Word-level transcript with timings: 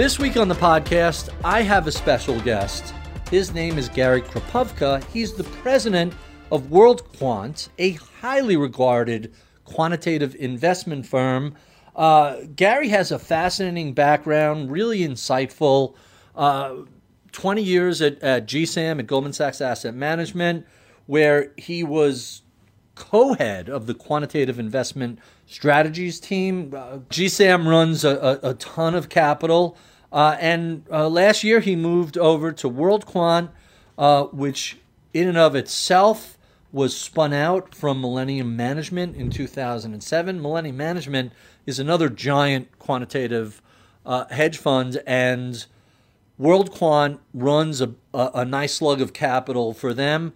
This 0.00 0.18
week 0.18 0.38
on 0.38 0.48
the 0.48 0.54
podcast, 0.54 1.28
I 1.44 1.60
have 1.60 1.86
a 1.86 1.92
special 1.92 2.40
guest. 2.40 2.94
His 3.30 3.52
name 3.52 3.76
is 3.76 3.90
Gary 3.90 4.22
Chropuvka. 4.22 5.04
He's 5.12 5.34
the 5.34 5.44
president 5.44 6.14
of 6.50 6.70
World 6.70 7.06
Quant, 7.18 7.68
a 7.78 7.90
highly 8.22 8.56
regarded 8.56 9.34
quantitative 9.66 10.34
investment 10.36 11.04
firm. 11.04 11.54
Uh, 11.94 12.38
Gary 12.56 12.88
has 12.88 13.12
a 13.12 13.18
fascinating 13.18 13.92
background, 13.92 14.72
really 14.72 15.00
insightful. 15.00 15.96
Uh, 16.34 16.76
20 17.32 17.62
years 17.62 18.00
at, 18.00 18.22
at 18.22 18.46
GSAM, 18.46 19.00
at 19.00 19.06
Goldman 19.06 19.34
Sachs 19.34 19.60
Asset 19.60 19.94
Management, 19.94 20.66
where 21.04 21.52
he 21.58 21.84
was 21.84 22.40
co 22.94 23.34
head 23.34 23.68
of 23.68 23.86
the 23.86 23.92
quantitative 23.92 24.58
investment 24.58 25.18
strategies 25.50 26.20
team. 26.20 26.72
Uh, 26.74 26.98
GSAM 27.10 27.66
runs 27.66 28.04
a, 28.04 28.38
a, 28.42 28.50
a, 28.50 28.54
ton 28.54 28.94
of 28.94 29.08
capital. 29.08 29.76
Uh, 30.12 30.36
and 30.38 30.84
uh, 30.90 31.08
last 31.08 31.42
year 31.42 31.58
he 31.58 31.74
moved 31.74 32.16
over 32.16 32.52
to 32.52 32.68
World 32.68 33.04
Quant, 33.04 33.50
uh, 33.98 34.24
which 34.24 34.78
in 35.12 35.28
and 35.28 35.36
of 35.36 35.56
itself 35.56 36.38
was 36.72 36.96
spun 36.96 37.32
out 37.32 37.74
from 37.74 38.00
Millennium 38.00 38.56
Management 38.56 39.16
in 39.16 39.28
2007. 39.28 40.40
Millennium 40.40 40.76
Management 40.76 41.32
is 41.66 41.80
another 41.80 42.08
giant 42.08 42.78
quantitative 42.78 43.60
uh, 44.06 44.26
hedge 44.30 44.56
fund, 44.56 45.02
and 45.04 45.66
World 46.38 46.70
Quant 46.70 47.20
runs 47.34 47.80
a, 47.80 47.94
a, 48.14 48.30
a 48.34 48.44
nice 48.44 48.74
slug 48.74 49.00
of 49.00 49.12
capital 49.12 49.74
for 49.74 49.92
them. 49.92 50.32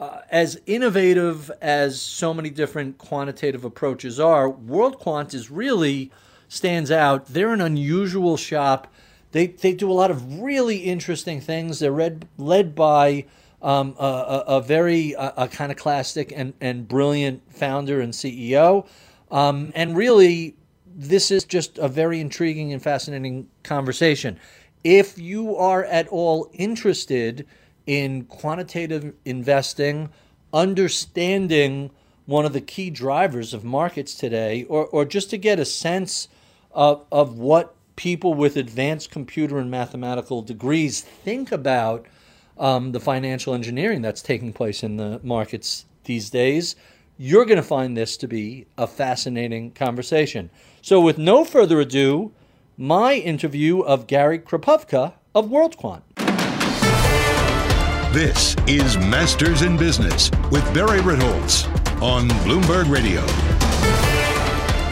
Uh, 0.00 0.22
as 0.30 0.58
innovative 0.64 1.50
as 1.60 2.00
so 2.00 2.32
many 2.32 2.48
different 2.48 2.96
quantitative 2.96 3.66
approaches 3.66 4.18
are, 4.18 4.48
World 4.48 4.98
Quant 4.98 5.34
is 5.34 5.50
really 5.50 6.10
stands 6.48 6.90
out. 6.90 7.26
They're 7.26 7.52
an 7.52 7.60
unusual 7.60 8.38
shop. 8.38 8.90
They, 9.32 9.48
they 9.48 9.74
do 9.74 9.90
a 9.90 9.92
lot 9.92 10.10
of 10.10 10.40
really 10.40 10.78
interesting 10.78 11.38
things. 11.38 11.80
They're 11.80 11.92
read, 11.92 12.26
led 12.38 12.74
by 12.74 13.26
um, 13.60 13.94
a, 13.98 14.02
a, 14.02 14.44
a, 14.46 14.62
very 14.62 15.14
kind 15.50 15.70
of 15.70 15.76
classic 15.76 16.32
and, 16.34 16.54
and 16.62 16.88
brilliant 16.88 17.42
founder 17.52 18.00
and 18.00 18.14
CEO. 18.14 18.86
Um, 19.30 19.70
and 19.74 19.94
really, 19.94 20.56
this 20.86 21.30
is 21.30 21.44
just 21.44 21.76
a 21.76 21.88
very 21.88 22.20
intriguing 22.20 22.72
and 22.72 22.82
fascinating 22.82 23.50
conversation. 23.64 24.40
If 24.82 25.18
you 25.18 25.56
are 25.56 25.84
at 25.84 26.08
all 26.08 26.48
interested 26.54 27.46
in 27.90 28.22
quantitative 28.26 29.12
investing, 29.24 30.08
understanding 30.52 31.90
one 32.24 32.44
of 32.44 32.52
the 32.52 32.60
key 32.60 32.88
drivers 32.88 33.52
of 33.52 33.64
markets 33.64 34.14
today, 34.14 34.62
or, 34.68 34.86
or 34.86 35.04
just 35.04 35.28
to 35.28 35.36
get 35.36 35.58
a 35.58 35.64
sense 35.64 36.28
of, 36.70 37.04
of 37.10 37.36
what 37.36 37.74
people 37.96 38.32
with 38.32 38.56
advanced 38.56 39.10
computer 39.10 39.58
and 39.58 39.72
mathematical 39.72 40.40
degrees 40.40 41.00
think 41.00 41.50
about 41.50 42.06
um, 42.58 42.92
the 42.92 43.00
financial 43.00 43.54
engineering 43.54 44.02
that's 44.02 44.22
taking 44.22 44.52
place 44.52 44.84
in 44.84 44.96
the 44.96 45.18
markets 45.24 45.84
these 46.04 46.30
days, 46.30 46.76
you're 47.18 47.44
going 47.44 47.56
to 47.56 47.62
find 47.62 47.96
this 47.96 48.16
to 48.18 48.28
be 48.28 48.68
a 48.78 48.86
fascinating 48.86 49.72
conversation. 49.72 50.48
So, 50.80 51.00
with 51.00 51.18
no 51.18 51.44
further 51.44 51.80
ado, 51.80 52.30
my 52.76 53.14
interview 53.14 53.80
of 53.80 54.06
Gary 54.06 54.38
Chropuvka 54.38 55.14
of 55.34 55.48
WorldQuant. 55.48 56.02
This 58.12 58.56
is 58.66 58.98
Masters 58.98 59.62
in 59.62 59.76
Business 59.76 60.32
with 60.50 60.64
Barry 60.74 60.98
Ritholtz 60.98 61.68
on 62.02 62.28
Bloomberg 62.42 62.90
Radio. 62.90 63.20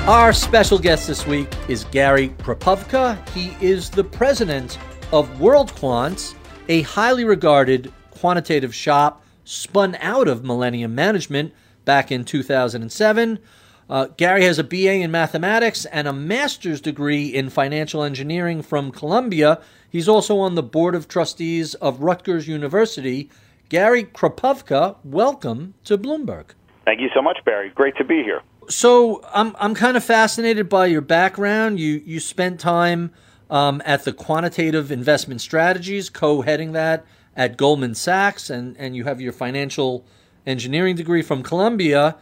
Our 0.08 0.32
special 0.32 0.78
guest 0.78 1.08
this 1.08 1.26
week 1.26 1.52
is 1.66 1.82
Gary 1.86 2.28
Chropuvka. 2.38 3.28
He 3.30 3.56
is 3.60 3.90
the 3.90 4.04
president 4.04 4.78
of 5.10 5.28
WorldQuant 5.30 6.36
a 6.68 6.82
highly 6.82 7.24
regarded 7.24 7.92
quantitative 8.12 8.72
shop 8.72 9.24
spun 9.42 9.96
out 9.96 10.28
of 10.28 10.44
Millennium 10.44 10.94
Management 10.94 11.52
back 11.84 12.12
in 12.12 12.24
2007. 12.24 13.40
Uh, 13.88 14.08
Gary 14.16 14.44
has 14.44 14.58
a 14.58 14.64
BA 14.64 14.94
in 14.94 15.10
mathematics 15.10 15.86
and 15.86 16.06
a 16.06 16.12
master's 16.12 16.80
degree 16.80 17.26
in 17.26 17.48
financial 17.48 18.02
engineering 18.02 18.60
from 18.60 18.90
Columbia. 18.90 19.60
He's 19.88 20.08
also 20.08 20.38
on 20.38 20.54
the 20.54 20.62
board 20.62 20.94
of 20.94 21.08
trustees 21.08 21.74
of 21.74 22.02
Rutgers 22.02 22.46
University. 22.46 23.30
Gary 23.70 24.04
Chropuvka, 24.04 24.96
welcome 25.04 25.74
to 25.84 25.96
Bloomberg. 25.96 26.50
Thank 26.84 27.00
you 27.00 27.08
so 27.14 27.22
much, 27.22 27.38
Barry. 27.44 27.70
Great 27.70 27.96
to 27.96 28.04
be 28.04 28.22
here. 28.22 28.42
So 28.68 29.22
I'm 29.32 29.56
I'm 29.58 29.74
kind 29.74 29.96
of 29.96 30.04
fascinated 30.04 30.68
by 30.68 30.86
your 30.86 31.00
background. 31.00 31.80
You 31.80 32.02
you 32.04 32.20
spent 32.20 32.60
time 32.60 33.12
um, 33.50 33.80
at 33.86 34.04
the 34.04 34.12
Quantitative 34.12 34.92
Investment 34.92 35.40
Strategies, 35.40 36.10
co 36.10 36.42
heading 36.42 36.72
that 36.72 37.06
at 37.34 37.56
Goldman 37.56 37.94
Sachs, 37.94 38.50
and, 38.50 38.76
and 38.78 38.96
you 38.96 39.04
have 39.04 39.20
your 39.20 39.32
financial 39.32 40.04
engineering 40.46 40.96
degree 40.96 41.22
from 41.22 41.42
Columbia. 41.42 42.16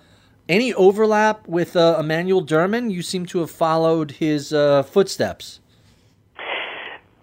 Any 0.48 0.72
overlap 0.74 1.48
with 1.48 1.74
uh, 1.74 1.96
Emanuel 1.98 2.44
Derman? 2.44 2.90
You 2.90 3.02
seem 3.02 3.26
to 3.26 3.40
have 3.40 3.50
followed 3.50 4.12
his 4.12 4.52
uh, 4.52 4.84
footsteps. 4.84 5.60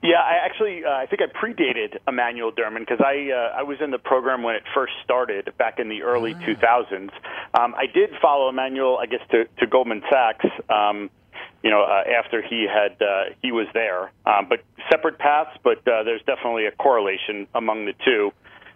Yeah, 0.03 0.17
I 0.17 0.43
actually 0.43 0.83
uh, 0.83 0.89
I 0.89 1.05
think 1.05 1.21
I 1.21 1.27
predated 1.27 1.97
Emanuel 2.05 2.51
Derman 2.51 2.79
because 2.79 2.99
I 2.99 3.31
uh, 3.31 3.57
I 3.57 3.63
was 3.63 3.77
in 3.79 3.91
the 3.91 3.97
program 3.97 4.43
when 4.43 4.55
it 4.55 4.63
first 4.75 4.91
started 5.05 5.49
back 5.57 5.79
in 5.79 5.87
the 5.87 6.01
early 6.01 6.35
ah. 6.35 6.45
2000s. 6.45 7.09
Um, 7.57 7.73
I 7.75 7.85
did 7.85 8.09
follow 8.21 8.49
Emanuel, 8.49 8.97
I 8.97 9.05
guess, 9.05 9.21
to, 9.31 9.45
to 9.59 9.67
Goldman 9.67 10.01
Sachs. 10.11 10.45
Um, 10.69 11.09
you 11.63 11.69
know, 11.71 11.83
uh, 11.83 12.03
after 12.19 12.41
he 12.41 12.67
had 12.67 13.01
uh, 13.01 13.33
he 13.41 13.53
was 13.53 13.67
there. 13.73 14.11
Um, 14.25 14.47
but 14.49 14.59
separate 14.91 15.17
paths, 15.17 15.57
but 15.63 15.77
uh, 15.87 16.03
there's 16.03 16.21
definitely 16.25 16.65
a 16.65 16.71
correlation 16.71 17.47
among 17.55 17.85
the 17.85 17.93
two. 18.05 18.33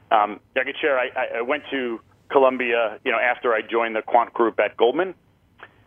Um, 0.09 0.40
I 0.56 0.64
could 0.64 0.78
share. 0.79 0.97
I, 0.97 1.40
I 1.40 1.41
went 1.41 1.64
to 1.72 2.00
Columbia, 2.30 3.00
you 3.04 3.12
know, 3.12 3.20
after 3.20 3.54
I 3.54 3.62
joined 3.62 3.96
the 3.96 4.02
quant 4.02 4.34
group 4.34 4.60
at 4.60 4.78
Goldman. 4.78 5.14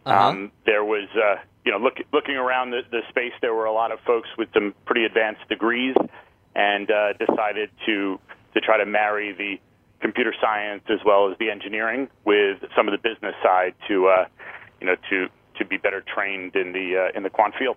Uh-huh. 0.06 0.28
Um, 0.28 0.52
there 0.64 0.84
was, 0.84 1.08
uh, 1.14 1.36
you 1.64 1.72
know, 1.72 1.78
look, 1.78 1.98
looking 2.12 2.36
around 2.36 2.70
the, 2.70 2.80
the 2.90 3.00
space, 3.10 3.32
there 3.42 3.54
were 3.54 3.66
a 3.66 3.72
lot 3.72 3.92
of 3.92 4.00
folks 4.06 4.28
with 4.38 4.48
some 4.54 4.74
pretty 4.86 5.04
advanced 5.04 5.46
degrees, 5.48 5.94
and 6.54 6.90
uh, 6.90 7.12
decided 7.14 7.70
to 7.86 8.18
to 8.54 8.60
try 8.60 8.78
to 8.78 8.86
marry 8.86 9.32
the 9.32 9.60
computer 10.00 10.34
science 10.40 10.82
as 10.88 10.98
well 11.04 11.30
as 11.30 11.38
the 11.38 11.50
engineering 11.50 12.08
with 12.24 12.58
some 12.74 12.88
of 12.88 12.92
the 12.92 12.98
business 12.98 13.34
side 13.42 13.74
to, 13.86 14.08
uh, 14.08 14.26
you 14.80 14.86
know, 14.86 14.96
to 15.10 15.28
to 15.58 15.64
be 15.64 15.76
better 15.76 16.02
trained 16.02 16.56
in 16.56 16.72
the 16.72 17.10
uh, 17.12 17.16
in 17.16 17.22
the 17.22 17.30
quant 17.30 17.54
field. 17.58 17.76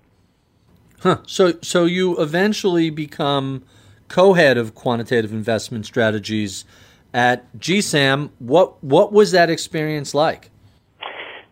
Huh. 1.00 1.18
So 1.28 1.54
so 1.62 1.86
you 1.86 2.18
eventually 2.18 2.90
become 2.90 3.64
co-head 4.08 4.58
of 4.58 4.74
quantitative 4.74 5.34
investment 5.34 5.86
strategies 5.86 6.66
at 7.14 7.52
GSAM. 7.58 8.30
What 8.40 8.84
what 8.84 9.12
was 9.12 9.32
that 9.32 9.50
experience 9.50 10.14
like? 10.14 10.50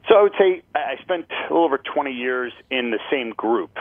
So 0.07 0.15
I 0.17 0.21
would 0.23 0.33
say 0.37 0.61
I 0.75 0.95
spent 1.01 1.27
a 1.29 1.53
little 1.53 1.63
over 1.63 1.77
20 1.77 2.11
years 2.11 2.51
in 2.69 2.91
the 2.91 2.99
same 3.09 3.31
group, 3.31 3.77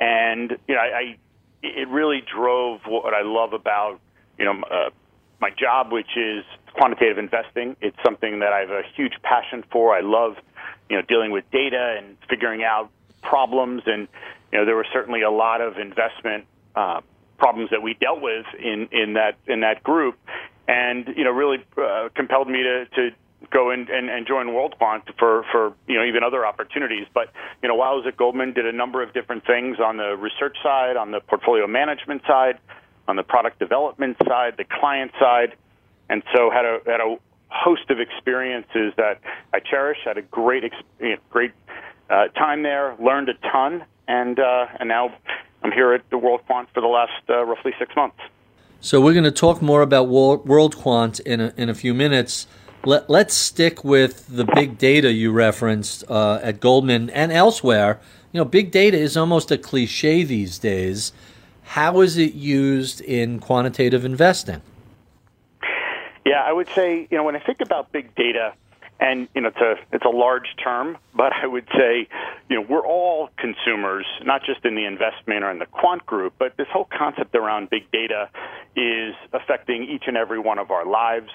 and 0.00 0.56
you 0.66 0.74
know 0.74 0.80
I, 0.80 0.98
I 0.98 1.16
it 1.62 1.88
really 1.88 2.22
drove 2.22 2.80
what 2.86 3.14
I 3.14 3.22
love 3.22 3.52
about 3.52 4.00
you 4.38 4.44
know 4.44 4.62
uh, 4.70 4.90
my 5.40 5.50
job, 5.50 5.92
which 5.92 6.16
is 6.16 6.44
quantitative 6.74 7.18
investing. 7.18 7.76
It's 7.80 7.96
something 8.04 8.40
that 8.40 8.52
I 8.52 8.60
have 8.60 8.70
a 8.70 8.82
huge 8.94 9.14
passion 9.22 9.64
for. 9.70 9.94
I 9.94 10.00
love 10.00 10.36
you 10.90 10.96
know, 10.96 11.02
dealing 11.02 11.30
with 11.30 11.44
data 11.52 11.96
and 11.96 12.16
figuring 12.28 12.64
out 12.64 12.90
problems. 13.22 13.82
And, 13.86 14.08
you 14.52 14.58
know, 14.58 14.66
there 14.66 14.74
were 14.74 14.86
certainly 14.92 15.22
a 15.22 15.30
lot 15.30 15.60
of 15.60 15.78
investment 15.78 16.44
uh, 16.74 17.00
problems 17.38 17.70
that 17.70 17.80
we 17.80 17.94
dealt 17.94 18.20
with 18.20 18.44
in, 18.58 18.88
in 18.90 19.14
that 19.14 19.36
in 19.46 19.60
that 19.60 19.82
group. 19.82 20.18
And 20.70 21.08
you 21.16 21.24
know 21.24 21.32
really 21.32 21.58
uh, 21.76 22.08
compelled 22.14 22.48
me 22.48 22.62
to 22.62 22.86
to 22.94 23.10
go 23.50 23.72
in 23.72 23.88
and, 23.90 24.08
and 24.08 24.26
join 24.26 24.46
WorldQuant 24.48 25.02
for 25.18 25.44
for 25.50 25.74
you 25.88 25.96
know 25.98 26.04
even 26.04 26.22
other 26.22 26.46
opportunities. 26.46 27.06
But 27.12 27.32
you 27.62 27.68
know 27.68 27.74
while 27.74 27.92
I 27.92 27.94
was 27.94 28.06
at 28.06 28.16
Goldman, 28.16 28.52
did 28.52 28.66
a 28.66 28.72
number 28.72 29.02
of 29.02 29.12
different 29.12 29.44
things 29.44 29.78
on 29.80 29.96
the 29.96 30.16
research 30.16 30.56
side, 30.62 30.96
on 30.96 31.10
the 31.10 31.20
portfolio 31.20 31.66
management 31.66 32.22
side, 32.26 32.58
on 33.08 33.16
the 33.16 33.24
product 33.24 33.58
development 33.58 34.16
side, 34.26 34.54
the 34.56 34.64
client 34.64 35.10
side, 35.18 35.56
and 36.08 36.22
so 36.34 36.50
had 36.50 36.64
a 36.64 36.78
had 36.86 37.00
a 37.00 37.16
host 37.48 37.90
of 37.90 37.98
experiences 37.98 38.92
that 38.96 39.20
I 39.52 39.58
cherish. 39.58 39.98
Had 40.04 40.18
a 40.18 40.22
great 40.22 40.72
great 41.30 41.52
uh, 42.08 42.28
time 42.28 42.62
there, 42.62 42.94
learned 43.00 43.28
a 43.28 43.34
ton, 43.50 43.84
and 44.06 44.38
uh, 44.38 44.66
and 44.78 44.88
now 44.88 45.12
I'm 45.64 45.72
here 45.72 45.92
at 45.94 46.08
the 46.10 46.16
WorldQuant 46.16 46.68
for 46.72 46.80
the 46.80 46.86
last 46.86 47.22
uh, 47.28 47.44
roughly 47.44 47.72
six 47.76 47.96
months. 47.96 48.20
So 48.82 48.98
we're 48.98 49.12
going 49.12 49.24
to 49.24 49.30
talk 49.30 49.60
more 49.60 49.82
about 49.82 50.08
World 50.08 50.46
WorldQuant 50.46 51.20
in 51.20 51.38
a, 51.38 51.52
in 51.58 51.68
a 51.68 51.74
few 51.74 51.92
minutes. 51.92 52.46
Let, 52.86 53.10
let's 53.10 53.34
stick 53.34 53.84
with 53.84 54.26
the 54.26 54.46
big 54.54 54.78
data 54.78 55.12
you 55.12 55.32
referenced 55.32 56.02
uh, 56.08 56.40
at 56.42 56.60
Goldman 56.60 57.10
and 57.10 57.30
elsewhere. 57.30 58.00
You 58.32 58.38
know, 58.38 58.46
big 58.46 58.70
data 58.70 58.96
is 58.96 59.18
almost 59.18 59.50
a 59.50 59.58
cliche 59.58 60.24
these 60.24 60.58
days. 60.58 61.12
How 61.62 62.00
is 62.00 62.16
it 62.16 62.32
used 62.32 63.02
in 63.02 63.38
quantitative 63.38 64.06
investing? 64.06 64.62
Yeah, 66.24 66.42
I 66.42 66.52
would 66.52 66.68
say, 66.68 67.06
you 67.10 67.18
know, 67.18 67.24
when 67.24 67.36
I 67.36 67.40
think 67.40 67.60
about 67.60 67.92
big 67.92 68.14
data, 68.14 68.54
and 69.00 69.28
you 69.34 69.40
know 69.40 69.48
it's 69.48 69.56
a 69.56 69.74
it's 69.92 70.04
a 70.04 70.10
large 70.10 70.54
term, 70.62 70.98
but 71.14 71.32
I 71.32 71.46
would 71.46 71.66
say 71.76 72.06
you 72.48 72.56
know 72.56 72.66
we're 72.68 72.86
all 72.86 73.30
consumers, 73.38 74.06
not 74.22 74.42
just 74.44 74.64
in 74.64 74.74
the 74.74 74.84
investment 74.84 75.42
or 75.42 75.50
in 75.50 75.58
the 75.58 75.66
quant 75.66 76.04
group, 76.04 76.34
but 76.38 76.56
this 76.56 76.68
whole 76.70 76.86
concept 76.96 77.34
around 77.34 77.70
big 77.70 77.90
data 77.90 78.28
is 78.76 79.14
affecting 79.32 79.84
each 79.84 80.04
and 80.06 80.16
every 80.16 80.38
one 80.38 80.58
of 80.58 80.70
our 80.70 80.84
lives. 80.84 81.30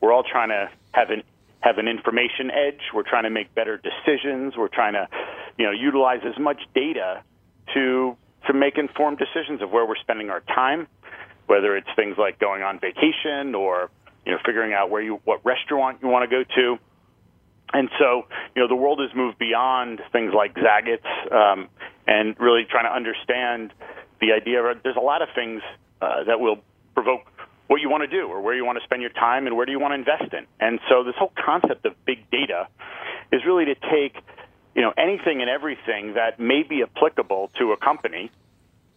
We're 0.00 0.12
all 0.12 0.24
trying 0.24 0.48
to 0.48 0.70
have 0.92 1.10
an 1.10 1.22
have 1.60 1.76
an 1.76 1.88
information 1.88 2.50
edge. 2.50 2.80
We're 2.94 3.08
trying 3.08 3.24
to 3.24 3.30
make 3.30 3.54
better 3.54 3.76
decisions. 3.78 4.54
We're 4.56 4.68
trying 4.68 4.94
to 4.94 5.06
you 5.58 5.66
know 5.66 5.72
utilize 5.72 6.20
as 6.24 6.38
much 6.38 6.62
data 6.74 7.22
to 7.74 8.16
to 8.46 8.54
make 8.54 8.78
informed 8.78 9.18
decisions 9.18 9.60
of 9.60 9.70
where 9.70 9.84
we're 9.84 10.00
spending 10.00 10.30
our 10.30 10.40
time, 10.40 10.88
whether 11.46 11.76
it's 11.76 11.88
things 11.96 12.16
like 12.16 12.38
going 12.38 12.62
on 12.62 12.80
vacation 12.80 13.54
or 13.54 13.90
you 14.24 14.32
know 14.32 14.38
figuring 14.46 14.72
out 14.72 14.88
where 14.88 15.02
you 15.02 15.20
what 15.24 15.44
restaurant 15.44 15.98
you 16.02 16.08
want 16.08 16.28
to 16.28 16.34
go 16.34 16.44
to 16.54 16.78
and 17.72 17.88
so, 17.98 18.26
you 18.54 18.62
know, 18.62 18.68
the 18.68 18.76
world 18.76 19.00
has 19.00 19.14
moved 19.14 19.38
beyond 19.38 20.00
things 20.12 20.32
like 20.34 20.54
Zagat's 20.54 21.06
um, 21.30 21.68
and 22.06 22.34
really 22.40 22.66
trying 22.68 22.84
to 22.84 22.94
understand 22.94 23.72
the 24.20 24.32
idea 24.32 24.62
of 24.62 24.82
there's 24.82 24.96
a 24.96 25.00
lot 25.00 25.22
of 25.22 25.28
things 25.34 25.62
uh, 26.02 26.24
that 26.24 26.40
will 26.40 26.58
provoke 26.94 27.22
what 27.68 27.80
you 27.80 27.88
want 27.88 28.02
to 28.02 28.08
do 28.08 28.26
or 28.26 28.40
where 28.40 28.54
you 28.54 28.64
want 28.64 28.78
to 28.78 28.84
spend 28.84 29.00
your 29.00 29.12
time 29.12 29.46
and 29.46 29.56
where 29.56 29.64
do 29.64 29.72
you 29.72 29.78
want 29.78 29.92
to 29.92 29.98
invest 29.98 30.34
in. 30.34 30.46
And 30.58 30.80
so 30.88 31.04
this 31.04 31.14
whole 31.16 31.32
concept 31.36 31.86
of 31.86 31.94
big 32.04 32.28
data 32.30 32.66
is 33.30 33.42
really 33.46 33.64
to 33.66 33.74
take, 33.74 34.16
you 34.74 34.82
know, 34.82 34.92
anything 34.98 35.40
and 35.40 35.48
everything 35.48 36.14
that 36.14 36.40
may 36.40 36.64
be 36.64 36.82
applicable 36.82 37.50
to 37.58 37.72
a 37.72 37.76
company 37.76 38.32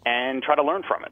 and 0.06 0.42
try 0.42 0.56
to 0.56 0.64
learn 0.64 0.82
from 0.88 1.06
it. 1.06 1.12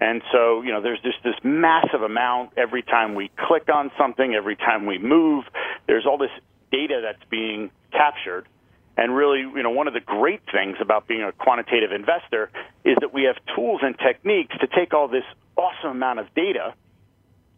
And 0.00 0.22
so, 0.30 0.62
you 0.62 0.70
know, 0.70 0.80
there's 0.80 1.00
just 1.00 1.18
this 1.24 1.34
massive 1.42 2.02
amount 2.02 2.50
every 2.56 2.82
time 2.82 3.14
we 3.14 3.30
click 3.36 3.68
on 3.72 3.90
something, 3.98 4.34
every 4.34 4.54
time 4.54 4.86
we 4.86 4.98
move. 4.98 5.44
There's 5.86 6.06
all 6.06 6.18
this 6.18 6.30
data 6.70 7.00
that's 7.02 7.22
being 7.30 7.70
captured. 7.92 8.46
And 8.96 9.14
really, 9.14 9.40
you 9.40 9.62
know, 9.62 9.70
one 9.70 9.86
of 9.86 9.94
the 9.94 10.00
great 10.00 10.40
things 10.50 10.76
about 10.80 11.06
being 11.06 11.22
a 11.22 11.32
quantitative 11.32 11.92
investor 11.92 12.50
is 12.84 12.96
that 13.00 13.14
we 13.14 13.24
have 13.24 13.36
tools 13.54 13.80
and 13.82 13.96
techniques 13.98 14.56
to 14.60 14.66
take 14.66 14.92
all 14.92 15.06
this 15.06 15.24
awesome 15.56 15.90
amount 15.90 16.18
of 16.18 16.34
data 16.34 16.74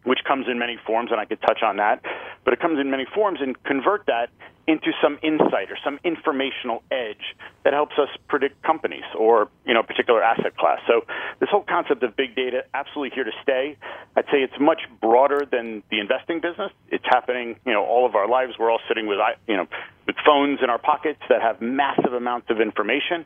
which 0.05 0.21
comes 0.27 0.47
in 0.51 0.59
many 0.59 0.79
forms, 0.87 1.11
and 1.11 1.21
I 1.21 1.25
could 1.25 1.41
touch 1.43 1.63
on 1.63 1.77
that. 1.77 2.03
But 2.45 2.55
it 2.55 2.61
comes 2.61 2.79
in 2.81 2.91
many 2.91 3.07
forms 3.15 3.41
and 3.43 3.61
convert 3.65 4.07
that 4.07 4.31
into 4.67 4.93
some 5.03 5.19
insight 5.23 5.71
or 5.71 5.79
some 5.83 5.99
informational 6.05 6.83
edge 6.93 7.35
that 7.65 7.73
helps 7.73 7.95
us 7.99 8.09
predict 8.29 8.63
companies 8.63 9.03
or 9.19 9.49
you 9.67 9.75
know 9.75 9.81
a 9.81 9.83
particular 9.83 10.23
asset 10.23 10.57
class. 10.57 10.79
So 10.87 11.03
this 11.41 11.49
whole 11.51 11.65
concept 11.69 12.03
of 12.03 12.17
big 12.17 12.37
data 12.37 12.63
absolutely 12.73 13.15
here 13.15 13.25
to 13.25 13.33
stay. 13.43 13.77
I'd 14.17 14.27
say 14.27 14.39
it's 14.43 14.61
much 14.61 14.83
broader 15.01 15.47
than 15.51 15.83
the 15.91 15.99
investing 15.99 16.41
business. 16.41 16.71
It's 16.89 17.05
happening 17.05 17.57
you 17.67 17.73
know 17.73 17.85
all 17.85 18.07
of 18.07 18.15
our 18.15 18.29
lives. 18.29 18.55
We're 18.59 18.71
all 18.71 18.81
sitting 18.87 19.07
with 19.07 19.19
you 19.49 19.57
know 19.57 19.67
with 20.07 20.17
phones 20.25 20.61
in 20.63 20.71
our 20.71 20.79
pockets 20.79 21.21
that 21.29 21.43
have 21.43 21.61
massive 21.61 22.13
amounts 22.13 22.49
of 22.51 22.61
information, 22.61 23.25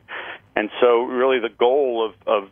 and 0.55 0.69
so 0.81 1.03
really 1.03 1.39
the 1.39 1.53
goal 1.55 2.09
of, 2.09 2.27
of 2.27 2.49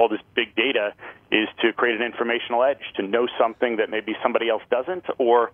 all 0.00 0.08
this 0.08 0.20
big 0.34 0.54
data 0.56 0.94
is 1.30 1.46
to 1.60 1.74
create 1.74 1.94
an 1.94 2.02
informational 2.02 2.64
edge, 2.64 2.80
to 2.96 3.02
know 3.02 3.28
something 3.38 3.76
that 3.76 3.90
maybe 3.90 4.16
somebody 4.22 4.48
else 4.48 4.62
doesn't, 4.70 5.04
or 5.18 5.52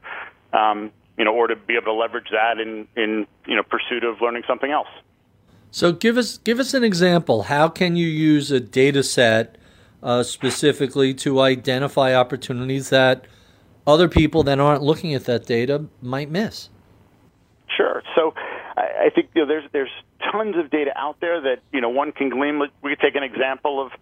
um, 0.52 0.92
you 1.18 1.24
know, 1.24 1.34
or 1.34 1.48
to 1.48 1.56
be 1.56 1.74
able 1.74 1.86
to 1.86 1.92
leverage 1.92 2.28
that 2.30 2.60
in 2.60 2.86
in 2.96 3.26
you 3.46 3.56
know 3.56 3.64
pursuit 3.64 4.04
of 4.04 4.20
learning 4.20 4.44
something 4.46 4.70
else. 4.70 4.88
So 5.72 5.92
give 5.92 6.16
us 6.16 6.38
give 6.38 6.60
us 6.60 6.74
an 6.74 6.84
example. 6.84 7.42
How 7.44 7.68
can 7.68 7.96
you 7.96 8.06
use 8.06 8.52
a 8.52 8.60
data 8.60 9.02
set 9.02 9.58
uh, 10.00 10.22
specifically 10.22 11.12
to 11.14 11.40
identify 11.40 12.14
opportunities 12.14 12.90
that 12.90 13.26
other 13.84 14.08
people 14.08 14.44
that 14.44 14.60
aren't 14.60 14.82
looking 14.82 15.12
at 15.12 15.24
that 15.24 15.44
data 15.44 15.86
might 16.00 16.30
miss? 16.30 16.68
Sure. 17.76 18.02
So 18.14 18.32
I, 18.76 19.06
I 19.06 19.10
think 19.12 19.30
you 19.34 19.42
know, 19.42 19.48
there's 19.48 19.64
there's 19.72 19.90
tons 20.32 20.56
of 20.56 20.70
data 20.70 20.92
out 20.96 21.20
there 21.20 21.40
that 21.42 21.62
you 21.72 21.80
know 21.80 21.88
one 21.88 22.12
can 22.12 22.30
glean. 22.30 22.60
We 22.82 22.90
could 22.90 23.00
take 23.00 23.14
an 23.16 23.22
example 23.22 23.84
of 23.84 23.92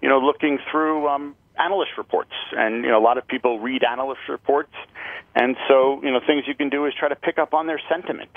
you 0.00 0.08
know 0.08 0.18
looking 0.18 0.58
through 0.70 1.08
um, 1.08 1.34
analyst 1.58 1.92
reports, 1.98 2.32
and 2.52 2.84
you 2.84 2.90
know 2.90 2.98
a 2.98 3.04
lot 3.04 3.18
of 3.18 3.26
people 3.26 3.60
read 3.60 3.82
analyst 3.84 4.22
reports, 4.28 4.72
and 5.34 5.56
so 5.68 6.00
you 6.02 6.10
know 6.10 6.20
things 6.26 6.44
you 6.46 6.54
can 6.54 6.68
do 6.68 6.86
is 6.86 6.94
try 6.98 7.08
to 7.08 7.16
pick 7.16 7.38
up 7.38 7.54
on 7.54 7.66
their 7.66 7.80
sentiment, 7.88 8.30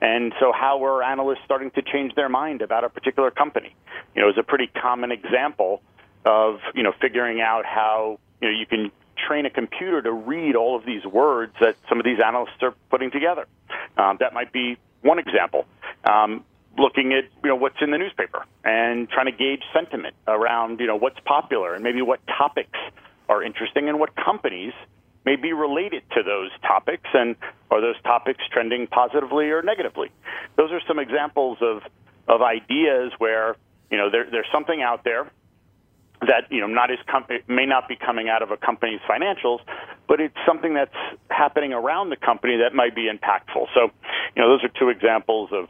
and 0.00 0.32
so 0.40 0.52
how 0.52 0.84
are 0.84 1.02
analysts 1.02 1.40
starting 1.44 1.70
to 1.72 1.82
change 1.82 2.14
their 2.14 2.28
mind 2.28 2.62
about 2.62 2.84
a 2.84 2.88
particular 2.88 3.30
company? 3.30 3.74
You 4.14 4.22
know, 4.22 4.28
is 4.28 4.38
a 4.38 4.42
pretty 4.42 4.68
common 4.68 5.12
example 5.12 5.82
of 6.24 6.60
you 6.74 6.82
know 6.82 6.92
figuring 7.00 7.40
out 7.40 7.64
how 7.64 8.18
you 8.40 8.48
know 8.48 8.58
you 8.58 8.66
can 8.66 8.90
train 9.26 9.46
a 9.46 9.50
computer 9.50 10.00
to 10.02 10.12
read 10.12 10.56
all 10.56 10.76
of 10.76 10.84
these 10.86 11.04
words 11.04 11.52
that 11.60 11.76
some 11.88 11.98
of 11.98 12.04
these 12.04 12.18
analysts 12.24 12.62
are 12.62 12.74
putting 12.90 13.10
together. 13.10 13.46
Um, 13.96 14.16
that 14.20 14.32
might 14.32 14.52
be 14.52 14.78
one 15.02 15.18
example. 15.18 15.66
Um, 16.04 16.44
looking 16.78 17.12
at 17.12 17.24
you 17.42 17.50
know 17.50 17.56
what's 17.56 17.76
in 17.80 17.90
the 17.90 17.98
newspaper 17.98 18.44
and 18.64 19.08
trying 19.08 19.26
to 19.26 19.32
gauge 19.32 19.62
sentiment 19.72 20.14
around 20.26 20.80
you 20.80 20.86
know 20.86 20.96
what's 20.96 21.18
popular 21.24 21.74
and 21.74 21.82
maybe 21.82 22.02
what 22.02 22.20
topics 22.26 22.78
are 23.28 23.42
interesting 23.42 23.88
and 23.88 23.98
what 23.98 24.14
companies 24.16 24.72
may 25.24 25.36
be 25.36 25.52
related 25.52 26.02
to 26.12 26.22
those 26.22 26.50
topics 26.62 27.08
and 27.12 27.36
are 27.70 27.80
those 27.80 28.00
topics 28.02 28.42
trending 28.52 28.86
positively 28.86 29.50
or 29.50 29.62
negatively 29.62 30.10
those 30.56 30.70
are 30.72 30.80
some 30.86 30.98
examples 30.98 31.58
of 31.60 31.82
of 32.28 32.42
ideas 32.42 33.12
where 33.18 33.56
you 33.90 33.98
know 33.98 34.10
there, 34.10 34.26
there's 34.30 34.48
something 34.52 34.82
out 34.82 35.04
there 35.04 35.30
that 36.22 36.44
you 36.50 36.60
know 36.60 36.66
not 36.66 36.90
is 36.90 36.98
com- 37.10 37.26
may 37.48 37.66
not 37.66 37.88
be 37.88 37.96
coming 37.96 38.28
out 38.28 38.42
of 38.42 38.50
a 38.50 38.56
company's 38.56 39.00
financials, 39.08 39.60
but 40.06 40.20
it's 40.20 40.36
something 40.46 40.74
that's 40.74 40.94
happening 41.30 41.72
around 41.72 42.10
the 42.10 42.16
company 42.16 42.58
that 42.58 42.74
might 42.74 42.94
be 42.94 43.08
impactful. 43.08 43.66
So, 43.74 43.90
you 44.36 44.42
know, 44.42 44.48
those 44.50 44.64
are 44.64 44.70
two 44.78 44.90
examples 44.90 45.50
of 45.52 45.68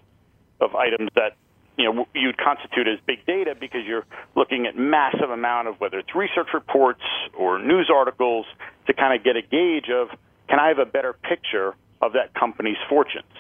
of 0.61 0.75
items 0.75 1.11
that 1.15 1.37
you 1.77 1.85
know 1.85 2.07
you'd 2.15 2.37
constitute 2.37 2.87
as 2.89 2.99
big 3.07 3.25
data 3.27 3.55
because 3.59 3.81
you're 3.87 4.07
looking 4.37 4.67
at 4.67 4.77
massive 4.77 5.31
amount 5.31 5.69
of 5.69 5.81
whether 5.81 5.99
it's 5.99 6.15
research 6.15 6.49
reports 6.53 7.03
or 7.37 7.59
news 7.59 7.91
articles 7.93 8.47
to 8.87 8.93
kind 8.93 9.19
of 9.19 9.25
get 9.25 9.37
a 9.37 9.43
gauge 9.43 9.91
of 9.91 10.09
can 10.49 10.59
I 10.59 10.69
have 10.69 10.79
a 10.79 10.87
better 10.87 11.13
picture 11.13 11.75
of 12.03 12.15
that 12.15 12.35
company's 12.35 12.79
fortunes. 12.89 13.33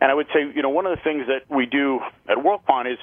And 0.00 0.10
I 0.10 0.14
would 0.14 0.26
say, 0.34 0.40
you 0.54 0.62
know, 0.62 0.68
one 0.68 0.84
of 0.86 0.96
the 0.96 1.02
things 1.02 1.26
that 1.28 1.48
we 1.54 1.64
do 1.64 2.00
at 2.28 2.36
WorldQuant 2.36 2.92
is, 2.92 2.98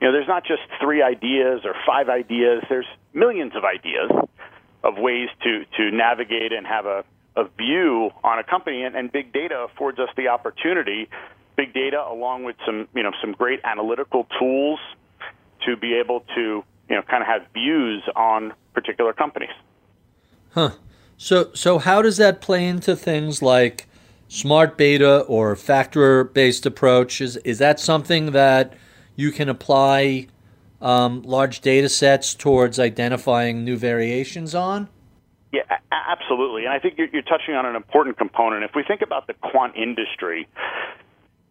you 0.00 0.06
know, 0.06 0.12
there's 0.12 0.28
not 0.28 0.44
just 0.44 0.62
three 0.80 1.02
ideas 1.02 1.60
or 1.64 1.74
five 1.86 2.08
ideas. 2.08 2.62
There's 2.68 2.86
millions 3.12 3.52
of 3.54 3.64
ideas 3.64 4.10
of 4.82 4.96
ways 4.96 5.28
to 5.42 5.64
to 5.76 5.90
navigate 5.90 6.52
and 6.52 6.66
have 6.66 6.86
a 6.86 7.04
a 7.34 7.44
view 7.56 8.10
on 8.22 8.38
a 8.38 8.44
company, 8.44 8.82
and, 8.82 8.94
and 8.94 9.10
big 9.10 9.32
data 9.32 9.66
affords 9.70 9.98
us 9.98 10.08
the 10.16 10.28
opportunity 10.28 11.08
big 11.56 11.74
data 11.74 12.02
along 12.08 12.44
with 12.44 12.56
some 12.64 12.88
you 12.94 13.02
know 13.02 13.12
some 13.20 13.32
great 13.32 13.60
analytical 13.64 14.26
tools 14.38 14.80
to 15.66 15.76
be 15.76 15.94
able 15.94 16.20
to 16.34 16.64
you 16.88 16.96
know 16.96 17.02
kind 17.02 17.22
of 17.22 17.26
have 17.26 17.42
views 17.52 18.02
on 18.16 18.52
particular 18.74 19.12
companies. 19.12 19.50
Huh. 20.54 20.72
So 21.16 21.50
so 21.54 21.78
how 21.78 22.02
does 22.02 22.16
that 22.16 22.40
play 22.40 22.66
into 22.66 22.96
things 22.96 23.42
like 23.42 23.86
smart 24.28 24.76
beta 24.76 25.20
or 25.20 25.54
factor 25.56 26.24
based 26.24 26.66
approach? 26.66 27.20
Is 27.20 27.36
is 27.38 27.58
that 27.58 27.78
something 27.78 28.32
that 28.32 28.74
you 29.14 29.30
can 29.30 29.48
apply 29.48 30.28
um, 30.80 31.22
large 31.22 31.60
data 31.60 31.88
sets 31.88 32.34
towards 32.34 32.78
identifying 32.78 33.64
new 33.64 33.76
variations 33.76 34.54
on? 34.54 34.88
Yeah, 35.52 35.62
absolutely. 35.92 36.64
And 36.64 36.72
I 36.72 36.78
think 36.78 36.96
you're, 36.96 37.08
you're 37.12 37.22
touching 37.22 37.54
on 37.54 37.66
an 37.66 37.76
important 37.76 38.16
component. 38.16 38.64
If 38.64 38.70
we 38.74 38.82
think 38.82 39.02
about 39.02 39.26
the 39.26 39.34
quant 39.34 39.76
industry, 39.76 40.48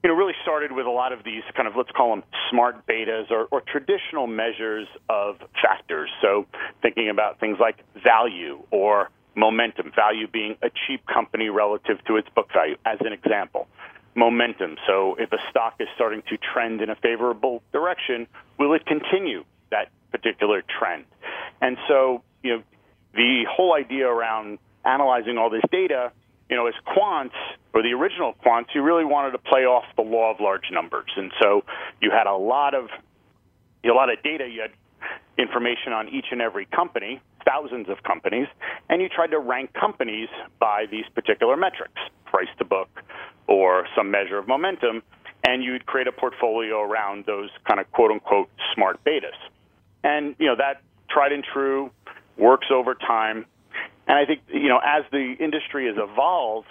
you 0.04 0.10
know, 0.10 0.16
really 0.16 0.34
started 0.42 0.72
with 0.72 0.88
a 0.88 0.92
lot 0.92 1.14
of 1.14 1.24
these 1.24 1.44
kind 1.56 1.68
of, 1.68 1.76
let's 1.76 1.92
call 1.92 2.10
them 2.10 2.24
smart 2.50 2.88
betas 2.88 3.30
or, 3.30 3.48
or 3.52 3.62
traditional 3.62 4.26
measures 4.26 4.88
of 5.10 5.38
factors. 5.62 6.10
So 6.22 6.48
thinking 6.82 7.10
about 7.10 7.40
things 7.40 7.58
like 7.60 7.84
value 8.04 8.64
or 8.72 9.10
momentum, 9.36 9.92
value 9.96 10.28
being 10.28 10.56
a 10.64 10.70
cheap 10.88 11.06
company 11.06 11.50
relative 11.50 12.04
to 12.06 12.18
its 12.18 12.28
book 12.30 12.50
value, 12.52 12.78
as 12.86 12.98
an 13.02 13.14
example. 13.14 13.68
Momentum. 14.16 14.76
So 14.88 15.16
if 15.16 15.32
a 15.32 15.38
stock 15.50 15.76
is 15.80 15.88
starting 15.96 16.24
to 16.30 16.38
trend 16.38 16.82
in 16.82 16.90
a 16.90 16.96
favorable 16.96 17.62
direction, 17.72 18.28
will 18.58 18.74
it 18.74 18.86
continue 18.86 19.46
that 19.70 19.90
particular 20.12 20.64
trend? 20.80 21.06
And 21.62 21.78
so, 21.88 22.24
you 22.44 22.58
know, 22.58 22.64
the 23.14 23.46
whole 23.50 23.74
idea 23.74 24.08
around 24.08 24.58
analyzing 24.84 25.38
all 25.38 25.50
this 25.50 25.64
data, 25.72 26.12
you 26.52 26.58
know, 26.58 26.68
as 26.68 26.74
quants 26.86 27.32
or 27.74 27.82
the 27.82 27.94
original 27.94 28.36
quants, 28.46 28.76
you 28.76 28.84
really 28.84 29.06
wanted 29.06 29.32
to 29.32 29.38
play 29.38 29.62
off 29.62 29.86
the 29.96 30.04
law 30.04 30.32
of 30.32 30.42
large 30.42 30.70
numbers, 30.72 31.10
and 31.16 31.32
so 31.42 31.64
you 32.02 32.12
had 32.12 32.28
a 32.28 32.36
lot 32.36 32.76
of 32.76 32.90
a 33.84 33.88
lot 33.88 34.12
of 34.12 34.22
data. 34.22 34.48
You 34.48 34.62
had 34.62 34.72
information 35.38 35.94
on 35.94 36.10
each 36.10 36.26
and 36.32 36.42
every 36.42 36.66
company, 36.66 37.22
thousands 37.46 37.88
of 37.90 38.04
companies, 38.04 38.48
and 38.90 39.02
you 39.02 39.08
tried 39.08 39.32
to 39.32 39.40
rank 39.40 39.74
companies 39.74 40.28
by 40.60 40.86
these 40.92 41.06
particular 41.16 41.56
metrics, 41.56 42.00
price 42.26 42.50
to 42.60 42.66
book, 42.66 42.90
or 43.48 43.88
some 43.96 44.12
measure 44.12 44.38
of 44.38 44.48
momentum, 44.48 45.02
and 45.46 45.64
you'd 45.64 45.86
create 45.86 46.08
a 46.08 46.12
portfolio 46.12 46.82
around 46.82 47.26
those 47.26 47.50
kind 47.66 47.80
of 47.80 47.90
quote 47.94 48.12
unquote 48.12 48.50
smart 48.76 49.02
betas. 49.06 49.40
And 50.04 50.36
you 50.38 50.48
know 50.48 50.58
that 50.58 50.82
tried 51.10 51.32
and 51.32 51.46
true 51.46 51.92
works 52.38 52.68
over 52.74 52.94
time. 52.94 53.46
And 54.12 54.20
I 54.20 54.26
think 54.26 54.42
you 54.50 54.68
know 54.68 54.80
as 54.84 55.06
the 55.10 55.36
industry 55.40 55.88
has 55.88 55.96
evolved, 55.98 56.68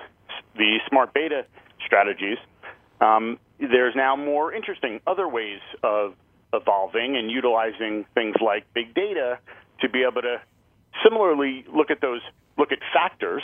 the 0.57 0.77
smart 0.91 1.15
beta 1.15 1.47
strategies, 1.87 2.37
um, 3.01 3.39
there's 3.59 3.97
now 3.97 4.15
more 4.15 4.53
interesting 4.53 5.01
other 5.07 5.27
ways 5.27 5.61
of 5.83 6.13
evolving 6.53 7.17
and 7.17 7.31
utilizing 7.31 8.05
things 8.13 8.35
like 8.45 8.67
big 8.75 8.95
data 8.95 9.39
to 9.81 9.89
be 9.89 10.03
able 10.03 10.21
to 10.21 10.37
similarly 11.03 11.65
look 11.75 11.91
at 11.91 12.03
those 12.03 12.21
look 12.59 12.73
at 12.73 12.79
factors. 12.93 13.43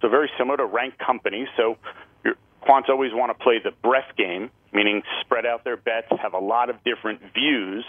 So 0.00 0.08
very 0.08 0.30
similar 0.38 0.56
to 0.56 0.64
rank 0.64 0.94
companies. 0.96 1.48
So 1.58 1.76
your 2.24 2.36
quants 2.66 2.88
always 2.88 3.12
want 3.12 3.36
to 3.36 3.44
play 3.44 3.58
the 3.62 3.72
breadth 3.82 4.16
game, 4.16 4.48
meaning 4.72 5.02
spread 5.20 5.44
out 5.44 5.64
their 5.64 5.76
bets, 5.76 6.08
have 6.22 6.32
a 6.32 6.38
lot 6.38 6.70
of 6.70 6.76
different 6.82 7.20
views 7.34 7.84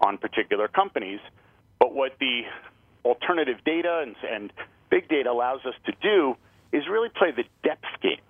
on 0.00 0.18
particular 0.18 0.66
companies. 0.66 1.20
But 1.78 1.94
what 1.94 2.14
the 2.18 2.42
alternative 3.04 3.58
data 3.64 4.02
and, 4.04 4.16
and 4.28 4.52
big 4.90 5.08
data 5.08 5.30
allows 5.30 5.60
us 5.66 5.74
to 5.86 5.92
do 6.02 6.36
is 6.72 6.84
really 6.90 7.08
play 7.08 7.30
the 7.30 7.44
depth 7.62 7.84
game. 8.02 8.20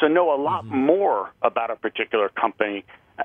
So 0.00 0.06
know 0.06 0.34
a 0.34 0.40
lot 0.40 0.64
mm-hmm. 0.64 0.86
more 0.86 1.30
about 1.42 1.70
a 1.70 1.76
particular 1.76 2.28
company 2.28 2.84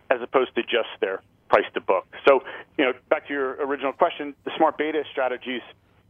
as 0.09 0.21
opposed 0.21 0.55
to 0.55 0.61
just 0.63 0.89
their 0.99 1.21
price 1.49 1.65
to 1.73 1.81
book. 1.81 2.05
So, 2.27 2.41
you 2.77 2.85
know, 2.85 2.93
back 3.09 3.27
to 3.27 3.33
your 3.33 3.53
original 3.65 3.93
question, 3.93 4.33
the 4.43 4.51
smart 4.57 4.77
beta 4.77 5.03
strategies, 5.11 5.61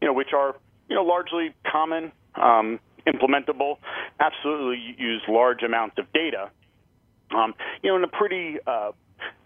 you 0.02 0.08
know, 0.08 0.14
which 0.14 0.34
are, 0.34 0.56
you 0.90 0.96
know, 0.96 1.04
largely 1.04 1.54
common, 1.70 2.12
um, 2.36 2.80
implementable, 3.06 3.78
absolutely 4.20 4.96
use 4.98 5.22
large 5.28 5.62
amounts 5.62 5.98
of 6.00 6.12
data, 6.14 6.50
um, 7.36 7.54
you 7.84 7.90
know, 7.90 7.98
in 7.98 8.04
a 8.04 8.08
pretty 8.08 8.58
uh, 8.66 8.92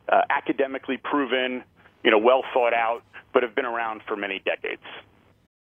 uh, 0.08 0.22
academically 0.30 0.98
proven, 0.98 1.64
you 2.04 2.12
know, 2.12 2.18
well 2.18 2.44
thought 2.54 2.74
out, 2.74 3.02
but 3.34 3.44
have 3.44 3.56
been 3.56 3.66
around 3.66 4.02
for 4.08 4.16
many 4.16 4.42
decades. 4.46 4.82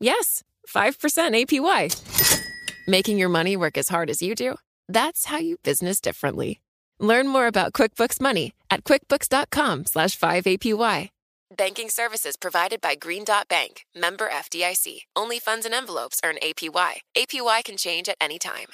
Yes, 0.00 0.42
5% 0.66 1.46
APY. 1.46 2.48
Making 2.88 3.18
your 3.18 3.28
money 3.28 3.56
work 3.56 3.76
as 3.76 3.90
hard 3.90 4.08
as 4.08 4.22
you 4.22 4.34
do? 4.34 4.56
That's 4.88 5.26
how 5.26 5.38
you 5.38 5.58
business 5.62 6.00
differently. 6.00 6.60
Learn 6.98 7.28
more 7.28 7.46
about 7.46 7.72
QuickBooks 7.72 8.20
Money 8.20 8.54
at 8.70 8.84
quickbooks.com 8.84 9.84
slash 9.86 10.18
5APY. 10.18 11.10
Banking 11.56 11.88
services 11.88 12.36
provided 12.36 12.80
by 12.80 12.94
Green 12.94 13.24
Dot 13.24 13.48
Bank, 13.48 13.84
member 13.94 14.28
FDIC. 14.28 15.00
Only 15.16 15.40
funds 15.40 15.66
and 15.66 15.74
envelopes 15.74 16.20
earn 16.24 16.36
APY. 16.42 17.00
APY 17.16 17.64
can 17.64 17.76
change 17.76 18.08
at 18.08 18.16
any 18.20 18.38
time. 18.38 18.68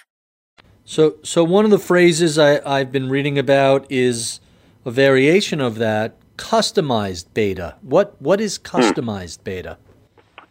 So, 0.85 1.16
so 1.23 1.42
one 1.42 1.64
of 1.64 1.71
the 1.71 1.78
phrases 1.78 2.38
I, 2.38 2.61
I've 2.64 2.92
been 2.92 3.09
reading 3.09 3.38
about 3.38 3.90
is 3.90 4.40
a 4.85 4.90
variation 4.90 5.61
of 5.61 5.76
that, 5.76 6.16
customized 6.37 7.26
beta. 7.33 7.76
What 7.80 8.21
what 8.21 8.40
is 8.40 8.59
hmm. 8.59 8.76
customized 8.76 9.42
beta? 9.42 9.78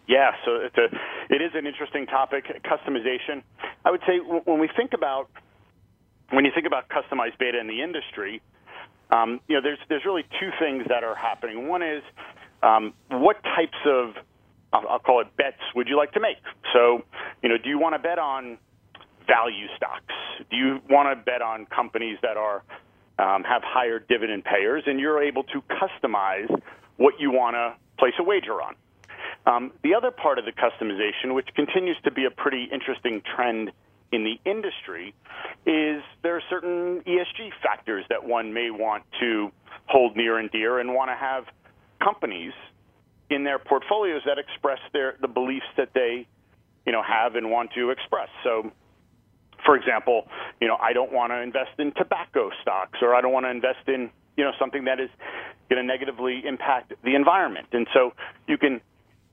Yeah, 0.08 0.32
so 0.46 0.56
it's 0.58 0.78
a, 0.78 0.86
it 1.34 1.42
is 1.42 1.52
an 1.56 1.66
interesting 1.66 2.06
topic, 2.06 2.46
customization. 2.64 3.42
I 3.84 3.92
would 3.92 4.02
say 4.08 4.20
when 4.20 4.60
we 4.60 4.70
think 4.76 4.94
about 4.94 5.30
when 6.32 6.46
you 6.46 6.52
think 6.54 6.68
about 6.68 6.90
customized 6.90 7.38
beta 7.40 7.60
in 7.60 7.68
the 7.68 7.82
industry, 7.82 8.42
um, 9.12 9.40
you 9.48 9.56
know, 9.56 9.62
there's 9.62 9.80
there's 9.90 10.06
really 10.06 10.24
two 10.40 10.50
things 10.60 10.86
that 10.90 11.04
are 11.04 11.16
happening. 11.16 11.68
One 11.68 11.82
is 11.82 12.04
um, 12.62 12.94
what 13.10 13.42
types 13.44 13.78
of 13.86 14.14
I'll, 14.74 14.88
I'll 14.90 15.00
call 15.00 15.22
it 15.22 15.36
bets 15.38 15.62
would 15.76 15.88
you 15.88 15.98
like 15.98 16.12
to 16.14 16.20
make? 16.20 16.38
So, 16.74 17.04
you 17.42 17.50
know, 17.50 17.58
do 17.58 17.70
you 17.70 17.80
want 17.80 17.96
to 17.96 18.00
bet 18.00 18.20
on 18.20 18.58
value 19.28 19.68
stocks? 19.78 20.14
Do 20.52 20.58
you 20.58 20.80
want 20.90 21.10
to 21.18 21.24
bet 21.24 21.42
on 21.42 21.66
companies 21.68 22.18
that 22.22 22.38
are 22.38 22.64
um, 23.18 23.44
have 23.44 23.62
higher 23.64 24.00
dividend 24.00 24.44
payers, 24.44 24.84
and 24.86 25.00
you're 25.00 25.24
able 25.24 25.44
to 25.46 25.62
customize 25.64 26.50
what 26.98 27.16
you 27.20 27.32
want 27.32 27.56
to 27.56 27.76
place 27.98 28.14
a 28.20 28.24
wager 28.24 28.62
on? 28.62 28.76
Um, 29.46 29.72
the 29.84 29.94
other 29.94 30.12
part 30.12 30.40
of 30.40 30.46
the 30.46 30.52
customization, 30.52 31.36
which 31.36 31.48
continues 31.56 31.98
to 32.04 32.12
be 32.12 32.26
a 32.26 32.32
pretty 32.32 32.68
interesting 32.72 33.22
trend 33.36 33.72
in 34.12 34.24
the 34.24 34.40
industry 34.50 35.14
is 35.66 36.02
there 36.24 36.36
are 36.36 36.42
certain 36.50 37.02
ESG 37.02 37.52
factors 37.62 38.06
that 38.10 38.26
one 38.26 38.54
may 38.54 38.70
want 38.72 39.04
to 39.20 39.52
hold 39.88 40.16
near 40.16 40.38
and 40.38 40.50
dear 40.52 40.80
and 40.80 40.94
want 40.94 41.10
to 41.10 41.16
have 41.16 41.46
companies 42.02 42.54
in 43.30 43.44
their 43.44 43.60
portfolios 43.60 44.22
that 44.26 44.38
express 44.38 44.80
their 44.94 45.16
the 45.22 45.28
beliefs 45.28 45.66
that 45.78 45.90
they 45.94 46.28
you 46.86 46.92
know 46.92 47.02
have 47.02 47.36
and 47.36 47.50
want 47.50 47.72
to 47.74 47.90
express. 47.90 48.30
So 48.44 48.72
for 49.66 49.76
example, 49.76 50.28
you 50.62 50.68
know, 50.68 50.78
I 50.80 50.94
don't 50.94 51.12
want 51.12 51.32
to 51.32 51.42
invest 51.42 51.72
in 51.80 51.92
tobacco 51.94 52.52
stocks 52.62 53.00
or 53.02 53.16
I 53.16 53.22
don't 53.22 53.34
want 53.34 53.46
to 53.46 53.50
invest 53.50 53.88
in, 53.88 54.12
you 54.38 54.44
know, 54.44 54.52
something 54.60 54.86
that 54.86 55.00
is 55.00 55.10
going 55.70 55.82
to 55.82 55.88
negatively 55.88 56.44
impact 56.46 56.94
the 57.04 57.16
environment. 57.16 57.68
And 57.72 57.88
so 57.94 58.14
you 58.48 58.58
can 58.58 58.80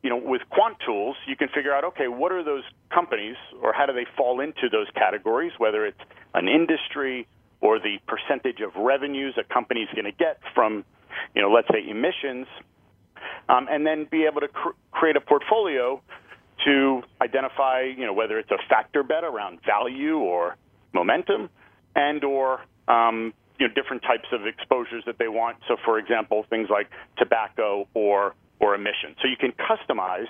you 0.03 0.11
know, 0.11 0.17
with 0.17 0.43
quant 0.51 0.77
tools, 0.85 1.17
you 1.27 1.37
can 1.37 1.49
figure 1.55 1.73
out, 1.73 1.85
okay, 1.85 2.09
what 2.09 2.33
are 2.33 2.43
those 2.43 2.65
companies 2.93 3.37
or 3.63 3.73
how 3.73 3.87
do 3.87 3.93
they 3.93 4.07
fall 4.17 4.41
into 4.41 4.69
those 4.71 4.89
categories, 4.95 5.53
whether 5.59 5.87
it's 5.87 6.01
an 6.35 6.49
industry 6.49 7.27
or 7.61 7.79
the 7.79 7.99
percentage 8.09 8.61
of 8.61 8.75
revenues 8.77 9.39
a 9.39 9.55
company 9.55 9.81
is 9.81 9.89
going 9.95 10.05
to 10.05 10.13
get 10.13 10.41
from, 10.55 10.85
you 11.35 11.41
know, 11.43 11.51
let's 11.51 11.69
say 11.69 11.89
emissions, 11.89 12.49
um, 13.49 13.69
and 13.71 13.87
then 13.87 14.07
be 14.11 14.25
able 14.25 14.41
to 14.41 14.49
cr- 14.49 14.71
create 14.91 15.17
a 15.17 15.21
portfolio 15.21 16.01
to 16.65 17.03
identify, 17.21 17.83
you 17.83 18.05
know, 18.05 18.13
whether 18.13 18.39
it's 18.39 18.51
a 18.51 18.59
factor 18.69 19.03
bet 19.03 19.25
around 19.25 19.61
value 19.65 20.19
or 20.19 20.57
momentum, 20.93 21.49
and 21.95 22.25
or 22.25 22.61
um, 22.89 23.33
you 23.59 23.69
know 23.69 23.75
different 23.75 24.03
types 24.03 24.29
of 24.33 24.47
exposures 24.47 25.05
that 25.07 25.19
they 25.19 25.29
want. 25.29 25.59
So, 25.69 25.77
for 25.85 25.99
example, 25.99 26.45
things 26.49 26.69
like 26.71 26.89
tobacco 27.19 27.87
or 27.95 28.35
or 28.63 28.75
emissions. 28.75 29.17
So 29.21 29.29
you 29.29 29.37
can 29.37 29.53
customize 29.53 30.29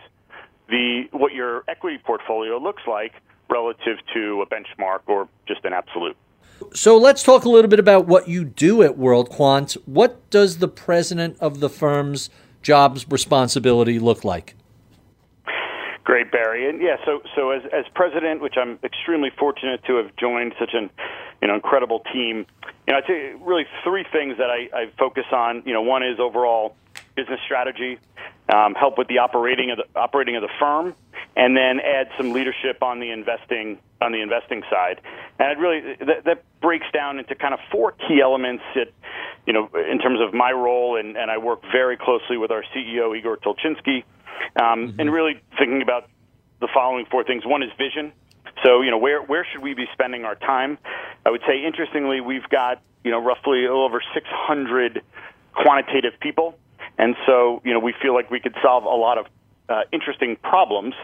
the 0.69 1.05
what 1.13 1.33
your 1.33 1.63
equity 1.69 1.99
portfolio 2.05 2.59
looks 2.59 2.83
like 2.89 3.13
relative 3.51 3.99
to 4.15 4.43
a 4.43 4.47
benchmark 4.47 5.01
or 5.07 5.29
just 5.47 5.65
an 5.65 5.73
absolute. 5.75 6.17
So 6.73 6.97
let's 6.97 7.23
talk 7.23 7.45
a 7.45 7.49
little 7.49 7.69
bit 7.69 7.79
about 7.79 8.07
what 8.07 8.29
you 8.29 8.45
do 8.45 8.83
at 8.83 8.97
World 8.97 9.29
Quant. 9.29 9.77
What 9.85 10.29
does 10.31 10.59
the 10.59 10.69
president 10.69 11.37
of 11.41 11.61
the 11.61 11.69
firm's 11.69 12.31
jobs 12.63 13.07
responsibility 13.09 13.99
look 13.99 14.25
like? 14.25 14.55
Great, 16.05 16.33
Barry. 16.33 16.69
And 16.69 16.81
yeah, 16.81 16.97
so 17.05 17.23
so 17.37 17.51
as 17.51 17.63
as 17.73 17.85
president, 17.95 18.41
which 18.41 18.55
I'm 18.57 18.79
extremely 18.83 19.31
fortunate 19.39 19.85
to 19.85 19.97
have 19.97 20.17
joined 20.17 20.55
such 20.59 20.71
an 20.73 20.91
you 21.43 21.49
know 21.49 21.55
incredible 21.55 22.01
team. 22.13 22.47
You 22.87 22.93
know, 22.93 22.99
I'd 22.99 23.07
say 23.07 23.35
really 23.41 23.67
three 23.85 24.05
things 24.11 24.39
that 24.39 24.51
I, 24.51 24.69
I 24.75 24.91
focus 24.99 25.27
on. 25.33 25.63
You 25.67 25.75
know, 25.75 25.83
one 25.83 26.03
is 26.03 26.19
overall 26.19 26.75
business 27.15 27.41
strategy, 27.45 27.99
um, 28.53 28.75
help 28.75 28.99
with 28.99 29.09
the 29.09 29.19
operating 29.19 29.71
of 29.71 29.79
the 29.79 29.99
operating 29.99 30.37
of 30.37 30.43
the 30.43 30.51
firm, 30.59 30.95
and 31.37 31.57
then 31.57 31.81
add 31.81 32.09
some 32.17 32.33
leadership 32.33 32.83
on 32.83 33.01
the 33.01 33.11
investing 33.11 33.79
on 34.01 34.13
the 34.13 34.21
investing 34.21 34.63
side. 34.71 35.01
And 35.39 35.53
it 35.53 35.59
really 35.61 35.97
that, 36.01 36.25
that 36.25 36.45
breaks 36.61 36.87
down 36.93 37.19
into 37.19 37.35
kind 37.35 37.55
of 37.55 37.61
four 37.71 37.93
key 37.93 38.21
elements 38.23 38.65
that 38.75 38.89
you 39.47 39.53
know 39.53 39.69
in 39.75 39.99
terms 39.99 40.21
of 40.21 40.35
my 40.35 40.53
role, 40.53 40.97
and, 40.97 41.17
and 41.17 41.31
I 41.31 41.39
work 41.39 41.63
very 41.73 41.97
closely 41.97 42.37
with 42.37 42.51
our 42.51 42.65
CEO 42.75 43.17
Igor 43.17 43.39
Tulchinsky, 43.39 44.05
um, 44.61 44.89
mm-hmm. 44.89 45.01
and 45.01 45.13
really 45.13 45.41
thinking 45.59 45.83
about 45.83 46.09
the 46.61 46.69
following 46.73 47.07
four 47.11 47.25
things. 47.25 47.45
One 47.45 47.63
is 47.63 47.71
vision. 47.77 48.13
So, 48.65 48.83
you 48.83 48.91
know, 48.91 48.99
where 48.99 49.23
where 49.23 49.47
should 49.51 49.63
we 49.63 49.75
be 49.75 49.87
spending 49.93 50.25
our 50.25 50.37
time? 50.37 50.79
I 51.27 51.31
would 51.31 51.43
say, 51.47 51.65
interestingly, 51.65 52.21
we've 52.21 52.49
got 52.49 52.81
you 53.05 53.11
know 53.11 53.19
roughly 53.19 53.67
over 53.67 54.01
600 54.15 55.03
quantitative 55.55 56.15
people, 56.21 56.59
and 56.99 57.17
so 57.27 57.61
you 57.65 57.73
know 57.73 57.81
we 57.81 57.95
feel 58.01 58.15
like 58.15 58.31
we 58.31 58.41
could 58.41 58.55
solve 58.63 58.85
a 58.85 58.89
lot 58.89 59.19
of 59.19 59.27
uh, 59.69 59.83
interesting 59.93 60.37
problems. 60.37 60.95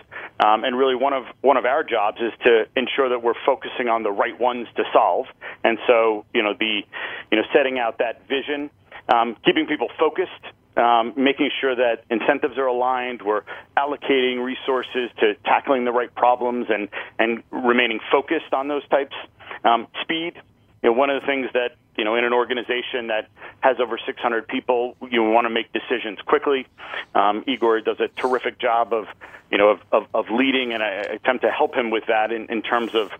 Um, 0.45 0.65
and 0.65 0.77
really, 0.77 0.95
one 0.95 1.13
of 1.13 1.25
one 1.41 1.57
of 1.57 1.65
our 1.65 1.83
jobs 1.83 2.19
is 2.21 2.33
to 2.45 2.67
ensure 2.77 3.09
that 3.09 3.23
we're 3.23 3.39
focusing 3.47 3.89
on 3.89 4.03
the 4.03 4.11
right 4.11 4.39
ones 4.39 4.69
to 4.77 4.85
solve. 4.93 5.27
And 5.65 5.79
so, 5.87 6.25
you 6.35 6.43
know, 6.43 6.55
the 6.59 6.83
you 7.31 7.37
know 7.39 7.45
setting 7.53 7.79
out 7.79 7.99
that 7.99 8.29
vision, 8.29 8.71
um, 9.09 9.37
keeping 9.45 9.67
people 9.67 9.89
focused. 9.99 10.55
Um, 10.77 11.15
making 11.17 11.51
sure 11.61 11.75
that 11.75 12.05
incentives 12.09 12.57
are 12.57 12.67
aligned, 12.69 13.23
we're 13.23 13.43
allocating 13.77 14.45
resources 14.45 15.11
to 15.19 15.35
tackling 15.45 15.85
the 15.85 15.91
right 15.91 16.15
problems 16.15 16.67
and, 16.69 16.89
and 17.19 17.43
remaining 17.51 17.99
focused 18.13 18.53
on 18.53 18.69
those 18.69 18.87
types. 18.89 19.17
Um, 19.65 19.89
speed, 20.03 20.35
you 20.83 20.91
know, 20.91 20.93
one 20.93 21.11
of 21.11 21.21
the 21.21 21.27
things 21.27 21.49
that 21.55 21.77
you 21.99 22.05
know, 22.05 22.15
in 22.15 22.25
an 22.25 22.33
organization 22.33 23.09
that 23.09 23.29
has 23.61 23.79
over 23.81 23.99
600 23.99 24.47
people, 24.47 24.97
you 25.11 25.23
want 25.25 25.47
to 25.47 25.51
make 25.51 25.73
decisions 25.73 26.21
quickly. 26.25 26.67
Um, 27.15 27.43
Igor 27.49 27.81
does 27.81 27.99
a 27.99 28.07
terrific 28.07 28.61
job 28.61 28.93
of, 28.93 29.07
you 29.51 29.59
know, 29.59 29.71
of, 29.71 29.81
of, 29.91 30.07
of 30.15 30.31
leading, 30.31 30.73
and 30.73 30.83
I 30.83 30.91
attempt 30.91 31.43
to 31.43 31.51
help 31.51 31.75
him 31.75 31.91
with 31.91 32.05
that 32.07 32.31
in, 32.31 32.47
in 32.51 32.63
terms 32.63 32.95
of 32.95 33.11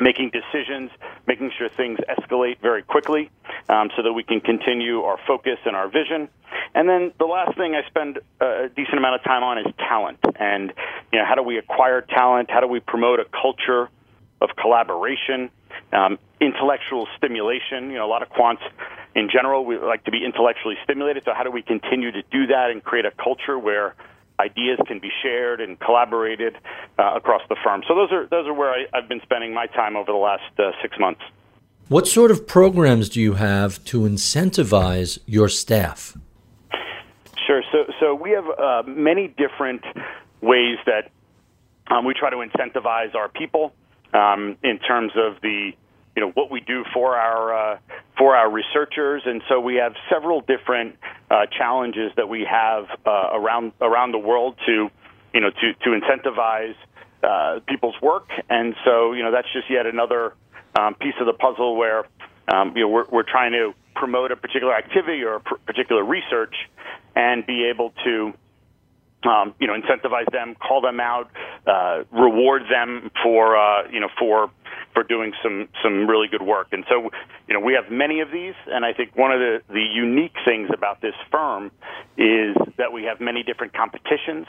making 0.00 0.30
decisions, 0.30 0.90
making 1.28 1.52
sure 1.56 1.68
things 1.68 2.00
escalate 2.10 2.60
very 2.60 2.82
quickly, 2.82 3.30
um, 3.68 3.88
so 3.96 4.02
that 4.02 4.12
we 4.12 4.24
can 4.24 4.40
continue 4.40 5.02
our 5.02 5.18
focus 5.24 5.58
and 5.64 5.76
our 5.76 5.88
vision. 5.88 6.28
And 6.74 6.88
then 6.88 7.12
the 7.18 7.24
last 7.24 7.56
thing 7.56 7.76
I 7.76 7.86
spend 7.88 8.18
a 8.40 8.68
decent 8.74 8.98
amount 8.98 9.14
of 9.14 9.22
time 9.22 9.44
on 9.44 9.58
is 9.58 9.66
talent, 9.78 10.18
and 10.40 10.72
you 11.12 11.20
know, 11.20 11.24
how 11.24 11.36
do 11.36 11.42
we 11.42 11.56
acquire 11.56 12.00
talent? 12.00 12.50
How 12.50 12.60
do 12.60 12.66
we 12.66 12.80
promote 12.80 13.20
a 13.20 13.26
culture 13.26 13.88
of 14.40 14.50
collaboration? 14.60 15.50
Um, 15.92 16.18
intellectual 16.40 17.06
stimulation. 17.16 17.90
You 17.90 17.98
know, 17.98 18.06
a 18.06 18.10
lot 18.10 18.22
of 18.22 18.28
quants 18.28 18.62
in 19.14 19.28
general 19.30 19.64
we 19.64 19.78
like 19.78 20.04
to 20.04 20.10
be 20.10 20.24
intellectually 20.24 20.76
stimulated. 20.84 21.24
So 21.24 21.32
how 21.34 21.42
do 21.42 21.50
we 21.50 21.62
continue 21.62 22.12
to 22.12 22.22
do 22.30 22.46
that 22.48 22.70
and 22.70 22.82
create 22.82 23.06
a 23.06 23.10
culture 23.10 23.58
where 23.58 23.94
ideas 24.38 24.78
can 24.86 24.98
be 24.98 25.10
shared 25.22 25.60
and 25.60 25.80
collaborated 25.80 26.56
uh, 26.98 27.14
across 27.14 27.42
the 27.48 27.56
firm? 27.64 27.82
So 27.88 27.94
those 27.94 28.12
are 28.12 28.26
those 28.26 28.46
are 28.46 28.54
where 28.54 28.70
I, 28.70 28.84
have 28.92 29.08
been 29.08 29.20
spending 29.22 29.54
my 29.54 29.66
time 29.66 29.96
over 29.96 30.12
the 30.12 30.18
last 30.18 30.42
uh, 30.58 30.72
six 30.82 30.98
months. 30.98 31.22
What 31.88 32.06
sort 32.06 32.30
of 32.30 32.46
programs 32.46 33.08
do 33.08 33.20
you 33.20 33.34
have 33.34 33.82
to 33.84 34.00
incentivize 34.00 35.18
your 35.24 35.48
staff? 35.48 36.16
Sure. 37.46 37.62
So 37.72 37.84
so 38.00 38.14
we 38.14 38.32
have 38.32 38.46
uh, 38.46 38.82
many 38.86 39.28
different 39.28 39.82
ways 40.42 40.78
that 40.84 41.10
um, 41.88 42.04
we 42.04 42.12
try 42.12 42.30
to 42.30 42.36
incentivize 42.36 43.14
our 43.14 43.28
people 43.28 43.72
um, 44.16 44.56
in 44.62 44.78
terms 44.78 45.12
of 45.16 45.40
the 45.42 45.72
you 46.14 46.22
know 46.22 46.30
what 46.30 46.50
we 46.50 46.60
do 46.60 46.84
for 46.94 47.16
our 47.16 47.74
uh, 47.74 47.78
for 48.16 48.34
our 48.34 48.50
researchers, 48.50 49.22
and 49.26 49.42
so 49.48 49.60
we 49.60 49.76
have 49.76 49.92
several 50.10 50.40
different 50.40 50.96
uh, 51.30 51.46
challenges 51.56 52.12
that 52.16 52.28
we 52.28 52.46
have 52.50 52.86
uh, 53.04 53.28
around 53.34 53.72
around 53.82 54.12
the 54.12 54.18
world 54.18 54.56
to 54.64 54.88
you 55.34 55.40
know 55.40 55.50
to 55.50 55.74
to 55.84 55.90
incentivize 55.90 56.74
uh, 57.22 57.60
people's 57.68 58.00
work, 58.00 58.28
and 58.48 58.74
so 58.84 59.12
you 59.12 59.22
know 59.22 59.30
that's 59.30 59.52
just 59.52 59.68
yet 59.70 59.86
another 59.86 60.32
um, 60.78 60.94
piece 60.94 61.14
of 61.20 61.26
the 61.26 61.34
puzzle 61.34 61.76
where 61.76 62.06
um, 62.48 62.72
you 62.74 62.82
know 62.82 62.88
we're 62.88 63.06
we're 63.10 63.30
trying 63.30 63.52
to 63.52 63.74
promote 63.94 64.32
a 64.32 64.36
particular 64.36 64.74
activity 64.74 65.22
or 65.22 65.36
a 65.36 65.40
pr- 65.40 65.56
particular 65.66 66.02
research 66.02 66.54
and 67.14 67.46
be 67.46 67.66
able 67.70 67.92
to 68.04 68.32
um, 69.26 69.54
you 69.58 69.66
know, 69.66 69.74
incentivize 69.74 70.30
them, 70.30 70.54
call 70.54 70.80
them 70.80 71.00
out, 71.00 71.30
uh, 71.66 72.04
reward 72.12 72.62
them 72.70 73.10
for, 73.22 73.56
uh, 73.56 73.88
you 73.90 74.00
know, 74.00 74.08
for 74.18 74.50
for 74.94 75.02
doing 75.02 75.32
some 75.42 75.68
some 75.82 76.06
really 76.06 76.28
good 76.28 76.42
work. 76.42 76.68
And 76.72 76.84
so, 76.88 77.10
you 77.48 77.54
know, 77.54 77.60
we 77.60 77.74
have 77.74 77.90
many 77.90 78.20
of 78.20 78.30
these, 78.30 78.54
and 78.66 78.84
I 78.84 78.92
think 78.92 79.16
one 79.16 79.32
of 79.32 79.40
the 79.40 79.60
the 79.68 79.82
unique 79.82 80.36
things 80.44 80.70
about 80.72 81.00
this 81.00 81.14
firm 81.30 81.70
is 82.16 82.56
that 82.78 82.92
we 82.92 83.04
have 83.04 83.20
many 83.20 83.42
different 83.42 83.74
competitions 83.74 84.46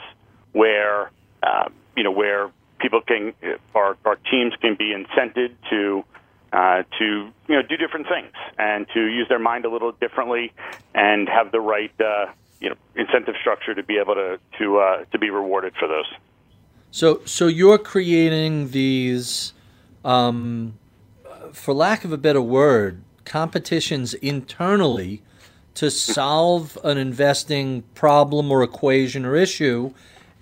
where, 0.52 1.10
uh, 1.42 1.68
you 1.96 2.04
know, 2.04 2.12
where 2.12 2.50
people 2.78 3.00
can 3.00 3.34
our 3.74 3.96
our 4.04 4.16
teams 4.30 4.54
can 4.60 4.76
be 4.76 4.94
incented 4.94 5.54
to. 5.70 6.04
Uh, 6.50 6.82
to 6.98 7.30
you 7.46 7.54
know 7.54 7.60
do 7.60 7.76
different 7.76 8.06
things 8.08 8.32
and 8.56 8.86
to 8.94 9.04
use 9.04 9.28
their 9.28 9.38
mind 9.38 9.66
a 9.66 9.68
little 9.68 9.92
differently 9.92 10.50
and 10.94 11.28
have 11.28 11.52
the 11.52 11.60
right 11.60 11.92
uh, 12.00 12.24
you 12.58 12.70
know 12.70 12.74
incentive 12.96 13.34
structure 13.38 13.74
to 13.74 13.82
be 13.82 13.98
able 13.98 14.14
to 14.14 14.40
to 14.58 14.78
uh, 14.78 15.04
to 15.12 15.18
be 15.18 15.28
rewarded 15.28 15.74
for 15.78 15.86
those. 15.86 16.06
So 16.90 17.20
so 17.24 17.46
you're 17.46 17.78
creating 17.78 18.70
these 18.70 19.52
um, 20.04 20.78
for 21.52 21.74
lack 21.74 22.04
of 22.04 22.12
a 22.12 22.18
better 22.18 22.40
word, 22.40 23.02
competitions 23.24 24.14
internally 24.14 25.22
to 25.74 25.90
solve 25.90 26.76
an 26.82 26.98
investing 26.98 27.82
problem 27.94 28.50
or 28.50 28.62
equation 28.62 29.24
or 29.24 29.36
issue. 29.36 29.92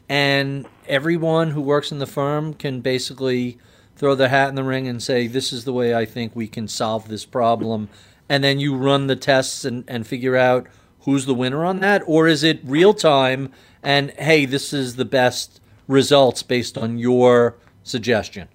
And 0.09 0.67
everyone 0.87 1.51
who 1.51 1.61
works 1.61 1.93
in 1.93 1.99
the 1.99 2.07
firm 2.07 2.55
can 2.55 2.81
basically 2.81 3.59
throw 3.97 4.15
their 4.15 4.29
hat 4.29 4.49
in 4.49 4.55
the 4.55 4.65
ring 4.65 4.87
and 4.87 5.03
say, 5.03 5.27
This 5.27 5.53
is 5.53 5.65
the 5.65 5.73
way 5.73 5.95
I 5.95 6.05
think 6.05 6.35
we 6.35 6.47
can 6.47 6.69
solve 6.69 7.09
this 7.09 7.25
problem. 7.25 7.89
And 8.29 8.43
then 8.43 8.61
you 8.61 8.77
run 8.77 9.07
the 9.07 9.17
tests 9.17 9.65
and, 9.65 9.85
and 9.89 10.07
figure 10.07 10.37
out 10.37 10.67
who's 11.01 11.27
the 11.27 11.35
winner 11.35 11.65
on 11.65 11.81
that? 11.81 12.03
Or 12.07 12.27
is 12.27 12.43
it 12.43 12.61
real 12.65 12.95
time 12.95 13.53
and, 13.83 14.11
hey, 14.13 14.47
this 14.47 14.73
is 14.73 14.97
the 14.97 15.05
best 15.05 15.61
results 15.89 16.43
based 16.43 16.77
on 16.77 16.99
your 16.99 17.57
suggestion? 17.83 18.49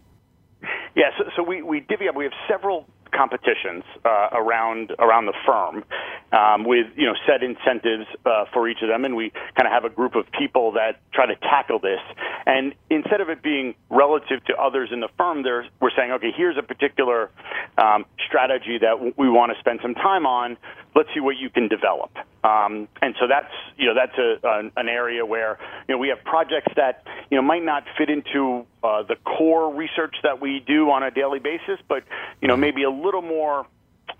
Yeah, 0.96 1.12
so, 1.18 1.24
so 1.36 1.44
we, 1.44 1.62
we 1.62 1.80
divvy 1.80 2.10
up. 2.10 2.16
We 2.16 2.26
have 2.26 2.34
several 2.50 2.86
competitions 3.12 3.84
uh, 4.06 4.30
around 4.32 4.92
around 5.00 5.26
the 5.26 5.34
firm 5.46 5.84
um, 6.32 6.64
with 6.66 6.88
you 6.96 7.06
know 7.06 7.14
set 7.28 7.44
incentives 7.44 8.06
uh, 8.26 8.46
for 8.54 8.68
each 8.68 8.80
of 8.82 8.90
them, 8.90 9.06
and 9.06 9.16
we 9.16 9.32
kind 9.56 9.68
of 9.68 9.72
have 9.72 9.86
a 9.86 9.94
group 9.94 10.16
of 10.16 10.26
people 10.38 10.72
that 10.74 11.00
try 11.14 11.26
to 11.26 11.36
tackle 11.36 11.80
this. 11.80 12.00
And 12.46 12.74
instead 12.90 13.22
of 13.22 13.30
it 13.30 13.44
being 13.44 13.76
relative 13.90 14.44
to 14.46 14.56
others 14.56 14.90
in 14.92 15.00
the 15.00 15.10
firm, 15.18 15.44
there's, 15.44 15.68
we're 15.80 15.92
saying, 15.96 16.12
okay, 16.14 16.32
here's 16.36 16.58
a 16.58 16.64
particular 16.64 17.30
um, 17.78 18.06
strategy 18.28 18.80
that 18.82 19.14
we 19.18 19.30
want 19.30 19.52
to 19.54 19.60
spend 19.60 19.80
some 19.82 19.94
time 19.94 20.26
on. 20.26 20.58
Let's 20.96 21.10
see 21.14 21.20
what 21.20 21.38
you 21.38 21.50
can 21.50 21.68
develop. 21.68 22.12
Um, 22.44 22.88
and 23.02 23.16
so 23.20 23.28
that's 23.28 23.54
you 23.78 23.88
know 23.88 23.94
that's 23.94 24.18
a, 24.18 24.60
an, 24.60 24.72
an 24.76 24.90
area 24.90 25.26
where 25.26 25.58
you 25.88 25.96
know 25.96 26.00
we 26.00 26.10
have 26.10 26.24
projects 26.24 26.74
that 26.76 27.06
you 27.30 27.38
know 27.38 27.42
might 27.42 27.64
not 27.64 27.84
fit 27.98 28.10
into 28.10 28.66
uh, 28.84 29.04
the 29.04 29.16
core 29.24 29.74
research 29.74 30.16
that 30.24 30.42
we 30.42 30.64
do 30.66 30.90
on 30.90 31.04
a 31.04 31.12
daily 31.12 31.40
basis, 31.40 31.80
but 31.88 32.04
you 32.42 32.48
know 32.48 32.58
maybe 32.58 32.84
a 32.84 32.90
little 32.90 33.22
more 33.22 33.66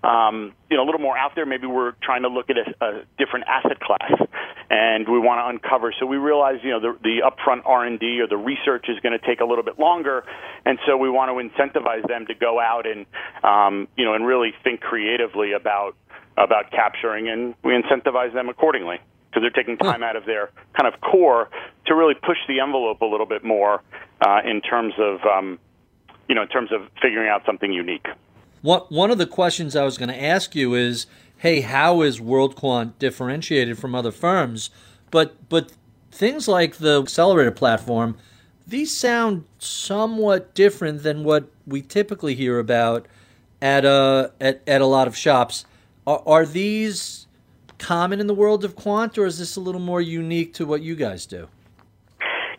um, 0.02 0.52
you 0.68 0.76
know, 0.76 0.82
a 0.82 0.86
little 0.86 1.00
more 1.00 1.16
out 1.16 1.32
there. 1.34 1.46
Maybe 1.46 1.66
we're 1.66 1.92
trying 2.02 2.22
to 2.22 2.28
look 2.28 2.50
at 2.50 2.56
a, 2.56 2.84
a 2.84 3.02
different 3.18 3.46
asset 3.46 3.78
class, 3.78 4.12
and 4.70 5.08
we 5.08 5.18
want 5.18 5.40
to 5.40 5.46
uncover. 5.46 5.94
So 5.98 6.06
we 6.06 6.16
realize, 6.16 6.56
you 6.62 6.70
know, 6.70 6.80
the, 6.80 6.98
the 7.02 7.22
upfront 7.22 7.62
R 7.64 7.84
and 7.84 8.00
D 8.00 8.20
or 8.20 8.26
the 8.26 8.36
research 8.36 8.86
is 8.88 8.98
going 9.00 9.18
to 9.18 9.24
take 9.24 9.40
a 9.40 9.44
little 9.44 9.64
bit 9.64 9.78
longer, 9.78 10.24
and 10.64 10.78
so 10.86 10.96
we 10.96 11.08
want 11.08 11.30
to 11.30 11.62
incentivize 11.62 12.06
them 12.08 12.26
to 12.26 12.34
go 12.34 12.58
out 12.58 12.86
and, 12.86 13.06
um, 13.44 13.88
you 13.96 14.04
know, 14.04 14.14
and 14.14 14.26
really 14.26 14.52
think 14.64 14.80
creatively 14.80 15.52
about 15.52 15.94
about 16.36 16.70
capturing, 16.70 17.28
and 17.28 17.54
we 17.62 17.72
incentivize 17.72 18.32
them 18.32 18.48
accordingly 18.48 18.98
because 19.30 19.42
they're 19.42 19.64
taking 19.64 19.78
time 19.78 20.02
out 20.02 20.16
of 20.16 20.26
their 20.26 20.50
kind 20.78 20.92
of 20.92 21.00
core 21.00 21.48
to 21.86 21.94
really 21.94 22.14
push 22.14 22.38
the 22.48 22.60
envelope 22.60 23.00
a 23.00 23.06
little 23.06 23.26
bit 23.26 23.42
more 23.44 23.82
uh, 24.20 24.40
in 24.44 24.60
terms 24.60 24.94
of, 24.98 25.20
um, 25.24 25.58
you 26.28 26.34
know, 26.34 26.42
in 26.42 26.48
terms 26.48 26.70
of 26.70 26.82
figuring 27.00 27.28
out 27.28 27.42
something 27.46 27.72
unique. 27.72 28.06
One 28.60 28.82
one 28.90 29.10
of 29.10 29.18
the 29.18 29.26
questions 29.26 29.74
I 29.74 29.84
was 29.84 29.98
going 29.98 30.10
to 30.10 30.22
ask 30.22 30.54
you 30.54 30.74
is, 30.74 31.06
hey, 31.38 31.62
how 31.62 32.02
is 32.02 32.20
WorldQuant 32.20 32.92
differentiated 32.98 33.78
from 33.78 33.94
other 33.94 34.12
firms? 34.12 34.70
But 35.10 35.48
but 35.48 35.72
things 36.10 36.46
like 36.46 36.76
the 36.76 37.00
accelerator 37.00 37.50
platform, 37.50 38.16
these 38.66 38.96
sound 38.96 39.44
somewhat 39.58 40.54
different 40.54 41.02
than 41.02 41.24
what 41.24 41.48
we 41.66 41.82
typically 41.82 42.34
hear 42.34 42.58
about 42.58 43.06
at 43.60 43.84
a 43.84 43.90
uh, 43.90 44.28
at, 44.40 44.62
at 44.66 44.80
a 44.80 44.86
lot 44.86 45.08
of 45.08 45.16
shops. 45.16 45.64
Are, 46.06 46.22
are 46.26 46.46
these 46.46 47.26
common 47.78 48.20
in 48.20 48.26
the 48.26 48.34
world 48.34 48.64
of 48.64 48.76
quant, 48.76 49.18
or 49.18 49.26
is 49.26 49.38
this 49.38 49.56
a 49.56 49.60
little 49.60 49.80
more 49.80 50.00
unique 50.00 50.54
to 50.54 50.66
what 50.66 50.82
you 50.82 50.94
guys 50.94 51.26
do? 51.26 51.48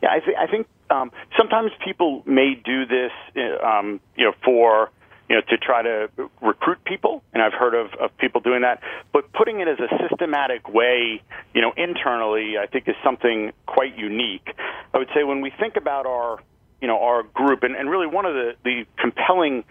Yeah, 0.01 0.09
I, 0.11 0.19
th- 0.19 0.37
I 0.37 0.47
think 0.47 0.67
um, 0.89 1.11
sometimes 1.37 1.71
people 1.83 2.23
may 2.25 2.55
do 2.55 2.85
this, 2.85 3.11
uh, 3.35 3.65
um, 3.65 3.99
you 4.15 4.25
know, 4.25 4.33
for 4.43 4.89
you 5.29 5.37
know, 5.37 5.41
to 5.49 5.57
try 5.57 5.81
to 5.81 6.09
recruit 6.41 6.83
people, 6.83 7.23
and 7.33 7.41
I've 7.41 7.53
heard 7.53 7.73
of, 7.73 7.93
of 7.99 8.15
people 8.17 8.41
doing 8.41 8.61
that. 8.61 8.83
But 9.13 9.31
putting 9.31 9.61
it 9.61 9.67
as 9.67 9.79
a 9.79 9.87
systematic 9.97 10.67
way, 10.67 11.21
you 11.53 11.61
know, 11.61 11.71
internally, 11.77 12.57
I 12.57 12.67
think 12.67 12.87
is 12.87 12.95
something 13.03 13.53
quite 13.65 13.97
unique. 13.97 14.47
I 14.93 14.97
would 14.97 15.07
say 15.15 15.23
when 15.23 15.39
we 15.41 15.51
think 15.57 15.77
about 15.77 16.05
our, 16.05 16.39
you 16.81 16.87
know, 16.87 16.99
our 16.99 17.23
group, 17.23 17.63
and, 17.63 17.75
and 17.75 17.89
really 17.89 18.05
one 18.05 18.25
of 18.25 18.33
the, 18.33 18.55
the 18.65 18.85
compelling 18.97 19.63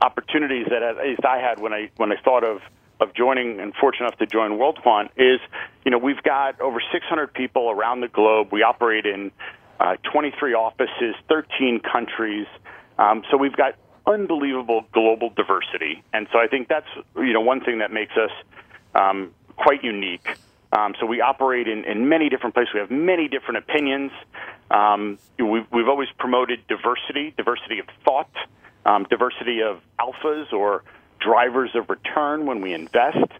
opportunities 0.00 0.66
that 0.70 0.82
at 0.82 0.96
least 0.96 1.24
I 1.24 1.38
had 1.38 1.60
when 1.60 1.72
I 1.72 1.90
when 1.96 2.10
I 2.10 2.16
thought 2.22 2.44
of 2.44 2.60
of 3.00 3.14
joining 3.14 3.60
and 3.60 3.74
fortunate 3.74 4.06
enough 4.06 4.18
to 4.18 4.26
join 4.26 4.52
WorldQuant 4.52 5.10
is, 5.16 5.40
you 5.84 5.90
know, 5.90 5.98
we've 5.98 6.22
got 6.22 6.60
over 6.60 6.80
600 6.92 7.34
people 7.34 7.70
around 7.70 8.00
the 8.00 8.08
globe. 8.08 8.48
We 8.52 8.62
operate 8.62 9.06
in 9.06 9.30
uh, 9.80 9.96
23 10.10 10.54
offices, 10.54 11.14
13 11.28 11.80
countries. 11.80 12.46
Um, 12.98 13.22
so 13.30 13.36
we've 13.36 13.56
got 13.56 13.74
unbelievable 14.06 14.84
global 14.92 15.30
diversity, 15.30 16.02
and 16.12 16.28
so 16.32 16.38
I 16.38 16.46
think 16.46 16.68
that's 16.68 16.86
you 17.16 17.32
know 17.32 17.40
one 17.40 17.60
thing 17.60 17.80
that 17.80 17.92
makes 17.92 18.12
us 18.16 18.30
um, 18.94 19.32
quite 19.56 19.82
unique. 19.84 20.26
Um, 20.72 20.94
so 20.98 21.06
we 21.06 21.20
operate 21.20 21.68
in, 21.68 21.84
in 21.84 22.08
many 22.08 22.28
different 22.28 22.54
places. 22.54 22.74
We 22.74 22.80
have 22.80 22.90
many 22.90 23.28
different 23.28 23.58
opinions. 23.58 24.10
Um, 24.70 25.18
we've, 25.38 25.66
we've 25.72 25.88
always 25.88 26.08
promoted 26.18 26.66
diversity, 26.66 27.32
diversity 27.36 27.78
of 27.78 27.86
thought, 28.04 28.30
um, 28.84 29.06
diversity 29.08 29.62
of 29.62 29.80
alphas 30.00 30.52
or 30.52 30.82
drivers 31.26 31.70
of 31.74 31.90
return 31.90 32.46
when 32.46 32.60
we 32.60 32.72
invest. 32.72 33.30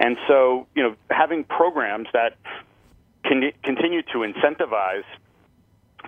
And 0.00 0.16
so, 0.26 0.66
you 0.74 0.82
know, 0.82 0.96
having 1.10 1.44
programs 1.44 2.08
that 2.12 2.36
can 3.24 3.52
continue 3.62 4.02
to 4.02 4.18
incentivize 4.18 5.04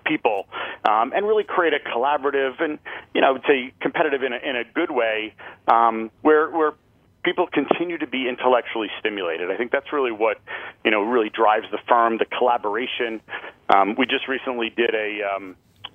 people 0.06 0.46
um, 0.88 1.12
and 1.14 1.26
really 1.26 1.44
create 1.44 1.74
a 1.74 1.78
collaborative 1.78 2.60
and, 2.60 2.78
you 3.14 3.20
know, 3.20 3.28
I 3.28 3.30
would 3.30 3.44
say 3.46 3.72
competitive 3.80 4.22
in 4.22 4.32
a, 4.32 4.38
in 4.38 4.56
a 4.56 4.64
good 4.64 4.90
way 4.90 5.34
um, 5.68 6.10
where, 6.22 6.50
where 6.50 6.72
people 7.22 7.46
continue 7.46 7.98
to 7.98 8.06
be 8.06 8.28
intellectually 8.28 8.88
stimulated. 8.98 9.50
I 9.50 9.56
think 9.56 9.70
that's 9.72 9.92
really 9.92 10.12
what 10.12 10.38
you 10.84 10.90
know 10.90 11.02
really 11.02 11.28
drives 11.28 11.66
the 11.70 11.78
firm. 11.88 12.18
The 12.18 12.24
collaboration. 12.24 13.20
Um, 13.74 13.94
we 13.98 14.06
just 14.06 14.26
recently 14.28 14.70
did 14.70 14.94
a. 14.94 15.22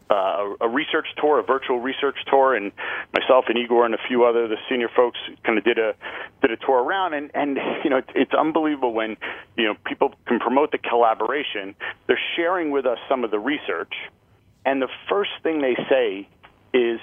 Uh, 0.08 0.54
a 0.62 0.70
research 0.70 1.08
tour, 1.18 1.40
a 1.40 1.44
virtual 1.44 1.80
research 1.80 2.18
tour, 2.30 2.54
and 2.54 2.72
myself 3.12 3.46
and 3.48 3.58
Igor 3.58 3.86
and 3.86 3.96
a 3.96 4.00
few 4.08 4.24
other 4.24 4.48
the 4.48 4.58
senior 4.70 4.90
folks 4.96 5.18
kind 5.44 5.58
of 5.58 5.64
did 5.64 5.80
a 5.80 5.96
did 6.42 6.52
a 6.52 6.58
tour 6.58 6.84
around, 6.84 7.16
and 7.16 7.32
and 7.34 7.58
you 7.84 7.90
know 7.90 7.98
it's, 7.98 8.12
it's 8.14 8.34
unbelievable 8.34 8.94
when 8.94 9.18
you 9.58 9.66
know 9.66 9.74
people 9.84 10.14
can 10.28 10.40
promote 10.40 10.72
the 10.72 10.78
collaboration. 10.78 11.74
They're 12.06 12.20
sharing 12.36 12.70
with 12.70 12.86
us 12.86 13.00
some 13.10 13.24
of 13.24 13.32
the 13.32 13.40
research, 13.40 13.94
and 14.64 14.80
the 14.80 14.90
first 15.10 15.32
thing 15.42 15.62
they 15.62 15.76
say 15.90 16.30
is, 16.72 17.00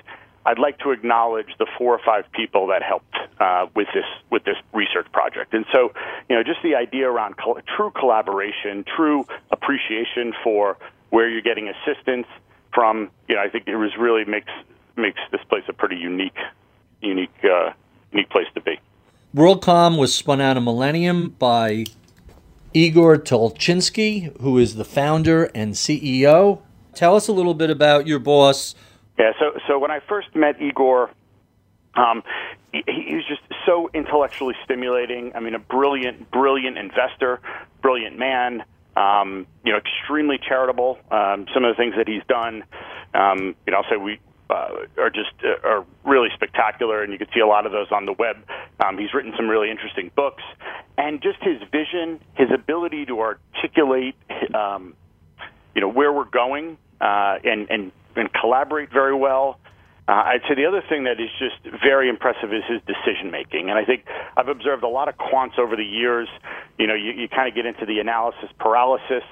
I'd 0.47 0.61
like 0.61 0.79
to 0.81 0.93
acknowledge 0.93 1.49
the 1.59 1.67
four 1.79 1.95
or 1.95 2.01
five 2.05 2.31
people 2.31 2.69
that 2.69 2.85
helped 2.85 3.17
uh, 3.41 3.67
with 3.75 3.89
this 3.95 4.05
with 4.31 4.45
this 4.45 4.57
research 4.73 5.11
project. 5.13 5.55
And 5.55 5.65
so, 5.73 5.93
you 6.29 6.37
know, 6.37 6.45
just 6.45 6.63
the 6.63 6.77
idea 6.77 7.11
around 7.11 7.35
true 7.77 7.91
collaboration, 7.91 8.85
true 8.85 9.25
appreciation 9.51 10.35
for 10.45 10.77
where 11.11 11.29
you're 11.29 11.43
getting 11.43 11.69
assistance 11.69 12.27
from. 12.75 13.11
You 13.29 13.37
know, 13.37 13.43
I 13.43 13.49
think 13.49 13.67
it 13.67 13.77
was 13.77 13.91
really 13.99 14.25
makes 14.25 14.51
makes 14.97 15.21
this 15.31 15.41
place 15.49 15.65
a 15.69 15.73
pretty 15.73 15.97
unique 15.97 16.39
unique 17.01 17.31
uh, 17.45 17.71
unique 18.13 18.31
place 18.31 18.47
to 18.55 18.61
be. 18.61 18.79
WorldQuant 19.35 19.99
was 19.99 20.15
spun 20.15 20.41
out 20.41 20.57
of 20.57 20.63
Millennium 20.63 21.31
by 21.39 21.87
Igor 22.75 23.17
Tulchinsky, 23.17 24.39
who 24.41 24.59
is 24.59 24.77
the 24.77 24.85
founder 24.85 25.45
and 25.55 25.75
CEO. 25.75 26.61
Tell 26.95 27.17
us 27.17 27.29
a 27.29 27.33
little 27.33 27.55
bit 27.55 27.71
about 27.71 28.07
your 28.07 28.19
boss. 28.19 28.75
Yeah, 29.19 29.33
so 29.39 29.59
so 29.67 29.79
when 29.79 29.91
I 29.91 30.01
first 30.01 30.35
met 30.35 30.61
Igor, 30.61 31.11
um, 31.95 32.23
he, 32.73 32.83
he 32.87 33.15
was 33.15 33.25
just 33.27 33.43
so 33.67 33.91
intellectually 33.95 34.55
stimulating. 34.65 35.33
I 35.35 35.41
mean, 35.41 35.55
a 35.55 35.59
brilliant, 35.59 36.31
brilliant 36.31 36.79
investor, 36.79 37.41
brilliant 37.81 38.19
man. 38.19 38.65
Um, 38.97 39.47
you 39.65 39.73
know, 39.73 39.79
extremely 39.79 40.39
charitable. 40.39 40.99
Um, 41.11 41.47
some 41.55 41.65
of 41.65 41.75
the 41.75 41.81
things 41.81 41.95
that 41.97 42.07
he's 42.07 42.23
done, 42.29 42.63
um, 43.15 43.55
you 43.67 43.73
know, 43.73 43.79
I'll 43.79 43.91
say 43.91 43.97
we 43.97 44.21
uh, 44.51 44.87
are 44.99 45.11
just 45.11 45.33
uh, 45.43 45.67
are 45.67 45.87
really 46.05 46.29
spectacular, 46.35 47.03
and 47.03 47.13
you 47.13 47.19
can 47.19 47.29
see 47.33 47.41
a 47.41 47.47
lot 47.47 47.65
of 47.65 47.73
those 47.73 47.91
on 47.91 48.05
the 48.05 48.13
web. 48.13 48.37
Um, 48.85 48.99
he's 48.99 49.15
written 49.15 49.33
some 49.37 49.49
really 49.49 49.71
interesting 49.71 50.11
books, 50.15 50.43
and 50.99 51.23
just 51.23 51.43
his 51.43 51.57
vision, 51.71 52.21
his 52.35 52.51
ability 52.53 53.07
to 53.07 53.21
articulate, 53.21 54.15
um, 54.55 54.95
you 55.75 55.81
know, 55.81 55.89
where 55.89 56.13
we're 56.13 56.25
going, 56.25 56.77
uh, 57.01 57.39
and 57.45 57.71
and 57.71 57.93
and 58.15 58.29
collaborate 58.35 58.93
very 58.93 59.15
well. 59.15 59.59
Uh, 60.09 60.35
I'd 60.35 60.43
say 60.49 60.55
the 60.55 60.67
other 60.67 60.83
thing 60.89 61.05
that 61.05 61.21
is 61.21 61.31
just 61.39 61.63
very 61.81 62.09
impressive 62.09 62.53
is 62.53 62.65
his 62.69 62.81
decision 62.87 63.31
making, 63.31 63.71
and 63.71 63.79
I 63.79 63.85
think 63.85 64.05
I've 64.37 64.49
observed 64.49 64.83
a 64.83 64.89
lot 64.89 65.09
of 65.09 65.17
quants 65.17 65.59
over 65.59 65.77
the 65.77 65.85
years. 65.85 66.29
You 66.77 66.89
know, 66.89 66.95
you, 66.95 67.13
you 67.13 67.29
kind 67.29 67.49
of 67.49 67.55
get 67.55 67.67
into 67.67 67.87
the 67.87 68.01
analysis 68.01 68.51
paralysis. 68.59 69.23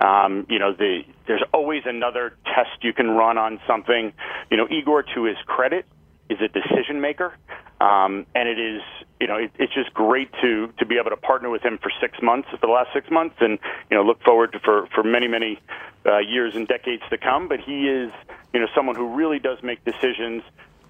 Um, 0.00 0.46
you 0.48 0.58
know, 0.60 0.72
the, 0.72 1.02
there's 1.26 1.42
always 1.52 1.82
another 1.84 2.36
test 2.44 2.82
you 2.82 2.92
can 2.92 3.10
run 3.10 3.38
on 3.38 3.58
something. 3.66 4.12
You 4.50 4.56
know, 4.56 4.68
Igor, 4.70 5.02
to 5.14 5.24
his 5.24 5.36
credit, 5.46 5.84
is 6.30 6.38
a 6.40 6.48
decision 6.48 7.00
maker, 7.00 7.34
um, 7.80 8.26
and 8.34 8.48
it 8.48 8.58
is 8.58 8.82
you 9.20 9.26
know 9.26 9.36
it, 9.36 9.50
it's 9.58 9.63
just 9.74 9.92
great 9.92 10.30
to 10.40 10.72
to 10.78 10.86
be 10.86 10.98
able 10.98 11.10
to 11.10 11.16
partner 11.16 11.50
with 11.50 11.62
him 11.62 11.78
for 11.82 11.90
six 12.00 12.20
months 12.22 12.48
for 12.50 12.58
the 12.58 12.72
last 12.72 12.90
six 12.92 13.10
months, 13.10 13.36
and 13.40 13.58
you 13.90 13.96
know 13.96 14.02
look 14.02 14.22
forward 14.22 14.52
to 14.52 14.60
for 14.60 14.86
for 14.94 15.02
many 15.02 15.28
many 15.28 15.58
uh, 16.06 16.18
years 16.18 16.54
and 16.54 16.68
decades 16.68 17.02
to 17.10 17.18
come. 17.18 17.48
But 17.48 17.60
he 17.60 17.88
is 17.88 18.12
you 18.52 18.60
know 18.60 18.66
someone 18.74 18.96
who 18.96 19.14
really 19.14 19.38
does 19.38 19.62
make 19.62 19.84
decisions, 19.84 20.42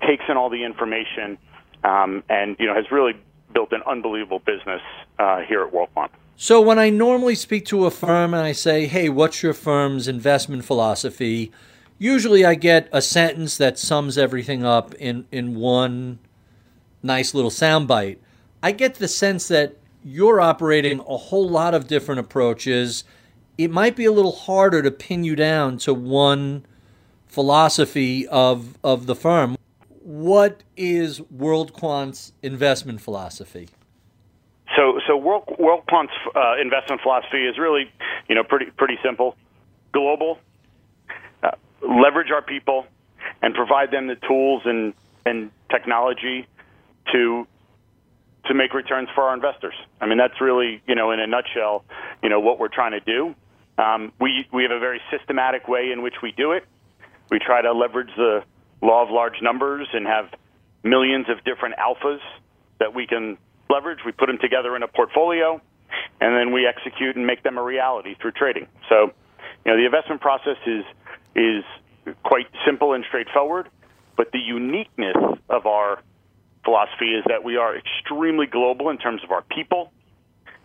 takes 0.06 0.24
in 0.28 0.36
all 0.36 0.50
the 0.50 0.64
information, 0.64 1.38
um, 1.82 2.22
and 2.28 2.56
you 2.58 2.66
know 2.66 2.74
has 2.74 2.90
really 2.90 3.14
built 3.52 3.72
an 3.72 3.82
unbelievable 3.86 4.40
business 4.40 4.82
uh, 5.18 5.40
here 5.40 5.62
at 5.62 5.72
WorldQuant. 5.72 6.10
So 6.36 6.60
when 6.60 6.80
I 6.80 6.90
normally 6.90 7.36
speak 7.36 7.64
to 7.66 7.86
a 7.86 7.90
firm 7.90 8.34
and 8.34 8.44
I 8.44 8.52
say, 8.52 8.86
"Hey, 8.86 9.08
what's 9.08 9.42
your 9.42 9.54
firm's 9.54 10.08
investment 10.08 10.64
philosophy?" 10.64 11.52
usually 11.98 12.44
I 12.44 12.54
get 12.54 12.88
a 12.92 13.00
sentence 13.00 13.56
that 13.56 13.78
sums 13.78 14.18
everything 14.18 14.64
up 14.64 14.94
in, 14.94 15.26
in 15.30 15.54
one 15.54 16.18
nice 17.02 17.34
little 17.34 17.50
soundbite. 17.50 18.18
I 18.64 18.72
get 18.72 18.94
the 18.94 19.08
sense 19.08 19.48
that 19.48 19.76
you're 20.02 20.40
operating 20.40 21.00
a 21.00 21.18
whole 21.18 21.46
lot 21.46 21.74
of 21.74 21.86
different 21.86 22.20
approaches. 22.20 23.04
It 23.58 23.70
might 23.70 23.94
be 23.94 24.06
a 24.06 24.10
little 24.10 24.32
harder 24.32 24.80
to 24.80 24.90
pin 24.90 25.22
you 25.22 25.36
down 25.36 25.76
to 25.78 25.92
one 25.92 26.64
philosophy 27.26 28.26
of, 28.26 28.78
of 28.82 29.04
the 29.04 29.14
firm. 29.14 29.58
What 30.00 30.62
is 30.78 31.20
WorldQuant's 31.20 32.32
investment 32.42 33.02
philosophy? 33.02 33.68
So, 34.74 34.98
so 35.06 35.14
World, 35.14 35.44
WorldQuant's 35.60 36.14
uh, 36.34 36.54
investment 36.58 37.02
philosophy 37.02 37.44
is 37.44 37.58
really, 37.58 37.92
you 38.30 38.34
know, 38.34 38.44
pretty 38.44 38.70
pretty 38.78 38.96
simple. 39.04 39.36
Global, 39.92 40.38
leverage 41.82 42.30
our 42.30 42.40
people 42.40 42.86
and 43.42 43.54
provide 43.54 43.90
them 43.90 44.06
the 44.06 44.16
tools 44.26 44.62
and, 44.64 44.94
and 45.26 45.50
technology 45.70 46.46
to 47.12 47.46
to 48.46 48.54
make 48.54 48.74
returns 48.74 49.08
for 49.14 49.24
our 49.24 49.34
investors. 49.34 49.74
I 50.00 50.06
mean, 50.06 50.18
that's 50.18 50.40
really, 50.40 50.82
you 50.86 50.94
know, 50.94 51.10
in 51.12 51.20
a 51.20 51.26
nutshell, 51.26 51.84
you 52.22 52.28
know, 52.28 52.40
what 52.40 52.58
we're 52.58 52.68
trying 52.68 52.92
to 52.92 53.00
do. 53.00 53.34
Um, 53.76 54.12
we 54.20 54.46
we 54.52 54.62
have 54.62 54.72
a 54.72 54.78
very 54.78 55.00
systematic 55.10 55.66
way 55.66 55.90
in 55.92 56.02
which 56.02 56.14
we 56.22 56.32
do 56.32 56.52
it. 56.52 56.64
We 57.30 57.38
try 57.38 57.62
to 57.62 57.72
leverage 57.72 58.10
the 58.16 58.44
law 58.82 59.02
of 59.02 59.10
large 59.10 59.40
numbers 59.42 59.88
and 59.92 60.06
have 60.06 60.26
millions 60.82 61.26
of 61.28 61.42
different 61.44 61.76
alphas 61.76 62.20
that 62.78 62.94
we 62.94 63.06
can 63.06 63.38
leverage. 63.70 64.00
We 64.04 64.12
put 64.12 64.26
them 64.26 64.38
together 64.40 64.76
in 64.76 64.82
a 64.82 64.88
portfolio, 64.88 65.60
and 66.20 66.36
then 66.36 66.52
we 66.52 66.66
execute 66.66 67.16
and 67.16 67.26
make 67.26 67.42
them 67.42 67.58
a 67.58 67.62
reality 67.62 68.14
through 68.20 68.32
trading. 68.32 68.68
So, 68.88 69.12
you 69.64 69.72
know, 69.72 69.76
the 69.76 69.86
investment 69.86 70.20
process 70.20 70.58
is 70.66 70.84
is 71.34 71.64
quite 72.22 72.46
simple 72.66 72.92
and 72.92 73.04
straightforward. 73.08 73.68
But 74.16 74.30
the 74.32 74.38
uniqueness 74.38 75.16
of 75.48 75.66
our 75.66 76.00
philosophy 76.64 77.14
is 77.14 77.24
that 77.26 77.44
we 77.44 77.56
are 77.56 77.76
extremely 77.76 78.46
global 78.46 78.90
in 78.90 78.98
terms 78.98 79.22
of 79.22 79.30
our 79.30 79.42
people. 79.42 79.92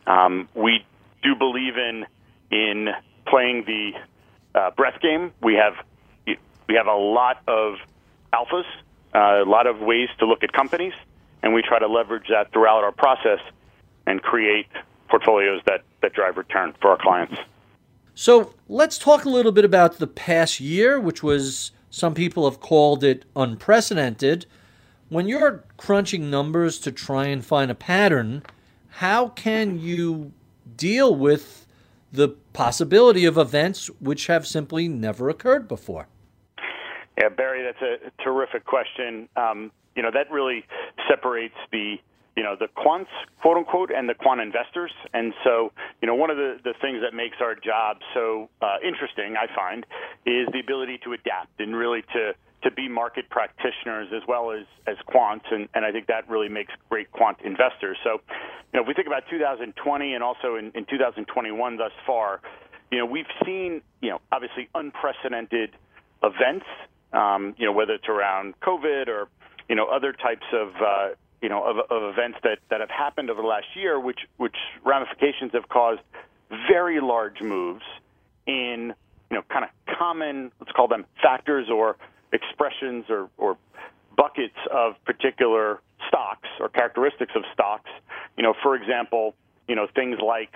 Um, 0.08 0.48
we 0.54 0.86
do 1.24 1.36
believe 1.36 1.78
in 1.78 2.06
in 2.52 2.90
playing 3.28 3.66
the 3.66 3.92
uh, 4.56 4.72
breadth 4.72 5.02
game. 5.02 5.32
We 5.42 5.56
have 5.56 5.74
we 6.26 6.76
have 6.76 6.88
a 6.88 6.96
lot 6.96 7.42
of 7.48 7.76
alphas, 8.34 8.64
uh, 9.14 9.44
a 9.44 9.50
lot 9.50 9.68
of 9.68 9.80
ways 9.80 10.10
to 10.20 10.26
look 10.26 10.44
at 10.44 10.54
companies, 10.54 10.94
and 11.42 11.54
we 11.54 11.62
try 11.62 11.80
to 11.80 11.88
leverage 11.88 12.28
that 12.30 12.52
throughout 12.52 12.84
our 12.84 12.92
process 12.92 13.40
and 14.06 14.22
create 14.22 14.68
portfolios 15.10 15.62
that, 15.66 15.84
that 16.02 16.14
drive 16.14 16.38
return 16.38 16.74
for 16.80 16.92
our 16.92 16.98
clients. 16.98 17.36
So 18.14 18.54
let's 18.68 18.98
talk 18.98 19.26
a 19.26 19.30
little 19.30 19.52
bit 19.52 19.66
about 19.66 19.98
the 19.98 20.08
past 20.08 20.60
year, 20.60 21.00
which 21.00 21.24
was 21.24 21.72
some 21.90 22.14
people 22.14 22.50
have 22.50 22.60
called 22.60 23.04
it 23.04 23.26
unprecedented. 23.36 24.46
When 25.10 25.28
you're 25.28 25.63
crunching 25.78 26.30
numbers 26.30 26.78
to 26.80 26.91
try 26.91 27.26
and 27.26 27.43
find 27.43 27.72
a 27.72 27.76
pattern, 27.76 28.43
how 28.89 29.30
can 29.30 29.80
you 29.80 30.32
deal 30.78 31.15
with 31.15 31.65
the 32.12 32.30
possibility 32.54 33.26
of 33.26 33.38
events 33.38 33.88
which 34.00 34.28
have 34.28 34.45
simply 34.45 34.88
never 34.88 35.30
occurred 35.30 35.67
before? 35.67 36.08
Yeah, 37.19 37.30
Barry, 37.30 37.63
that's 37.63 37.82
a 37.82 38.24
terrific 38.24 38.65
question. 38.65 39.28
Um, 39.36 39.72
you 39.95 40.04
know, 40.04 40.12
that 40.13 40.32
really 40.32 40.65
separates 41.08 41.56
the 41.72 41.95
you 42.36 42.43
know, 42.43 42.56
the 42.58 42.67
quants, 42.67 43.12
quote 43.41 43.58
unquote, 43.58 43.91
and 43.91 44.08
the 44.08 44.13
quant 44.13 44.39
investors. 44.39 44.91
And 45.13 45.34
so, 45.43 45.74
you 46.02 46.08
know, 46.08 46.15
one 46.15 46.30
of 46.30 46.38
the, 46.38 46.58
the 46.63 46.74
things 46.80 47.02
that 47.02 47.13
makes 47.13 47.36
our 47.41 47.54
job 47.54 47.98
so 48.13 48.50
uh, 48.62 48.78
interesting, 48.82 49.36
I 49.36 49.54
find, 49.54 49.86
is 50.26 50.48
the 50.54 50.62
ability 50.62 51.00
to 51.04 51.12
adapt 51.12 51.60
and 51.60 51.76
really 51.76 52.02
to, 52.13 52.32
to 52.63 52.72
be 52.72 52.89
market 52.89 53.30
practitioners 53.30 54.10
as 54.15 54.22
well 54.28 54.52
as, 54.52 54.65
as 54.88 54.98
quants. 55.08 55.52
And, 55.52 55.69
and 55.74 55.86
I 55.86 55.91
think 55.91 56.08
that 56.08 56.30
really 56.30 56.50
makes 56.50 56.74
great 56.89 57.12
quant 57.12 57.38
investors. 57.43 57.98
So, 58.04 58.22
you 58.74 58.80
know, 58.80 58.82
if 58.82 58.88
we 58.88 58.93
think 58.93 59.08
about 59.08 59.24
2020 59.30 60.13
and 60.13 60.24
also 60.24 60.56
in, 60.56 60.72
in 60.76 60.86
2021 60.86 61.78
thus 61.78 61.91
far, 62.06 62.41
you 62.91 62.98
know, 62.98 63.06
we've 63.06 63.30
seen, 63.45 63.82
you 64.02 64.10
know, 64.10 64.19
obviously 64.32 64.67
unprecedented 64.76 65.72
events, 66.24 66.65
um, 67.13 67.56
you 67.58 67.65
know, 67.65 67.72
whether 67.72 67.93
it's 67.93 68.10
around 68.10 68.60
COVID 68.62 69.08
or, 69.08 69.28
you 69.67 69.76
know, 69.76 69.88
other 69.88 70.12
types 70.12 70.45
of, 70.54 70.69
uh, 70.76 71.10
you 71.41 71.50
know, 71.50 71.63
of, 71.63 71.78
of 71.89 72.13
events 72.13 72.39
that, 72.43 72.60
that 72.69 72.82
have 72.82 72.89
happened 72.89 73.30
over 73.30 73.41
the 73.41 73.48
last 73.48 73.67
year, 73.76 74.00
which, 74.00 74.19
which 74.38 74.56
ramifications 74.84 75.52
have 75.54 75.69
caused 75.69 76.02
very 76.69 77.00
large 77.00 77.41
moves 77.41 77.84
in, 78.45 78.93
you 79.30 79.38
know, 79.38 79.43
kind 79.50 79.63
of 79.63 79.95
common, 79.98 80.52
let's 80.60 80.72
call 80.72 80.88
them 80.88 81.06
factors 81.22 81.69
or 81.69 81.95
expressions 82.32 83.06
or, 83.10 83.30
or 83.38 83.58
buckets 84.15 84.58
of 84.72 84.94
particular 85.06 85.82
stocks 86.08 86.48
or 86.60 86.70
characteristics 86.70 87.32
of 87.36 87.44
stocks. 87.54 87.89
You 88.38 88.44
know, 88.44 88.54
for 88.63 88.76
example, 88.76 89.36
you 89.68 89.76
know, 89.76 89.88
things 89.96 90.18
like 90.26 90.52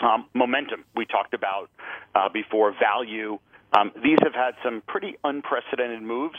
um, 0.00 0.26
momentum 0.34 0.84
we 0.96 1.06
talked 1.06 1.34
about 1.34 1.70
uh, 2.14 2.28
before, 2.28 2.72
value. 2.78 3.38
Um, 3.72 3.92
these 4.02 4.18
have 4.22 4.34
had 4.34 4.54
some 4.64 4.82
pretty 4.86 5.16
unprecedented 5.22 6.02
moves. 6.02 6.38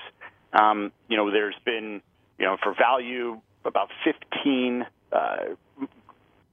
Um, 0.54 0.91
you 1.08 1.17
know, 1.17 1.32
there's 1.32 1.56
been, 1.65 2.01
you 2.38 2.45
know, 2.45 2.58
for 2.62 2.75
value, 2.77 3.39
about 3.63 3.89
15 4.04 4.86
uh, 5.12 5.38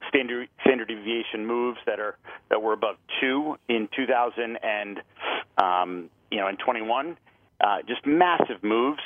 standard 0.07 0.49
standard 0.61 0.87
deviation 0.87 1.45
moves 1.45 1.77
that 1.85 1.99
are 1.99 2.17
that 2.49 2.61
were 2.61 2.73
above 2.73 2.95
two 3.19 3.57
in 3.67 3.87
2000 3.95 4.57
and 4.63 5.01
um, 5.57 6.09
you 6.31 6.37
know 6.37 6.47
in 6.47 6.57
21. 6.57 7.17
Uh, 7.61 7.77
just 7.87 8.05
massive 8.05 8.63
moves. 8.63 9.01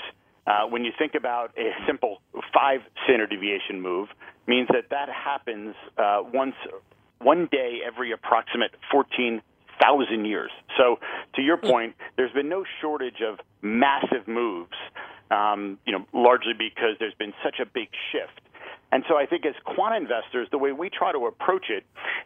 Uh, 0.45 0.67
when 0.67 0.83
you 0.83 0.91
think 0.97 1.15
about 1.15 1.51
a 1.57 1.71
simple 1.87 2.21
five 2.53 2.81
standard 3.05 3.29
deviation 3.29 3.81
move, 3.81 4.09
means 4.47 4.67
that 4.67 4.89
that 4.89 5.09
happens 5.09 5.73
uh, 5.97 6.21
once 6.33 6.55
one 7.19 7.47
day 7.51 7.79
every 7.85 8.11
approximate 8.11 8.71
14,000 8.91 10.25
years. 10.25 10.51
So, 10.77 10.99
to 11.35 11.41
your 11.41 11.57
point, 11.57 11.95
there's 12.17 12.33
been 12.33 12.49
no 12.49 12.65
shortage 12.81 13.21
of 13.25 13.39
massive 13.61 14.27
moves, 14.27 14.75
um, 15.31 15.79
you 15.85 15.93
know, 15.93 16.05
largely 16.13 16.53
because 16.53 16.97
there's 16.99 17.15
been 17.15 17.33
such 17.43 17.59
a 17.61 17.65
big 17.65 17.87
shift. 18.11 18.41
And 18.91 19.03
so, 19.07 19.17
I 19.17 19.25
think 19.25 19.45
as 19.45 19.55
quant 19.63 19.95
investors, 19.95 20.47
the 20.51 20.57
way 20.57 20.73
we 20.73 20.89
try 20.89 21.11
to 21.11 21.25
approach 21.25 21.67
it 21.69 21.85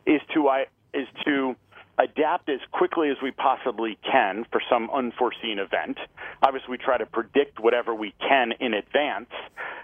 is 0.09 0.21
to 0.33 0.49
I, 0.49 0.65
is 0.93 1.07
to 1.25 1.55
adapt 1.97 2.49
as 2.49 2.59
quickly 2.71 3.09
as 3.09 3.17
we 3.21 3.31
possibly 3.31 3.97
can 4.03 4.45
for 4.51 4.61
some 4.69 4.89
unforeseen 4.91 5.59
event. 5.59 5.97
Obviously, 6.43 6.71
we 6.71 6.77
try 6.77 6.97
to 6.97 7.05
predict 7.05 7.59
whatever 7.59 7.93
we 7.93 8.13
can 8.19 8.53
in 8.59 8.73
advance. 8.73 9.29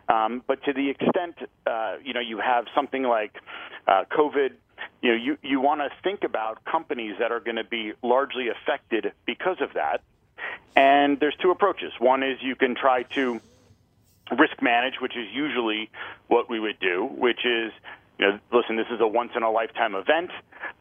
Um, 0.08 0.44
but 0.46 0.64
to 0.64 0.74
the 0.74 0.90
extent, 0.90 1.36
uh, 1.66 1.96
you 2.04 2.14
know, 2.14 2.20
you 2.20 2.40
have 2.40 2.66
something 2.76 3.04
like 3.04 3.36
uh, 3.88 4.06
COVID 4.12 4.52
you 5.02 5.10
know, 5.10 5.16
you, 5.16 5.38
you 5.42 5.60
want 5.60 5.82
to 5.82 5.90
think 6.02 6.24
about 6.24 6.64
companies 6.64 7.16
that 7.20 7.32
are 7.32 7.40
going 7.40 7.58
to 7.58 7.64
be 7.64 7.94
largely 8.02 8.48
affected 8.48 9.12
because 9.26 9.58
of 9.60 9.74
that. 9.74 10.02
And 10.76 11.20
there's 11.20 11.36
two 11.42 11.52
approaches. 11.52 11.92
One 12.00 12.24
is 12.24 12.38
you 12.42 12.56
can 12.56 12.76
try 12.76 13.04
to 13.16 13.40
risk 14.32 14.62
manage, 14.62 14.96
which 15.02 15.16
is 15.16 15.28
usually 15.32 15.90
what 16.28 16.50
we 16.50 16.60
would 16.60 16.80
do, 16.80 17.06
which 17.06 17.46
is, 17.46 17.72
you 18.20 18.28
know, 18.28 18.40
listen, 18.52 18.76
this 18.76 18.88
is 18.94 19.00
a 19.02 19.08
once 19.08 19.32
in 19.36 19.44
a 19.44 19.52
lifetime 19.52 19.96
event. 19.96 20.32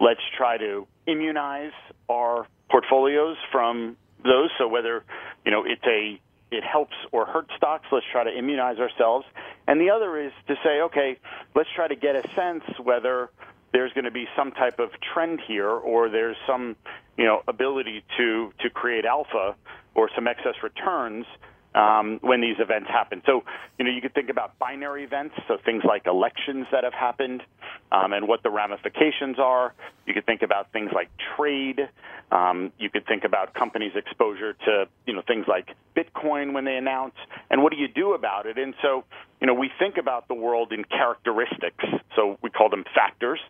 Let's 0.01 0.21
try 0.37 0.59
to 0.59 0.87
immunize 1.07 1.73
our 2.09 2.47
portfolios 2.71 3.37
from 3.51 3.97
those. 4.23 4.51
So 4.59 4.69
whether, 4.69 5.05
you 5.45 5.51
know, 5.51 5.65
it's 5.65 5.85
a 5.87 6.21
it 6.51 6.63
helps 6.63 6.95
or 7.13 7.25
hurts 7.25 7.51
stocks. 7.57 7.87
Let's 7.91 8.05
try 8.13 8.25
to 8.25 8.31
immunize 8.31 8.79
ourselves. 8.79 9.25
And 9.67 9.81
the 9.81 9.91
other 9.91 10.19
is 10.21 10.33
to 10.49 10.55
say, 10.63 10.83
okay, 10.83 11.19
let's 11.55 11.71
try 11.75 11.89
to 11.89 11.97
get 11.97 12.15
a 12.15 12.23
sense 12.35 12.63
whether 12.83 13.31
there's 13.73 13.93
going 13.95 14.05
to 14.05 14.11
be 14.11 14.27
some 14.37 14.53
type 14.53 14.79
of 14.79 14.91
trend 15.15 15.41
here, 15.49 15.71
or 15.71 16.11
there's 16.11 16.37
some 16.47 16.77
you 17.17 17.25
know 17.25 17.43
ability 17.49 18.05
to 18.19 18.53
to 18.61 18.71
create 18.71 19.05
alpha 19.05 19.57
or 19.95 20.11
some 20.15 20.27
excess 20.27 20.55
returns 20.63 21.27
um, 21.75 22.19
when 22.21 22.41
these 22.41 22.57
events 22.59 22.89
happen. 22.89 23.23
So, 23.25 23.45
you 23.79 23.85
know, 23.85 23.91
you 23.91 24.01
could 24.01 24.15
think 24.15 24.31
about 24.31 24.59
binary 24.59 25.05
events, 25.05 25.35
so 25.49 25.57
things 25.65 25.83
like 25.85 26.07
elections 26.07 26.67
that 26.73 26.85
have 26.85 26.93
happened 26.93 27.43
um, 27.91 28.13
and 28.13 28.29
what 28.29 28.43
the 28.43 28.51
ramifications 28.51 29.39
are. 29.39 29.75
You 30.07 30.15
could 30.15 30.27
think 30.27 30.43
about 30.43 30.73
things 30.73 30.91
like 30.95 31.09
trade. 31.37 31.89
Um, 32.31 32.73
you 32.79 32.91
could 32.91 33.07
think 33.07 33.25
about 33.25 33.55
companies' 33.55 33.93
exposure 33.95 34.55
to, 34.65 34.87
you 35.07 35.15
know, 35.15 35.23
things 35.27 35.47
like 35.49 35.69
Bitcoin 35.97 36.53
when 36.53 36.65
they 36.65 36.77
announce, 36.77 37.15
and 37.51 37.63
what 37.63 37.73
do 37.73 37.79
you 37.79 37.89
do 37.89 38.15
about 38.15 38.47
it? 38.47 38.59
And 38.59 38.75
so, 38.83 39.05
you 39.41 39.47
know, 39.47 39.55
we 39.55 39.71
think 39.79 39.97
about 39.97 40.29
the 40.29 40.35
world 40.35 40.73
in 40.73 40.85
characteristics, 40.85 41.85
so 42.17 42.39
we 42.43 42.51
call 42.51 42.71
them 42.71 42.85
factors. 42.95 43.41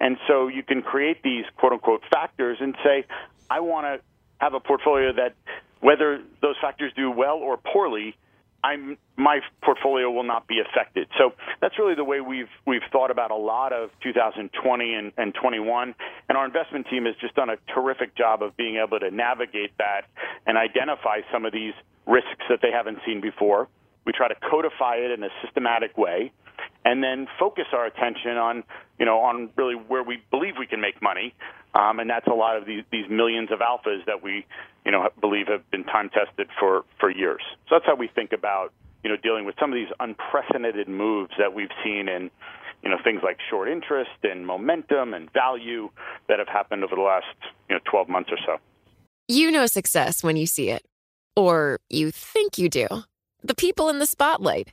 And 0.00 0.16
so 0.26 0.48
you 0.48 0.62
can 0.62 0.82
create 0.82 1.22
these 1.22 1.44
quote 1.56 1.72
unquote 1.72 2.02
factors 2.12 2.58
and 2.60 2.74
say, 2.82 3.04
I 3.50 3.60
want 3.60 3.86
to 3.86 4.00
have 4.38 4.54
a 4.54 4.60
portfolio 4.60 5.12
that 5.12 5.34
whether 5.80 6.22
those 6.40 6.56
factors 6.60 6.92
do 6.96 7.10
well 7.10 7.36
or 7.36 7.56
poorly, 7.56 8.16
I'm, 8.64 8.96
my 9.16 9.40
portfolio 9.62 10.10
will 10.10 10.24
not 10.24 10.48
be 10.48 10.58
affected. 10.58 11.08
So 11.18 11.32
that's 11.60 11.78
really 11.78 11.94
the 11.94 12.04
way 12.04 12.22
we've 12.22 12.48
we've 12.66 12.82
thought 12.90 13.10
about 13.10 13.30
a 13.30 13.36
lot 13.36 13.74
of 13.74 13.90
2020 14.02 14.94
and, 14.94 15.12
and 15.18 15.34
21. 15.34 15.94
And 16.28 16.38
our 16.38 16.46
investment 16.46 16.86
team 16.88 17.04
has 17.04 17.14
just 17.20 17.34
done 17.34 17.50
a 17.50 17.56
terrific 17.74 18.16
job 18.16 18.42
of 18.42 18.56
being 18.56 18.82
able 18.82 18.98
to 19.00 19.10
navigate 19.10 19.76
that 19.76 20.06
and 20.46 20.56
identify 20.56 21.20
some 21.30 21.44
of 21.44 21.52
these 21.52 21.74
risks 22.06 22.44
that 22.48 22.60
they 22.62 22.70
haven't 22.72 22.98
seen 23.04 23.20
before. 23.20 23.68
We 24.06 24.12
try 24.12 24.28
to 24.28 24.34
codify 24.50 24.96
it 24.96 25.10
in 25.10 25.22
a 25.22 25.28
systematic 25.44 25.98
way 25.98 26.32
and 26.84 27.02
then 27.02 27.26
focus 27.38 27.64
our 27.72 27.86
attention 27.86 28.36
on 28.36 28.64
you 28.98 29.06
know 29.06 29.18
on 29.20 29.50
really 29.56 29.74
where 29.74 30.02
we 30.02 30.22
believe 30.30 30.54
we 30.58 30.66
can 30.66 30.80
make 30.80 31.00
money, 31.02 31.34
um, 31.74 31.98
and 32.00 32.08
that's 32.08 32.26
a 32.26 32.34
lot 32.34 32.56
of 32.56 32.66
these, 32.66 32.84
these 32.92 33.08
millions 33.08 33.50
of 33.50 33.60
alphas 33.60 34.04
that 34.06 34.22
we 34.22 34.46
you 34.84 34.92
know 34.92 35.08
believe 35.20 35.46
have 35.48 35.68
been 35.70 35.84
time 35.84 36.10
tested 36.10 36.48
for 36.58 36.84
for 36.98 37.10
years. 37.10 37.42
So 37.68 37.76
that's 37.76 37.86
how 37.86 37.96
we 37.96 38.08
think 38.08 38.32
about 38.32 38.72
you 39.02 39.10
know 39.10 39.16
dealing 39.16 39.44
with 39.44 39.54
some 39.60 39.72
of 39.72 39.76
these 39.76 39.92
unprecedented 40.00 40.88
moves 40.88 41.32
that 41.38 41.54
we've 41.54 41.72
seen 41.82 42.08
in 42.08 42.30
you 42.82 42.90
know 42.90 42.96
things 43.02 43.20
like 43.22 43.38
short 43.50 43.68
interest 43.68 44.10
and 44.22 44.46
momentum 44.46 45.14
and 45.14 45.32
value 45.32 45.90
that 46.28 46.38
have 46.38 46.48
happened 46.48 46.84
over 46.84 46.94
the 46.94 47.02
last 47.02 47.26
you 47.68 47.76
know 47.76 47.80
12 47.90 48.08
months 48.08 48.30
or 48.30 48.38
so. 48.44 48.56
You 49.28 49.50
know 49.50 49.66
success 49.66 50.22
when 50.22 50.36
you 50.36 50.46
see 50.46 50.70
it, 50.70 50.84
or 51.36 51.78
you 51.88 52.10
think 52.10 52.58
you 52.58 52.68
do. 52.68 52.86
The 53.42 53.54
people 53.54 53.88
in 53.88 53.98
the 53.98 54.06
spotlight 54.06 54.72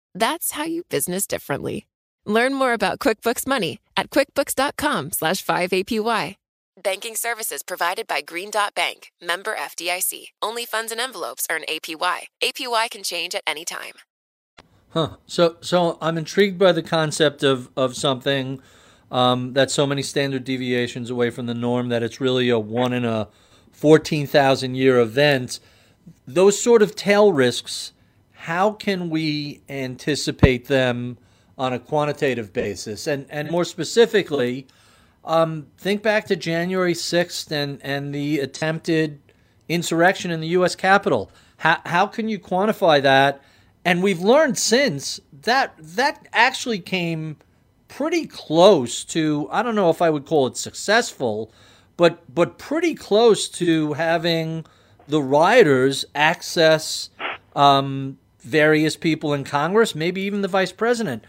That's 0.13 0.51
how 0.51 0.63
you 0.63 0.83
business 0.89 1.25
differently. 1.27 1.87
Learn 2.25 2.53
more 2.53 2.73
about 2.73 2.99
QuickBooks 2.99 3.47
Money 3.47 3.79
at 3.97 4.09
quickbooks.com/5APY. 4.09 6.35
Banking 6.81 7.15
services 7.15 7.63
provided 7.63 8.07
by 8.07 8.21
Green 8.21 8.49
Dot 8.49 8.73
Bank, 8.73 9.11
member 9.21 9.55
FDIC. 9.55 10.27
Only 10.41 10.65
funds 10.65 10.91
and 10.91 11.01
envelopes 11.01 11.45
earn 11.51 11.63
APY. 11.67 12.27
APY 12.41 12.89
can 12.89 13.03
change 13.03 13.35
at 13.35 13.43
any 13.45 13.65
time. 13.65 13.93
Huh. 14.91 15.17
So, 15.25 15.57
so 15.61 15.97
I'm 16.01 16.17
intrigued 16.17 16.57
by 16.57 16.71
the 16.71 16.83
concept 16.83 17.43
of 17.43 17.69
of 17.77 17.95
something 17.95 18.61
um, 19.11 19.53
that's 19.53 19.73
so 19.73 19.85
many 19.85 20.01
standard 20.01 20.43
deviations 20.43 21.09
away 21.09 21.29
from 21.29 21.45
the 21.45 21.53
norm 21.53 21.89
that 21.89 22.03
it's 22.03 22.21
really 22.21 22.49
a 22.49 22.57
one 22.57 22.93
in 22.93 23.05
a 23.05 23.27
fourteen 23.71 24.25
thousand 24.25 24.75
year 24.75 24.99
event. 24.99 25.59
Those 26.25 26.61
sort 26.61 26.81
of 26.81 26.95
tail 26.95 27.31
risks 27.31 27.93
how 28.41 28.71
can 28.71 29.11
we 29.11 29.61
anticipate 29.69 30.65
them 30.65 31.15
on 31.59 31.73
a 31.73 31.79
quantitative 31.79 32.51
basis? 32.51 33.05
And, 33.05 33.27
and 33.29 33.51
more 33.51 33.63
specifically, 33.63 34.65
um, 35.23 35.67
think 35.77 36.01
back 36.01 36.25
to 36.25 36.35
January 36.35 36.95
6th 36.95 37.51
and, 37.51 37.79
and 37.83 38.15
the 38.15 38.39
attempted 38.39 39.21
insurrection 39.69 40.31
in 40.31 40.41
the 40.41 40.47
U.S. 40.47 40.75
Capitol. 40.75 41.31
How, 41.57 41.81
how 41.85 42.07
can 42.07 42.29
you 42.29 42.39
quantify 42.39 42.99
that? 43.03 43.43
And 43.85 44.01
we've 44.01 44.21
learned 44.21 44.57
since 44.57 45.19
that 45.43 45.75
that 45.77 46.27
actually 46.33 46.79
came 46.79 47.37
pretty 47.89 48.25
close 48.25 49.03
to, 49.05 49.47
I 49.51 49.61
don't 49.61 49.75
know 49.75 49.91
if 49.91 50.01
I 50.01 50.09
would 50.09 50.25
call 50.25 50.47
it 50.47 50.57
successful, 50.57 51.51
but, 51.95 52.33
but 52.33 52.57
pretty 52.57 52.95
close 52.95 53.47
to 53.49 53.93
having 53.93 54.65
the 55.07 55.21
rioters 55.21 56.05
access 56.15 57.11
um, 57.55 58.17
various 58.41 58.95
people 58.95 59.33
in 59.33 59.43
Congress, 59.43 59.95
maybe 59.95 60.21
even 60.21 60.41
the 60.41 60.47
vice 60.47 60.71
president. 60.71 61.23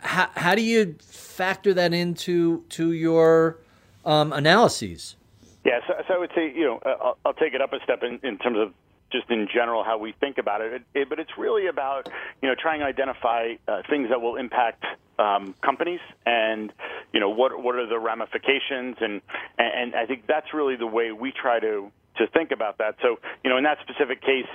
How, 0.00 0.30
how 0.34 0.54
do 0.54 0.62
you 0.62 0.96
factor 1.00 1.74
that 1.74 1.92
into 1.92 2.64
to 2.70 2.92
your 2.92 3.58
um, 4.04 4.32
analyses? 4.32 5.16
Yeah, 5.64 5.80
so, 5.86 5.94
so 6.08 6.14
I 6.14 6.18
would 6.18 6.30
say, 6.34 6.52
you 6.54 6.64
know, 6.64 6.80
I'll, 6.84 7.18
I'll 7.24 7.34
take 7.34 7.54
it 7.54 7.60
up 7.60 7.72
a 7.72 7.80
step 7.84 8.02
in, 8.02 8.18
in 8.22 8.38
terms 8.38 8.58
of 8.58 8.72
just 9.12 9.30
in 9.30 9.46
general 9.52 9.84
how 9.84 9.98
we 9.98 10.12
think 10.18 10.38
about 10.38 10.62
it. 10.62 10.72
It, 10.72 10.82
it. 10.94 11.08
but 11.08 11.18
it's 11.20 11.30
really 11.38 11.66
about 11.66 12.08
you 12.40 12.48
know 12.48 12.54
trying 12.60 12.80
to 12.80 12.86
identify 12.86 13.54
uh, 13.68 13.82
things 13.88 14.08
that 14.08 14.20
will 14.20 14.36
impact 14.36 14.84
um, 15.18 15.54
companies 15.62 16.00
and 16.26 16.72
you 17.12 17.20
know 17.20 17.28
what 17.28 17.62
what 17.62 17.76
are 17.76 17.86
the 17.86 17.98
ramifications 17.98 18.96
and 19.00 19.20
and 19.58 19.94
I 19.94 20.06
think 20.06 20.26
that's 20.26 20.54
really 20.54 20.76
the 20.76 20.86
way 20.86 21.12
we 21.12 21.30
try 21.30 21.60
to 21.60 21.92
to 22.16 22.26
think 22.28 22.50
about 22.50 22.78
that. 22.78 22.96
So 23.02 23.18
you 23.44 23.50
know 23.50 23.58
in 23.58 23.64
that 23.64 23.78
specific 23.82 24.22
case. 24.22 24.48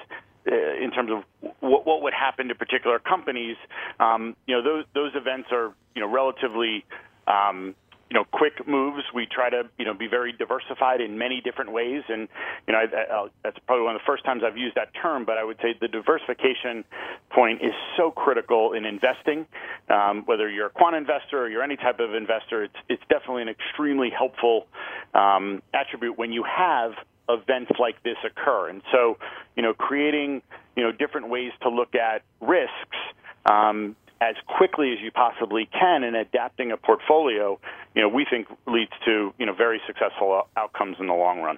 Uh, 0.50 0.84
in 0.84 0.92
terms 0.92 1.12
of 1.12 1.52
what, 1.60 1.86
what 1.86 2.02
would 2.02 2.14
happen 2.14 2.48
to 2.48 2.56
particular 2.56 3.00
companies, 3.00 3.58
um, 4.00 4.36
you 4.46 4.56
know 4.56 4.64
those 4.64 4.86
those 4.94 5.12
events 5.16 5.50
are 5.52 5.74
you 5.94 6.02
know 6.02 6.08
relatively 6.08 6.86
um, 7.28 7.76
you 8.10 8.16
know, 8.16 8.24
quick 8.32 8.66
moves. 8.68 9.04
We 9.14 9.28
try 9.30 9.50
to, 9.50 9.64
you 9.78 9.86
know, 9.86 9.94
be 9.94 10.08
very 10.08 10.32
diversified 10.32 11.02
in 11.02 11.18
many 11.18 11.42
different 11.42 11.74
ways. 11.74 12.04
And, 12.08 12.30
you 12.66 12.74
know, 12.74 12.80
I, 12.80 13.14
I, 13.14 13.28
that's 13.44 13.58
probably 13.66 13.84
one 13.84 13.96
of 13.96 14.02
the 14.02 14.06
first 14.06 14.24
times 14.24 14.44
I've 14.46 14.58
used 14.58 14.76
that 14.76 14.90
term, 15.02 15.26
but 15.26 15.38
I 15.38 15.44
would 15.44 15.58
say 15.62 15.76
the 15.80 15.90
diversification 15.90 16.86
point 17.30 17.62
is 17.62 17.74
so 17.98 18.12
critical 18.12 18.74
in 18.74 18.86
investing. 18.86 19.46
Um, 19.90 20.24
whether 20.26 20.50
you're 20.50 20.68
a 20.68 20.70
quant 20.70 20.96
investor 20.96 21.44
or 21.44 21.50
you're 21.50 21.64
any 21.64 21.76
type 21.76 22.00
of 22.00 22.14
investor, 22.16 22.64
it's, 22.64 22.76
it's 22.88 23.04
definitely 23.10 23.42
an 23.42 23.50
extremely 23.50 24.10
helpful 24.10 24.68
um, 25.14 25.62
attribute 25.74 26.18
when 26.18 26.32
you 26.32 26.44
have 26.44 26.92
events 27.30 27.72
like 27.80 28.02
this 28.04 28.18
occur. 28.26 28.70
And 28.70 28.82
so, 28.92 29.18
you 29.56 29.64
know, 29.64 29.74
creating, 29.74 30.42
you 30.76 30.84
know, 30.84 30.92
different 30.92 31.30
ways 31.30 31.52
to 31.62 31.70
look 31.70 31.96
at 31.96 32.22
risks 32.42 32.98
um, 33.46 33.96
as 34.22 34.36
quickly 34.48 34.94
as 34.94 35.00
you 35.00 35.12
possibly 35.12 35.68
can 35.72 36.04
and 36.04 36.16
adapting 36.16 36.72
a 36.72 36.78
portfolio, 36.78 37.60
you 37.96 38.02
know, 38.02 38.10
we 38.10 38.26
think 38.30 38.48
leads 38.66 38.92
to, 39.06 39.34
you 39.38 39.46
know, 39.46 39.54
very 39.54 39.82
successful 39.86 40.48
outcomes 40.56 40.98
in 41.00 41.08
the 41.08 41.14
long 41.14 41.42
run. 41.42 41.58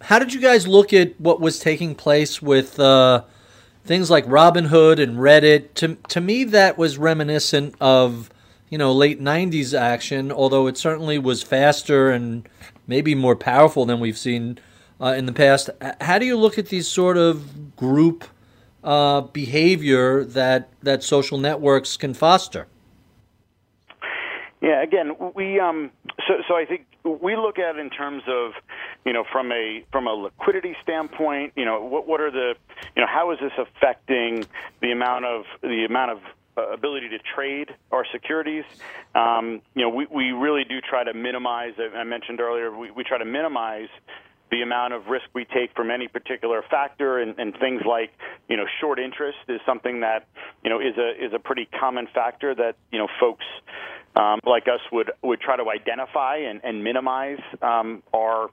How 0.00 0.18
did 0.18 0.32
you 0.32 0.40
guys 0.40 0.66
look 0.66 0.92
at 0.92 1.20
what 1.20 1.40
was 1.40 1.58
taking 1.58 1.94
place 1.94 2.40
with 2.40 2.80
uh, 2.80 3.22
things 3.84 4.10
like 4.10 4.24
Robinhood 4.26 4.98
and 4.98 5.18
Reddit? 5.18 5.74
To 5.74 5.96
to 6.08 6.22
me, 6.22 6.44
that 6.44 6.78
was 6.78 6.96
reminiscent 6.96 7.74
of 7.82 8.30
you 8.70 8.78
know 8.78 8.92
late 8.92 9.20
'90s 9.20 9.78
action, 9.78 10.32
although 10.32 10.66
it 10.66 10.78
certainly 10.78 11.18
was 11.18 11.42
faster 11.42 12.10
and 12.10 12.48
maybe 12.86 13.14
more 13.14 13.36
powerful 13.36 13.84
than 13.84 14.00
we've 14.00 14.16
seen 14.16 14.58
uh, 15.00 15.14
in 15.16 15.26
the 15.26 15.32
past. 15.32 15.70
How 16.00 16.18
do 16.18 16.26
you 16.26 16.36
look 16.36 16.58
at 16.58 16.68
these 16.68 16.88
sort 16.88 17.16
of 17.16 17.76
group 17.76 18.24
uh, 18.84 19.22
behavior 19.22 20.24
that 20.24 20.68
that 20.82 21.02
social 21.02 21.38
networks 21.38 21.96
can 21.96 22.14
foster. 22.14 22.66
Yeah, 24.60 24.82
again, 24.82 25.16
we 25.34 25.58
um, 25.58 25.90
so 26.28 26.34
so 26.46 26.54
I 26.54 26.64
think 26.66 26.86
we 27.02 27.36
look 27.36 27.58
at 27.58 27.76
it 27.76 27.78
in 27.78 27.90
terms 27.90 28.22
of 28.28 28.52
you 29.04 29.12
know 29.12 29.24
from 29.32 29.50
a 29.52 29.84
from 29.90 30.06
a 30.06 30.12
liquidity 30.12 30.76
standpoint. 30.82 31.54
You 31.56 31.64
know, 31.64 31.82
what 31.82 32.06
what 32.06 32.20
are 32.20 32.30
the 32.30 32.54
you 32.94 33.02
know 33.02 33.08
how 33.08 33.30
is 33.32 33.38
this 33.40 33.52
affecting 33.58 34.44
the 34.80 34.92
amount 34.92 35.24
of 35.24 35.44
the 35.62 35.86
amount 35.88 36.12
of 36.12 36.18
uh, 36.56 36.68
ability 36.68 37.08
to 37.08 37.18
trade 37.18 37.74
our 37.90 38.04
securities. 38.12 38.64
Um, 39.14 39.60
you 39.74 39.82
know, 39.82 39.88
we, 39.88 40.06
we 40.06 40.30
really 40.32 40.64
do 40.64 40.80
try 40.80 41.04
to 41.04 41.12
minimize. 41.12 41.72
I 41.78 42.04
mentioned 42.04 42.40
earlier, 42.40 42.70
we, 42.76 42.90
we 42.90 43.02
try 43.02 43.18
to 43.18 43.24
minimize 43.24 43.88
the 44.50 44.62
amount 44.62 44.92
of 44.92 45.06
risk 45.06 45.24
we 45.34 45.44
take 45.44 45.74
from 45.74 45.90
any 45.90 46.08
particular 46.08 46.62
factor 46.70 47.18
and, 47.18 47.38
and 47.38 47.54
things 47.58 47.82
like 47.88 48.10
you 48.48 48.56
know 48.56 48.64
short 48.80 48.98
interest 48.98 49.38
is 49.48 49.60
something 49.66 50.00
that 50.00 50.26
you 50.62 50.70
know 50.70 50.80
is 50.80 50.96
a 50.98 51.24
is 51.24 51.32
a 51.34 51.38
pretty 51.38 51.68
common 51.80 52.06
factor 52.14 52.54
that 52.54 52.76
you 52.92 52.98
know 52.98 53.08
folks 53.20 53.44
um, 54.16 54.40
like 54.46 54.64
us 54.64 54.80
would 54.92 55.10
would 55.22 55.40
try 55.40 55.56
to 55.56 55.64
identify 55.68 56.36
and, 56.36 56.60
and 56.62 56.84
minimize 56.84 57.40
um, 57.62 58.02
our 58.14 58.50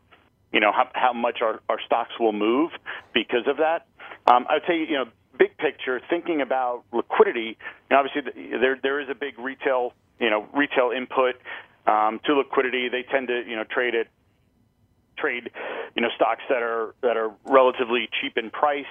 you 0.51 0.59
know 0.59 0.71
how, 0.71 0.89
how 0.93 1.13
much 1.13 1.39
our, 1.41 1.59
our 1.69 1.79
stocks 1.85 2.11
will 2.19 2.33
move 2.33 2.71
because 3.13 3.47
of 3.47 3.57
that. 3.57 3.87
Um, 4.27 4.45
I 4.49 4.55
would 4.55 4.63
say 4.67 4.79
you 4.79 4.97
know 4.97 5.05
big 5.37 5.57
picture 5.57 6.01
thinking 6.09 6.41
about 6.41 6.83
liquidity. 6.91 7.57
You 7.89 7.91
know, 7.95 7.97
obviously 7.97 8.57
there 8.59 8.77
there 8.81 8.99
is 8.99 9.09
a 9.09 9.15
big 9.15 9.37
retail 9.37 9.93
you 10.19 10.29
know 10.29 10.47
retail 10.53 10.91
input 10.95 11.35
um, 11.87 12.19
to 12.25 12.35
liquidity. 12.35 12.89
They 12.89 13.03
tend 13.03 13.27
to 13.27 13.43
you 13.47 13.55
know 13.55 13.63
trade 13.63 13.95
at 13.95 14.07
trade, 15.21 15.49
you 15.95 16.01
know, 16.01 16.09
stocks 16.15 16.41
that 16.49 16.63
are 16.63 16.95
that 17.01 17.17
are 17.17 17.31
relatively 17.45 18.09
cheap 18.19 18.37
in 18.37 18.49
price. 18.49 18.85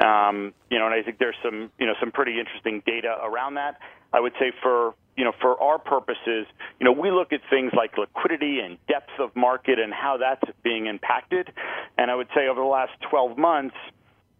Um, 0.00 0.54
you 0.70 0.78
know, 0.78 0.86
and 0.86 0.94
I 0.94 1.02
think 1.02 1.18
there's 1.18 1.36
some 1.42 1.70
you 1.78 1.86
know 1.86 1.94
some 2.00 2.10
pretty 2.10 2.38
interesting 2.38 2.82
data 2.86 3.16
around 3.22 3.54
that. 3.54 3.78
I 4.12 4.20
would 4.20 4.32
say 4.40 4.52
for 4.62 4.94
you 5.16 5.24
know 5.24 5.32
for 5.40 5.60
our 5.60 5.78
purposes, 5.78 6.46
you 6.80 6.84
know, 6.84 6.92
we 6.92 7.10
look 7.10 7.32
at 7.32 7.40
things 7.50 7.72
like 7.76 7.98
liquidity 7.98 8.60
and 8.60 8.78
depth 8.86 9.10
of 9.18 9.34
market 9.36 9.78
and 9.78 9.92
how 9.92 10.16
that's 10.18 10.50
being 10.62 10.86
impacted. 10.86 11.52
And 11.98 12.10
I 12.10 12.14
would 12.14 12.28
say 12.34 12.48
over 12.48 12.60
the 12.60 12.66
last 12.66 12.92
12 13.10 13.36
months 13.36 13.76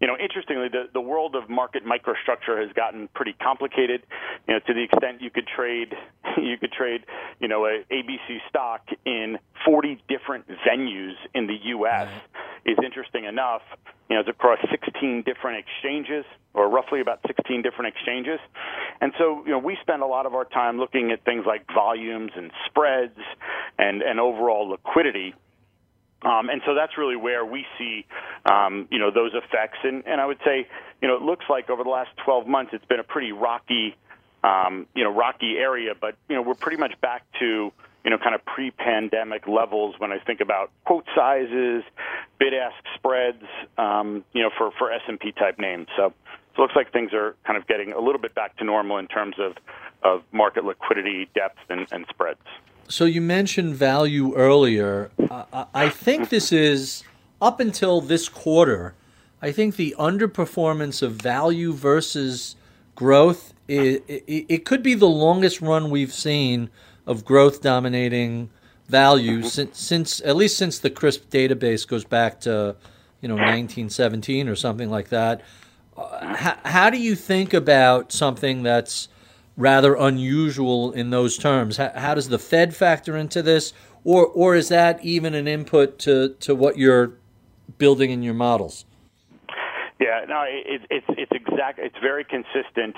you 0.01 0.07
know, 0.07 0.17
interestingly, 0.17 0.69
the, 0.69 0.85
the 0.93 1.01
world 1.01 1.35
of 1.35 1.51
market 1.51 1.83
microstructure 1.85 2.63
has 2.63 2.73
gotten 2.75 3.09
pretty 3.15 3.35
complicated. 3.43 4.03
You 4.47 4.55
know, 4.55 4.61
to 4.67 4.75
the 4.75 4.83
extent 4.85 5.21
you 5.21 5.31
could 5.31 5.47
trade, 5.47 5.93
you 6.37 6.57
could 6.59 6.73
trade, 6.73 7.05
you 7.41 7.49
know, 7.49 7.67
a 7.67 7.85
ABC 7.93 8.39
stock 8.49 8.83
in 9.05 9.39
40 9.65 10.03
different 10.09 10.47
venues 10.67 11.15
in 11.35 11.47
the 11.49 11.57
U.S. 11.65 12.09
Mm-hmm. 12.09 12.71
is 12.71 12.79
interesting 12.85 13.25
enough. 13.25 13.63
You 14.09 14.17
know, 14.17 14.21
it's 14.21 14.29
across 14.29 14.59
16 14.71 15.25
different 15.27 15.65
exchanges, 15.67 16.25
or 16.55 16.71
roughly 16.71 17.01
about 17.01 17.21
16 17.27 17.63
different 17.63 17.95
exchanges. 17.95 18.39
And 19.01 19.13
so, 19.19 19.43
you 19.45 19.51
know, 19.51 19.59
we 19.59 19.77
spend 19.83 20.03
a 20.03 20.07
lot 20.07 20.27
of 20.27 20.35
our 20.35 20.45
time 20.45 20.79
looking 20.79 21.11
at 21.11 21.25
things 21.25 21.45
like 21.45 21.67
volumes 21.75 22.31
and 22.37 22.53
spreads 22.67 23.19
and, 23.79 24.01
and 24.03 24.21
overall 24.21 24.71
liquidity 24.71 25.35
um, 26.23 26.51
and 26.51 26.61
so 26.67 26.75
that's 26.75 26.99
really 26.99 27.17
where 27.17 27.45
we 27.45 27.65
see, 27.79 28.05
um, 28.45 28.89
you 28.91 28.99
know, 28.99 29.11
those 29.11 29.33
effects. 29.35 29.79
And, 29.85 30.03
and 30.07 30.21
I 30.21 30.27
would 30.27 30.41
say, 30.45 30.67
you 31.01 31.07
know, 31.07 31.17
it 31.17 31.23
looks 31.23 31.45
like 31.49 31.71
over 31.71 31.85
the 31.85 31.91
last 31.91 32.11
12 32.25 32.47
months, 32.47 32.73
it's 32.75 32.85
been 32.87 32.99
a 32.99 33.05
pretty 33.05 33.31
rocky, 33.31 33.97
um, 34.43 34.87
you 34.95 35.05
know, 35.05 35.15
rocky 35.15 35.57
area. 35.59 35.93
But 35.99 36.17
you 36.29 36.35
know, 36.35 36.43
we're 36.43 36.55
pretty 36.55 36.79
much 36.79 37.01
back 37.01 37.25
to, 37.39 37.73
you 38.05 38.11
know, 38.11 38.19
kind 38.19 38.35
of 38.35 38.45
pre-pandemic 38.45 39.47
levels 39.47 39.95
when 39.99 40.11
I 40.11 40.19
think 40.19 40.41
about 40.41 40.71
quote 40.85 41.05
sizes, 41.15 41.85
bid-ask 42.41 42.77
spreads, 42.97 43.45
um, 43.77 44.25
you 44.33 44.43
know, 44.43 44.51
for 44.59 44.73
for 44.77 44.91
S&P 44.91 45.33
type 45.33 45.59
names. 45.59 45.87
So, 45.97 46.07
it 46.07 46.61
looks 46.61 46.75
like 46.75 46.93
things 46.93 47.13
are 47.13 47.37
kind 47.45 47.57
of 47.57 47.69
getting 47.69 47.93
a 47.93 48.01
little 48.01 48.21
bit 48.21 48.35
back 48.35 48.57
to 48.57 48.65
normal 48.65 48.99
in 48.99 49.07
terms 49.07 49.37
of 49.39 49.55
of 50.03 50.23
market 50.33 50.65
liquidity, 50.65 51.29
depth, 51.35 51.59
and, 51.69 51.87
and 51.93 52.07
spreads. 52.09 52.41
So 52.89 53.05
you 53.05 53.21
mentioned 53.21 53.75
value 53.77 54.35
earlier. 54.35 55.11
Uh, 55.31 55.67
I 55.75 55.89
think 55.89 56.31
this 56.31 56.53
is 56.53 57.05
up 57.41 57.61
until 57.61 58.01
this 58.01 58.29
quarter. 58.29 58.95
I 59.41 59.53
think 59.53 59.77
the 59.77 59.95
underperformance 59.99 61.03
of 61.03 61.13
value 61.13 61.73
versus 61.73 62.57
growth 62.95 63.55
it, 63.69 64.03
it, 64.09 64.47
it 64.49 64.65
could 64.65 64.83
be 64.83 64.95
the 64.95 65.09
longest 65.09 65.61
run 65.61 65.91
we've 65.91 66.13
seen 66.13 66.71
of 67.07 67.25
growth 67.25 67.61
dominating 67.61 68.51
value 68.89 69.43
since, 69.43 69.79
since 69.79 70.21
at 70.23 70.37
least 70.37 70.57
since 70.57 70.79
the 70.79 70.91
CRSP 70.91 71.27
database 71.27 71.87
goes 71.87 72.05
back 72.05 72.41
to 72.41 72.75
you 73.21 73.29
know 73.29 73.35
1917 73.35 74.49
or 74.49 74.57
something 74.57 74.91
like 74.91 75.11
that. 75.11 75.43
Uh, 75.97 76.35
how, 76.35 76.57
how 76.65 76.91
do 76.91 76.99
you 76.99 77.15
think 77.15 77.53
about 77.53 78.11
something 78.11 78.63
that's 78.63 79.09
rather 79.59 79.95
unusual 79.95 80.93
in 80.93 81.11
those 81.11 81.37
terms. 81.37 81.77
How, 81.77 81.91
how, 81.95 82.15
does 82.15 82.29
the 82.29 82.39
Fed 82.39 82.75
factor 82.75 83.17
into 83.17 83.43
this, 83.43 83.75
or 84.05 84.27
or 84.27 84.55
is 84.55 84.69
that 84.69 85.05
even 85.05 85.35
an 85.35 85.47
input 85.47 85.99
to 86.01 86.35
to 86.41 86.55
what 86.55 86.79
you're 86.79 87.19
building 87.77 88.11
in 88.11 88.23
your 88.23 88.35
models? 88.35 88.87
Yeah, 90.01 90.25
no, 90.29 90.45
it, 90.47 90.83
it's 90.91 91.07
it's 91.09 91.33
exact. 91.33 91.81
It's 91.81 91.97
very 92.01 92.25
consistent 92.25 92.95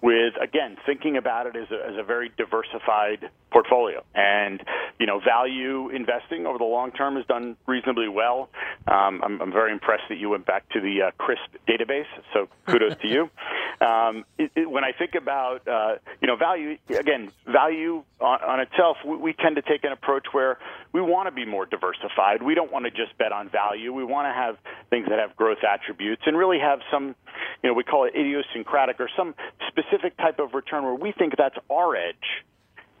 with 0.00 0.34
again 0.40 0.76
thinking 0.86 1.16
about 1.16 1.46
it 1.46 1.56
as 1.56 1.68
a, 1.72 1.86
as 1.86 1.96
a 1.98 2.04
very 2.04 2.30
diversified 2.36 3.28
portfolio, 3.50 4.04
and 4.14 4.62
you 5.00 5.06
know, 5.06 5.20
value 5.20 5.88
investing 5.90 6.46
over 6.46 6.58
the 6.58 6.64
long 6.64 6.92
term 6.92 7.16
has 7.16 7.26
done 7.26 7.56
reasonably 7.66 8.08
well. 8.08 8.50
Um, 8.86 9.20
I'm, 9.24 9.40
I'm 9.40 9.52
very 9.52 9.72
impressed 9.72 10.04
that 10.08 10.18
you 10.18 10.30
went 10.30 10.46
back 10.46 10.68
to 10.70 10.80
the 10.80 11.02
uh, 11.02 11.10
CRSP 11.20 11.58
database, 11.68 12.06
so 12.32 12.48
kudos 12.66 12.96
to 13.00 13.08
you. 13.08 13.30
Um, 13.80 14.24
it, 14.38 14.52
it, 14.54 14.70
when 14.70 14.84
I 14.84 14.92
think 14.92 15.16
about 15.16 15.66
uh, 15.66 15.96
you 16.22 16.28
know 16.28 16.36
value 16.36 16.78
again, 16.96 17.32
value 17.44 18.04
on, 18.20 18.40
on 18.40 18.60
itself, 18.60 18.98
we, 19.04 19.16
we 19.16 19.32
tend 19.32 19.56
to 19.56 19.62
take 19.62 19.82
an 19.82 19.90
approach 19.90 20.26
where 20.30 20.58
we 20.92 21.02
want 21.02 21.26
to 21.26 21.32
be 21.32 21.44
more 21.44 21.66
diversified. 21.66 22.40
We 22.40 22.54
don't 22.54 22.70
want 22.70 22.84
to 22.84 22.92
just 22.92 23.18
bet 23.18 23.32
on 23.32 23.50
value. 23.50 23.92
We 23.92 24.04
want 24.04 24.28
to 24.28 24.32
have 24.32 24.58
things 24.90 25.08
that 25.08 25.18
have 25.18 25.34
growth 25.34 25.58
attributes 25.68 26.22
and 26.24 26.38
really 26.38 26.43
have 26.58 26.80
some, 26.90 27.14
you 27.62 27.70
know, 27.70 27.74
we 27.74 27.84
call 27.84 28.04
it 28.04 28.14
idiosyncratic 28.14 29.00
or 29.00 29.08
some 29.16 29.34
specific 29.68 30.16
type 30.16 30.38
of 30.38 30.54
return 30.54 30.84
where 30.84 30.94
we 30.94 31.12
think 31.12 31.34
that's 31.36 31.56
our 31.70 31.96
edge. 31.96 32.16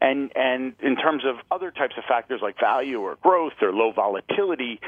And 0.00 0.32
and 0.34 0.74
in 0.82 0.96
terms 0.96 1.24
of 1.24 1.36
other 1.50 1.70
types 1.70 1.94
of 1.96 2.04
factors 2.04 2.40
like 2.42 2.58
value 2.60 3.00
or 3.00 3.16
growth 3.22 3.54
or 3.62 3.72
low 3.72 3.92
volatility, 3.92 4.80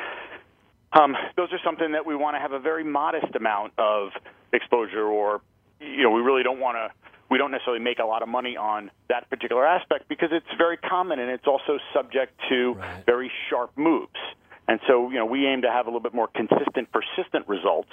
um, 0.93 1.17
those 1.37 1.53
are 1.53 1.61
something 1.65 1.93
that 1.93 2.07
we 2.07 2.17
want 2.17 2.37
to 2.37 2.41
have 2.41 2.53
a 2.53 2.59
very 2.59 2.85
modest 2.85 3.35
amount 3.35 3.73
of 3.79 4.11
exposure 4.53 5.05
or 5.05 5.41
you 5.81 6.03
know 6.03 6.11
we 6.11 6.21
really 6.21 6.43
don't 6.43 6.61
want 6.61 6.77
to 6.77 7.09
we 7.31 7.39
don't 7.39 7.51
necessarily 7.51 7.83
make 7.83 7.99
a 7.99 8.05
lot 8.05 8.23
of 8.23 8.29
money 8.29 8.57
on 8.57 8.91
that 9.09 9.29
particular 9.29 9.67
aspect 9.67 10.09
because 10.09 10.29
it's 10.33 10.47
very 10.57 10.77
common 10.77 11.19
and 11.19 11.31
it's 11.31 11.47
also 11.47 11.79
subject 11.93 12.33
to 12.49 12.75
right. 12.75 13.05
very 13.05 13.31
sharp 13.51 13.71
moves. 13.77 14.13
And 14.69 14.81
so, 14.87 15.11
you 15.11 15.17
know, 15.17 15.27
we 15.27 15.47
aim 15.47 15.63
to 15.63 15.71
have 15.71 15.87
a 15.87 15.89
little 15.89 16.01
bit 16.01 16.15
more 16.15 16.29
consistent, 16.29 16.89
persistent 16.93 17.49
results. 17.49 17.91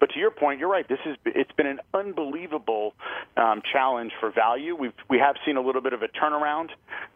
But 0.00 0.10
to 0.10 0.18
your 0.18 0.30
point, 0.30 0.60
you're 0.60 0.68
right. 0.68 0.86
This 0.88 0.98
is 1.06 1.16
it's 1.24 1.52
been 1.52 1.66
an 1.66 1.80
unbelievable 1.94 2.94
um, 3.36 3.62
challenge 3.72 4.12
for 4.20 4.30
value. 4.30 4.74
We've 4.74 4.92
we 5.08 5.18
have 5.18 5.36
seen 5.44 5.56
a 5.56 5.60
little 5.60 5.82
bit 5.82 5.92
of 5.92 6.02
a 6.02 6.08
turnaround, 6.08 6.70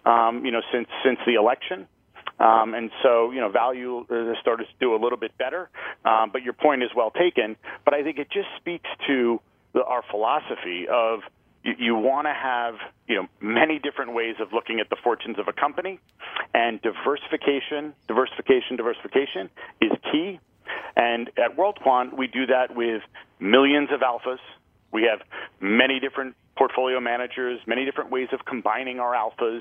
um, 0.05 0.45
you 0.45 0.53
know, 0.53 0.63
since 0.73 0.89
since 1.05 1.19
the 1.27 1.35
election. 1.35 1.87
Um, 2.39 2.73
and 2.73 2.91
so, 3.03 3.33
you 3.33 3.41
know, 3.41 3.51
value 3.51 4.07
has 4.09 4.37
started 4.41 4.65
to 4.65 4.73
do 4.81 4.95
a 4.95 5.01
little 5.01 5.19
bit 5.19 5.37
better. 5.37 5.69
Um, 6.05 6.31
but 6.33 6.43
your 6.43 6.55
point 6.55 6.83
is 6.83 6.89
well 6.97 7.11
taken. 7.11 7.57
But 7.85 7.93
I 7.93 8.03
think 8.03 8.19
it 8.19 8.29
just 8.31 8.49
speaks 8.57 8.89
to 9.09 9.41
the, 9.75 9.85
our 9.85 10.03
philosophy 10.11 10.87
of 10.91 11.21
you, 11.63 11.75
you 11.79 11.95
want 11.95 12.27
to 12.27 12.35
have 12.35 12.75
you 13.07 13.17
know 13.17 13.27
many 13.41 13.79
different 13.79 14.15
ways 14.15 14.37
of 14.41 14.53
looking 14.53 14.81
at 14.81 14.91
the 14.91 14.97
fortunes 15.03 15.39
of 15.39 15.49
a 15.49 15.53
company, 15.53 16.01
and 16.55 16.81
diversification, 16.83 17.95
diversification, 18.09 18.77
diversification 18.77 19.51
is 19.81 19.93
key. 20.11 20.41
And 20.97 21.29
at 21.37 21.57
WorldQuant, 21.57 22.17
we 22.17 22.27
do 22.27 22.47
that 22.47 22.75
with 22.75 23.03
millions 23.41 23.91
of 23.93 24.01
alphas. 24.01 24.39
We 24.93 25.03
have 25.05 25.21
many 25.61 26.01
different 26.01 26.35
portfolio 26.57 27.01
managers, 27.01 27.61
many 27.67 27.85
different 27.85 28.11
ways 28.11 28.29
of 28.33 28.45
combining 28.45 29.01
our 29.01 29.15
alphas. 29.15 29.61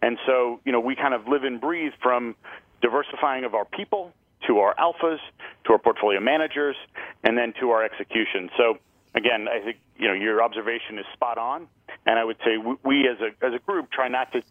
And 0.00 0.18
so, 0.26 0.60
you 0.64 0.72
know, 0.72 0.80
we 0.80 0.96
kind 0.96 1.14
of 1.14 1.28
live 1.28 1.44
and 1.44 1.60
breathe 1.60 1.92
from 2.02 2.34
diversifying 2.80 3.44
of 3.44 3.54
our 3.54 3.64
people 3.64 4.12
to 4.46 4.58
our 4.58 4.74
alphas, 4.76 5.18
to 5.66 5.72
our 5.72 5.78
portfolio 5.78 6.20
managers, 6.20 6.76
and 7.22 7.36
then 7.36 7.52
to 7.60 7.70
our 7.70 7.84
execution. 7.84 8.48
So 8.56 8.78
again, 9.14 9.48
I 9.48 9.60
think 9.64 9.78
you 9.96 10.08
know 10.08 10.14
your 10.14 10.42
observation 10.42 10.98
is 10.98 11.04
spot 11.12 11.38
on, 11.38 11.66
and 12.06 12.18
I 12.18 12.24
would 12.24 12.38
say 12.44 12.56
we, 12.56 12.76
we 12.84 13.08
as 13.08 13.18
a 13.20 13.44
as 13.44 13.54
a 13.54 13.58
group 13.58 13.90
try 13.90 14.08
not 14.08 14.32
to 14.32 14.42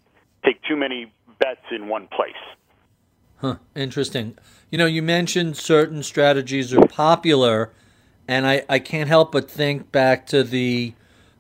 take 0.46 0.62
too 0.64 0.76
many 0.76 1.12
bets 1.40 1.66
in 1.72 1.88
one 1.88 2.08
place. 2.08 2.34
Huh. 3.38 3.56
Interesting. 3.76 4.38
You 4.70 4.78
know, 4.78 4.86
you 4.86 5.02
mentioned 5.02 5.58
certain 5.58 6.04
strategies 6.04 6.74
are 6.74 6.86
popular, 6.88 7.72
and 8.28 8.46
I, 8.46 8.66
I 8.68 8.80
can't 8.80 9.08
help 9.08 9.32
but 9.32 9.50
think 9.50 9.92
back 9.92 10.28
to 10.28 10.44
the 10.44 10.94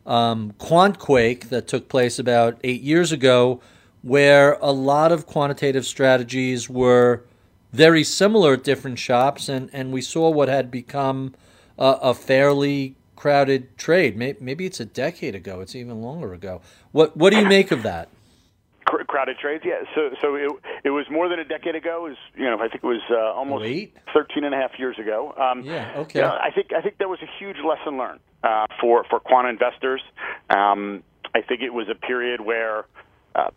um, 0.05 0.53
quake 0.57 1.49
that 1.49 1.67
took 1.67 1.89
place 1.89 2.17
about 2.17 2.57
eight 2.63 2.82
years 2.82 3.11
ago, 3.11 3.61
where 4.01 4.53
a 4.61 4.72
lot 4.72 5.11
of 5.11 5.26
quantitative 5.26 5.86
strategies 5.86 6.70
were 6.70 7.24
very 7.72 8.03
similar 8.03 8.53
at 8.53 8.63
different 8.63 8.97
shops, 8.97 9.49
and, 9.49 9.70
and 9.74 9.91
we 9.91 10.01
saw 10.01 10.30
what 10.30 10.47
had 10.47 10.72
become 10.72 11.36
a, 11.78 11.97
a 12.01 12.13
fairly 12.13 12.95
crowded 13.20 13.78
trade. 13.78 14.15
Maybe 14.17 14.65
it's 14.65 14.80
a 14.80 14.86
decade 14.86 15.36
ago. 15.36 15.59
It's 15.59 15.76
even 15.76 16.01
longer 16.01 16.34
ago. 16.34 16.61
What 16.91 17.17
What 17.17 17.32
do 17.32 17.39
you 17.39 17.45
make 17.45 17.72
of 17.72 17.84
that? 17.84 18.07
crowded 19.07 19.38
trades, 19.38 19.63
yeah. 19.65 19.82
So, 19.93 20.09
so 20.22 20.36
it 20.36 20.49
it 20.84 20.89
was 20.89 21.05
more 21.11 21.30
than 21.30 21.38
a 21.38 21.43
decade 21.43 21.76
ago. 21.76 22.01
Was 22.01 22.17
you 22.36 22.45
know 22.45 22.55
I 22.55 22.70
think 22.70 22.84
it 22.84 22.88
was 22.88 23.01
uh, 23.11 23.38
almost 23.38 23.61
Wait. 23.61 23.95
13 24.13 24.43
and 24.43 24.55
a 24.55 24.57
half 24.57 24.72
years 24.80 24.97
ago. 24.97 25.34
Um, 25.38 25.63
yeah. 25.63 25.93
Okay. 25.97 26.20
You 26.20 26.26
know, 26.26 26.32
I 26.32 26.49
think 26.49 26.74
I 26.74 26.82
think 26.82 26.97
there 26.97 27.09
was 27.09 27.20
a 27.22 27.30
huge 27.38 27.57
lesson 27.57 27.97
learned 27.97 28.22
uh, 28.43 28.65
for 28.82 29.03
for 29.09 29.20
quant 29.20 29.47
investors. 29.47 30.01
Um, 30.49 31.03
I 31.36 31.41
think 31.41 31.61
it 31.61 31.74
was 31.74 31.88
a 31.89 31.95
period 31.95 32.41
where 32.41 32.86
uh, 33.36 33.49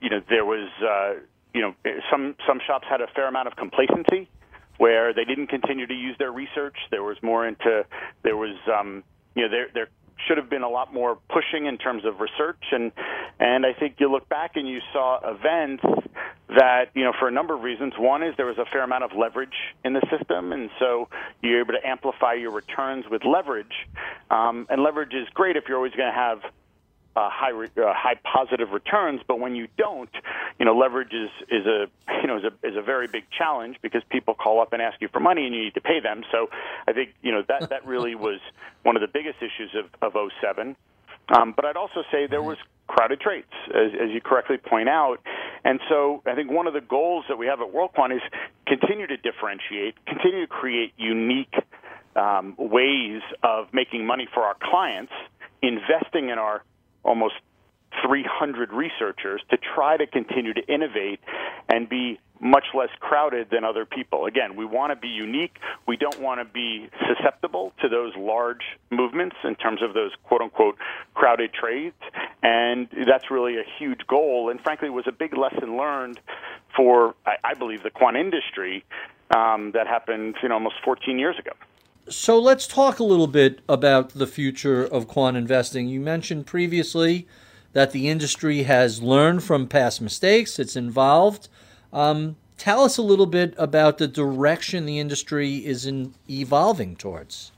you 0.00 0.10
know 0.10 0.20
there 0.28 0.44
was 0.44 0.68
uh, 0.82 1.20
you 1.54 1.62
know 1.62 1.74
some 2.10 2.36
some 2.46 2.60
shops 2.64 2.86
had 2.88 3.00
a 3.00 3.08
fair 3.08 3.26
amount 3.26 3.48
of 3.48 3.56
complacency 3.56 4.28
where 4.78 5.12
they 5.12 5.24
didn't 5.24 5.48
continue 5.48 5.86
to 5.86 5.94
use 5.94 6.16
their 6.18 6.32
research. 6.32 6.76
There 6.90 7.02
was 7.02 7.16
more 7.22 7.46
into 7.46 7.84
there 8.22 8.36
was 8.36 8.56
um, 8.72 9.04
you 9.34 9.42
know 9.42 9.48
there 9.50 9.68
there 9.72 9.88
should 10.26 10.38
have 10.38 10.48
been 10.48 10.62
a 10.62 10.68
lot 10.68 10.92
more 10.92 11.18
pushing 11.28 11.66
in 11.66 11.78
terms 11.78 12.04
of 12.04 12.20
research. 12.20 12.62
And 12.72 12.92
and 13.38 13.66
I 13.66 13.72
think 13.72 13.96
you 13.98 14.10
look 14.10 14.28
back 14.28 14.52
and 14.54 14.68
you 14.68 14.80
saw 14.92 15.18
events 15.22 15.84
that 16.48 16.86
you 16.94 17.04
know 17.04 17.12
for 17.18 17.28
a 17.28 17.30
number 17.30 17.54
of 17.54 17.62
reasons. 17.62 17.94
One 17.98 18.22
is 18.22 18.34
there 18.36 18.46
was 18.46 18.58
a 18.58 18.64
fair 18.72 18.82
amount 18.82 19.04
of 19.04 19.10
leverage 19.16 19.56
in 19.84 19.92
the 19.92 20.02
system. 20.10 20.52
And 20.52 20.70
so 20.78 21.08
you're 21.42 21.60
able 21.60 21.74
to 21.74 21.86
amplify 21.86 22.34
your 22.34 22.52
returns 22.52 23.04
with 23.10 23.24
leverage. 23.24 23.86
Um, 24.30 24.66
and 24.70 24.82
leverage 24.82 25.12
is 25.12 25.28
great 25.34 25.56
if 25.56 25.64
you're 25.68 25.76
always 25.76 25.92
going 25.92 26.12
to 26.12 26.18
have 26.18 26.40
uh, 27.16 27.30
high 27.32 27.50
re- 27.50 27.68
uh, 27.78 27.92
high 27.94 28.14
positive 28.22 28.70
returns. 28.70 29.20
But 29.26 29.40
when 29.40 29.56
you 29.56 29.68
don't, 29.78 30.10
you 30.58 30.66
know, 30.66 30.76
leverage 30.76 31.12
is 31.12 31.30
is 31.48 31.66
a 31.66 31.86
you 32.20 32.26
know 32.26 32.36
is 32.36 32.44
a 32.44 32.66
is 32.66 32.76
a 32.76 32.82
very 32.82 33.08
big 33.08 33.24
challenge 33.36 33.78
because 33.82 34.02
people 34.10 34.34
call 34.34 34.60
up 34.60 34.72
and 34.72 34.82
ask 34.82 35.00
you 35.00 35.08
for 35.08 35.20
money 35.20 35.46
and 35.46 35.54
you 35.54 35.62
need 35.64 35.74
to 35.74 35.80
pay 35.80 36.00
them. 36.00 36.22
So 36.30 36.48
I 36.86 36.92
think 36.92 37.14
you 37.22 37.32
know 37.32 37.42
that 37.48 37.70
that 37.70 37.86
really 37.86 38.14
was 38.28 38.40
one 38.82 38.96
of 38.96 39.02
the 39.02 39.08
biggest 39.08 39.38
issues 39.38 39.74
of 39.74 40.14
of 40.14 40.30
07. 40.40 40.76
Um, 41.28 41.54
but 41.56 41.64
I'd 41.64 41.76
also 41.76 42.04
say 42.12 42.28
there 42.28 42.42
was 42.42 42.56
crowded 42.86 43.20
trades, 43.20 43.50
as, 43.70 43.90
as 44.00 44.10
you 44.10 44.20
correctly 44.20 44.58
point 44.58 44.88
out. 44.88 45.16
And 45.64 45.80
so 45.88 46.22
I 46.24 46.36
think 46.36 46.52
one 46.52 46.68
of 46.68 46.72
the 46.72 46.80
goals 46.80 47.24
that 47.28 47.36
we 47.36 47.46
have 47.46 47.60
at 47.60 47.72
WorldQuant 47.72 48.14
is 48.14 48.22
continue 48.64 49.08
to 49.08 49.16
differentiate, 49.16 49.96
continue 50.06 50.42
to 50.42 50.46
create 50.46 50.92
unique 50.96 51.54
um, 52.14 52.54
ways 52.58 53.22
of 53.42 53.66
making 53.72 54.06
money 54.06 54.28
for 54.32 54.44
our 54.44 54.56
clients, 54.62 55.12
investing 55.62 56.28
in 56.28 56.38
our 56.38 56.62
almost 57.06 57.34
300 58.04 58.72
researchers 58.72 59.40
to 59.50 59.56
try 59.56 59.96
to 59.96 60.06
continue 60.06 60.52
to 60.52 60.62
innovate 60.66 61.20
and 61.68 61.88
be 61.88 62.18
much 62.40 62.66
less 62.74 62.90
crowded 63.00 63.48
than 63.50 63.64
other 63.64 63.86
people. 63.86 64.26
Again, 64.26 64.56
we 64.56 64.64
want 64.64 64.92
to 64.92 64.96
be 64.96 65.08
unique. 65.08 65.56
We 65.86 65.96
don't 65.96 66.20
want 66.20 66.40
to 66.40 66.44
be 66.44 66.90
susceptible 67.08 67.72
to 67.80 67.88
those 67.88 68.14
large 68.16 68.62
movements 68.90 69.36
in 69.44 69.54
terms 69.54 69.82
of 69.82 69.94
those 69.94 70.10
quote 70.24 70.42
unquote 70.42 70.76
crowded 71.14 71.52
trades. 71.54 71.96
And 72.42 72.88
that's 73.06 73.30
really 73.30 73.56
a 73.56 73.64
huge 73.78 74.06
goal. 74.06 74.50
And 74.50 74.60
frankly, 74.60 74.90
was 74.90 75.06
a 75.06 75.12
big 75.12 75.36
lesson 75.36 75.76
learned 75.78 76.20
for, 76.76 77.14
I, 77.42 77.54
believe, 77.54 77.82
the 77.82 77.90
quant 77.90 78.16
industry 78.16 78.84
um, 79.34 79.72
that 79.72 79.86
happened 79.86 80.36
you 80.42 80.50
know, 80.50 80.54
almost 80.56 80.76
14 80.84 81.18
years 81.18 81.38
ago. 81.38 81.52
So 82.08 82.38
let's 82.38 82.68
talk 82.68 83.00
a 83.00 83.04
little 83.04 83.26
bit 83.26 83.62
about 83.68 84.10
the 84.10 84.28
future 84.28 84.84
of 84.84 85.08
quant 85.08 85.36
investing. 85.36 85.88
You 85.88 85.98
mentioned 85.98 86.46
previously 86.46 87.26
that 87.72 87.90
the 87.90 88.08
industry 88.08 88.62
has 88.62 89.02
learned 89.02 89.42
from 89.42 89.66
past 89.66 90.00
mistakes, 90.00 90.60
it's 90.60 90.76
involved. 90.76 91.48
Um, 91.92 92.36
tell 92.56 92.82
us 92.82 92.96
a 92.96 93.02
little 93.02 93.26
bit 93.26 93.54
about 93.58 93.98
the 93.98 94.06
direction 94.06 94.86
the 94.86 95.00
industry 95.00 95.56
is 95.66 95.84
in 95.84 96.14
evolving 96.30 96.94
towards. 96.94 97.50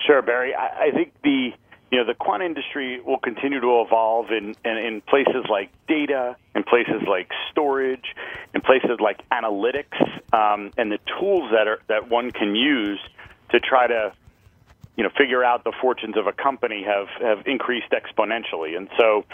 Sure, 0.00 0.22
Barry. 0.22 0.54
I, 0.54 0.86
I 0.86 0.90
think 0.90 1.12
the 1.22 1.50
you 1.94 2.00
know, 2.00 2.06
the 2.06 2.14
quant 2.14 2.42
industry 2.42 3.00
will 3.00 3.20
continue 3.20 3.60
to 3.60 3.82
evolve 3.86 4.32
in, 4.32 4.56
in, 4.64 4.76
in, 4.76 5.00
places 5.00 5.46
like 5.48 5.70
data, 5.86 6.34
in 6.56 6.64
places 6.64 7.02
like 7.08 7.30
storage, 7.52 8.16
in 8.52 8.62
places 8.62 8.98
like 8.98 9.20
analytics, 9.28 9.94
um, 10.32 10.72
and 10.76 10.90
the 10.90 10.98
tools 11.20 11.52
that 11.52 11.68
are 11.68 11.78
that 11.86 12.10
one 12.10 12.32
can 12.32 12.56
use 12.56 12.98
to 13.50 13.60
try 13.60 13.86
to, 13.86 14.12
you 14.96 15.04
know, 15.04 15.10
figure 15.16 15.44
out 15.44 15.62
the 15.62 15.72
fortunes 15.80 16.16
of 16.16 16.26
a 16.26 16.32
company 16.32 16.82
have 16.82 17.06
have 17.22 17.46
increased 17.46 17.92
exponentially. 17.92 18.76
And 18.76 18.88
so, 18.98 19.24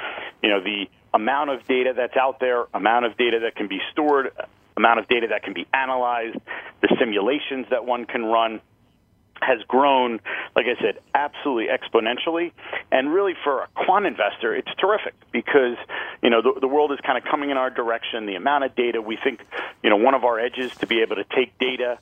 you 0.43 0.51
know, 0.51 0.61
the 0.61 0.85
amount 1.15 1.49
of 1.49 1.67
data 1.67 1.95
that's 1.97 2.19
out 2.19 2.41
there, 2.41 2.67
amount 2.75 3.07
of 3.07 3.17
data 3.17 3.41
that 3.41 3.57
can 3.57 3.69
be 3.69 3.81
stored, 3.91 4.33
amount 4.77 4.99
of 4.99 5.09
data 5.09 5.29
that 5.31 5.45
can 5.45 5.55
be 5.55 5.67
analyzed, 5.73 6.37
the 6.83 6.95
simulations 7.01 7.69
that 7.71 7.87
one 7.87 8.05
can 8.05 8.27
run 8.27 8.61
has 9.41 9.63
grown, 9.67 10.21
like 10.55 10.67
I 10.67 10.81
said, 10.81 10.99
absolutely 11.15 11.67
exponentially. 11.67 12.53
And 12.91 13.13
really, 13.13 13.35
for 13.43 13.63
a 13.63 13.69
quant 13.75 14.07
investor, 14.07 14.55
it's 14.55 14.71
terrific 14.79 15.15
because 15.33 15.77
you 16.23 16.31
know 16.31 16.43
the, 16.43 16.61
the 16.61 16.69
world 16.69 16.93
is 16.93 16.99
kind 17.05 17.19
of 17.19 17.25
coming 17.25 17.51
in 17.51 17.57
our 17.57 17.71
direction. 17.71 18.27
The 18.27 18.37
amount 18.37 18.65
of 18.65 18.75
data 18.75 19.01
we 19.01 19.17
think, 19.23 19.41
you 19.83 19.91
know, 19.91 19.97
one 19.97 20.15
of 20.15 20.25
our 20.25 20.39
edges 20.39 20.75
to 20.77 20.87
be 20.87 21.03
able 21.03 21.17
to 21.17 21.25
take 21.25 21.59
data, 21.59 21.99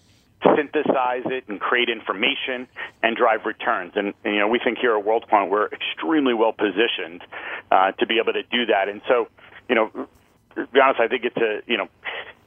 synthesize 0.57 1.25
it, 1.27 1.45
and 1.49 1.61
create 1.61 1.89
information 1.89 2.69
and 3.03 3.17
drive 3.17 3.47
returns. 3.47 3.93
And, 3.97 4.15
and 4.25 4.35
you 4.35 4.41
know, 4.41 4.49
we 4.49 4.59
think 4.59 4.79
here 4.79 4.97
at 4.97 5.05
WorldQuant 5.05 5.51
we're 5.51 5.69
extremely 5.69 6.35
well 6.35 6.53
positioned 6.53 7.23
uh, 7.71 7.93
to 7.93 8.07
be 8.07 8.19
able 8.19 8.33
to 8.33 8.43
do 8.43 8.67
that. 8.67 8.89
And 8.89 9.01
so, 9.09 9.29
you 9.69 9.75
know, 9.75 10.09
to 10.55 10.67
be 10.67 10.81
honest, 10.81 11.01
I 11.01 11.09
think 11.09 11.25
it's 11.25 11.37
a 11.37 11.61
you 11.71 11.77
know 11.77 11.89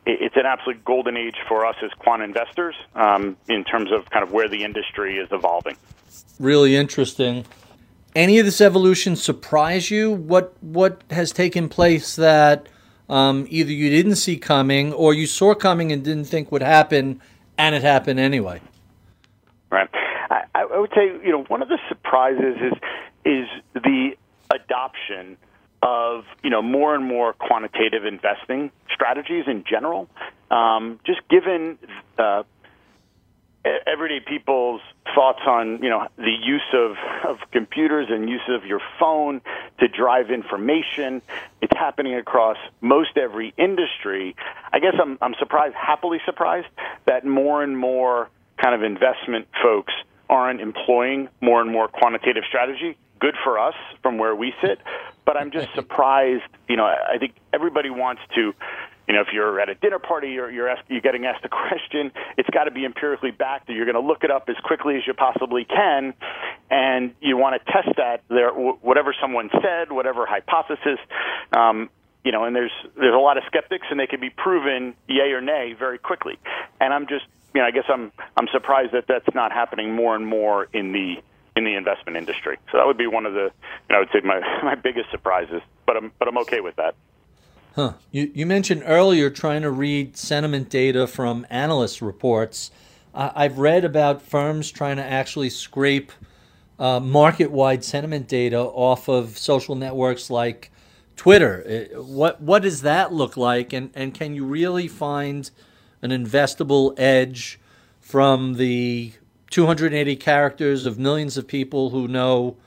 it's 0.06 0.36
an 0.36 0.46
absolute 0.46 0.84
golden 0.84 1.18
age 1.18 1.38
for 1.48 1.66
us 1.66 1.76
as 1.84 1.92
quant 2.00 2.24
investors 2.24 2.76
um, 2.96 3.38
in 3.48 3.64
terms 3.64 3.92
of 3.92 4.10
kind 4.10 4.24
of 4.24 4.32
where 4.32 4.50
the 4.50 4.64
industry 4.64 5.18
is 5.18 5.30
evolving. 5.32 5.78
Really 6.40 6.76
interesting. 6.76 7.46
Any 8.16 8.40
of 8.40 8.46
this 8.46 8.60
evolution 8.60 9.16
surprise 9.16 9.90
you? 9.90 10.12
What 10.12 10.54
what 10.62 11.04
has 11.12 11.32
taken 11.32 11.70
place 11.70 12.16
that 12.18 12.68
um, 13.10 13.46
either 13.50 13.72
you 13.72 13.90
didn't 13.90 14.16
see 14.16 14.38
coming 14.38 14.92
or 14.92 15.14
you 15.14 15.28
saw 15.28 15.54
coming 15.54 15.92
and 15.92 16.04
didn't 16.04 16.26
think 16.26 16.52
would 16.52 16.62
happen, 16.62 17.22
and 17.58 17.74
it 17.74 17.84
happened 17.84 18.20
anyway? 18.20 18.60
Right. 19.70 19.90
I, 20.30 20.44
I 20.56 20.80
would 20.80 20.92
say 20.94 21.06
you 21.24 21.32
know 21.32 21.44
one 21.44 21.62
of 21.62 21.70
the 21.70 21.80
surprises 21.88 22.58
is 22.60 22.74
is 23.24 23.48
the 23.76 24.12
adoption 24.54 25.38
of 25.82 26.26
you 26.44 26.50
know 26.50 26.62
more 26.62 26.96
and 26.96 27.06
more 27.06 27.34
quantitative 27.34 28.06
investing 28.06 28.72
strategies 28.94 29.46
in 29.48 29.64
general. 29.70 30.08
Um, 30.50 31.00
just 31.06 31.22
given 31.30 31.78
uh, 32.18 32.44
everyday 33.86 34.20
people's 34.20 34.82
thoughts 35.14 35.42
on 35.46 35.84
you 35.84 35.90
know 35.90 36.08
the 36.18 36.36
use 36.44 36.62
of, 36.74 36.96
of 37.28 37.38
computers 37.52 38.08
and 38.10 38.30
use 38.30 38.42
of 38.50 38.66
your 38.66 38.82
phone 39.00 39.42
to 39.80 39.88
drive 39.88 40.32
information. 40.32 41.22
It's 41.62 41.76
happening 41.76 42.16
across 42.16 42.58
most 42.82 43.18
every 43.18 43.54
industry. 43.58 44.36
I 44.72 44.80
guess 44.80 44.96
I'm 45.02 45.18
I'm 45.22 45.36
surprised, 45.40 45.76
happily 45.76 46.20
surprised, 46.26 46.68
that 47.06 47.26
more 47.26 47.64
and 47.64 47.78
more 47.78 48.30
kind 48.62 48.76
of 48.76 48.84
investment 48.84 49.48
folks 49.62 49.94
aren't 50.30 50.62
employing 50.62 51.28
more 51.42 51.62
and 51.62 51.72
more 51.72 51.88
quantitative 51.88 52.44
strategy. 52.48 52.98
Good 53.20 53.36
for 53.44 53.60
us 53.60 53.76
from 54.02 54.18
where 54.18 54.36
we 54.36 54.54
sit, 54.62 54.80
but 55.26 55.38
I'm 55.38 55.52
just 55.52 55.74
surprised. 55.76 56.44
You 56.68 56.78
know, 56.78 56.86
I 56.86 57.18
think 57.20 57.36
everybody 57.54 57.90
wants 57.90 58.22
to 58.36 58.54
you 59.12 59.18
know, 59.18 59.24
if 59.24 59.34
you're 59.34 59.60
at 59.60 59.68
a 59.68 59.76
dinner 59.76 60.00
party 60.00 60.38
or 60.38 60.50
you're 60.50 60.70
asked, 60.70 60.84
you're 60.88 61.02
getting 61.02 61.26
asked 61.26 61.44
a 61.44 61.50
question, 61.50 62.14
it's 62.38 62.50
got 62.50 62.64
to 62.64 62.72
be 62.72 62.86
empirically 62.86 63.32
backed. 63.32 63.68
That 63.68 63.74
you're 63.74 63.86
going 63.86 64.02
to 64.02 64.08
look 64.08 64.24
it 64.24 64.32
up 64.32 64.48
as 64.48 64.56
quickly 64.64 64.96
as 64.96 65.02
you 65.06 65.14
possibly 65.14 65.66
can, 65.66 66.14
and 66.70 67.14
you 67.20 67.36
want 67.36 67.62
to 67.62 67.72
test 67.72 67.90
that 67.98 68.24
there, 68.30 68.52
whatever 68.52 69.14
someone 69.20 69.50
said, 69.62 69.92
whatever 69.92 70.26
hypothesis. 70.26 70.98
Um, 71.52 71.90
you 72.24 72.32
know, 72.32 72.46
and 72.46 72.56
there's 72.56 72.72
there's 72.96 73.14
a 73.14 73.18
lot 73.18 73.38
of 73.38 73.44
skeptics, 73.48 73.88
and 73.90 74.00
they 74.00 74.08
can 74.08 74.22
be 74.22 74.30
proven 74.30 74.94
yay 75.10 75.32
or 75.34 75.42
nay 75.42 75.74
very 75.78 75.98
quickly. 75.98 76.38
And 76.80 76.94
I'm 76.94 77.08
just, 77.08 77.26
you 77.54 77.60
know, 77.60 77.68
I 77.68 77.72
guess 77.72 77.86
I'm 77.90 78.14
I'm 78.38 78.48
surprised 78.54 78.94
that 78.94 79.08
that's 79.08 79.36
not 79.36 79.52
happening 79.52 79.94
more 79.94 80.16
and 80.16 80.26
more 80.26 80.70
in 80.72 80.94
the 80.94 81.16
in 81.56 81.64
the 81.64 81.76
investment 81.76 82.18
industry. 82.18 82.58
So 82.72 82.78
that 82.78 82.88
would 82.88 82.98
be 82.98 83.08
one 83.08 83.26
of 83.26 83.34
the, 83.34 83.52
you 83.52 83.90
know, 83.90 83.98
I 83.98 84.00
would 84.00 84.10
say 84.14 84.22
my 84.24 84.40
my 84.64 84.76
biggest 84.76 85.12
surprises. 85.12 85.62
But 85.86 85.98
I'm 85.98 86.12
but 86.20 86.28
I'm 86.28 86.38
okay 86.40 86.62
with 86.62 86.76
that. 86.78 86.96
Huh. 87.76 87.94
You, 88.12 88.30
you 88.34 88.46
mentioned 88.46 88.84
earlier 88.86 89.30
trying 89.30 89.62
to 89.62 89.72
read 89.72 90.18
sentiment 90.18 90.70
data 90.70 91.08
from 91.08 91.48
analyst 91.50 92.02
reports. 92.02 92.70
Uh, 93.14 93.32
I've 93.34 93.60
read 93.60 93.86
about 93.86 94.22
firms 94.22 94.72
trying 94.72 94.98
to 94.98 95.04
actually 95.04 95.50
scrape 95.50 96.12
uh, 96.80 97.00
market 97.00 97.50
wide 97.50 97.86
sentiment 97.86 98.28
data 98.28 98.60
off 98.60 99.08
of 99.08 99.38
social 99.38 99.76
networks 99.76 100.30
like 100.30 100.70
Twitter. 101.16 101.90
Uh, 101.96 102.02
what, 102.02 102.42
what 102.42 102.62
does 102.62 102.82
that 102.82 103.14
look 103.14 103.38
like? 103.38 103.72
And, 103.72 103.92
and 103.94 104.14
can 104.14 104.36
you 104.36 104.44
really 104.44 104.90
find 104.90 105.50
an 106.02 106.12
investable 106.12 106.94
edge 107.00 107.58
from 108.00 108.56
the 108.56 109.14
280 109.52 110.16
characters 110.16 110.86
of 110.86 110.98
millions 110.98 111.38
of 111.38 111.48
people 111.48 111.92
who 111.92 112.08
know 112.08 112.58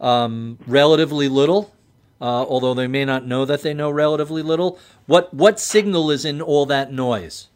um, 0.00 0.58
relatively 0.66 1.28
little 1.28 1.74
uh, 2.20 2.44
although 2.44 2.72
they 2.72 2.86
may 2.86 3.04
not 3.04 3.26
know 3.26 3.44
that 3.44 3.62
they 3.62 3.74
know 3.74 3.90
relatively 3.90 4.42
little. 4.42 4.78
What 5.06 5.34
what 5.34 5.60
signal 5.60 6.10
is 6.10 6.24
in 6.24 6.40
all 6.40 6.64
that 6.66 6.92
noise? 6.92 7.48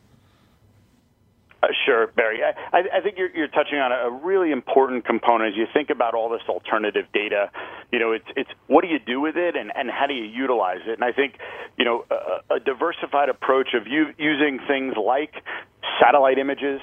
Uh, 1.63 1.69
sure, 1.87 2.07
Barry. 2.09 2.41
I, 2.45 2.83
I 2.99 3.01
think 3.01 3.19
you're, 3.19 3.35
you're 3.35 3.49
touching 3.49 3.79
on 3.79 3.91
a 3.91 4.11
really 4.25 4.53
important 4.53 5.05
component 5.05 5.55
as 5.55 5.57
you 5.57 5.67
think 5.73 5.91
about 5.91 6.15
all 6.15 6.29
this 6.29 6.43
alternative 6.49 7.07
data. 7.13 7.51
You 7.91 7.99
know, 7.99 8.13
it's 8.13 8.27
it's 8.37 8.51
what 8.67 8.83
do 8.83 8.89
you 8.89 8.99
do 8.99 9.21
with 9.21 9.37
it, 9.37 9.57
and, 9.57 9.73
and 9.75 9.91
how 9.91 10.07
do 10.07 10.15
you 10.15 10.25
utilize 10.25 10.81
it? 10.87 10.93
And 10.93 11.05
I 11.05 11.13
think, 11.13 11.39
you 11.77 11.85
know, 11.85 12.05
a, 12.11 12.57
a 12.57 12.61
diversified 12.61 13.29
approach 13.29 13.75
of 13.75 13.87
using 13.87 14.61
things 14.69 14.95
like 14.97 15.43
satellite 16.01 16.39
images, 16.39 16.81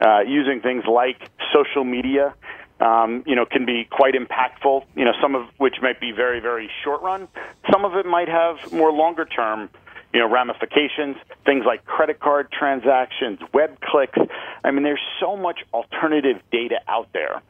uh, 0.00 0.20
using 0.20 0.60
things 0.60 0.84
like 0.86 1.30
social 1.52 1.84
media, 1.84 2.34
um, 2.80 3.24
you 3.26 3.34
know, 3.34 3.44
can 3.44 3.66
be 3.66 3.84
quite 3.90 4.14
impactful. 4.14 4.84
You 4.94 5.04
know, 5.04 5.12
some 5.20 5.34
of 5.34 5.46
which 5.58 5.76
might 5.82 6.00
be 6.00 6.12
very, 6.12 6.40
very 6.40 6.70
short 6.84 7.02
run. 7.02 7.28
Some 7.70 7.84
of 7.84 7.94
it 7.94 8.06
might 8.06 8.28
have 8.28 8.72
more 8.72 8.92
longer 8.92 9.24
term, 9.24 9.68
you 10.12 10.20
know, 10.20 10.28
ramifications. 10.28 11.16
Things 11.44 11.64
like 11.66 11.84
credit 11.84 12.20
card 12.20 12.52
transactions, 12.52 13.40
web 13.52 13.80
clicks. 13.80 14.18
I 14.64 14.70
mean, 14.70 14.84
there's 14.84 15.00
so 15.20 15.36
much 15.36 15.60
alternative 15.74 16.40
data 16.52 16.80
out 16.86 17.08
there 17.12 17.42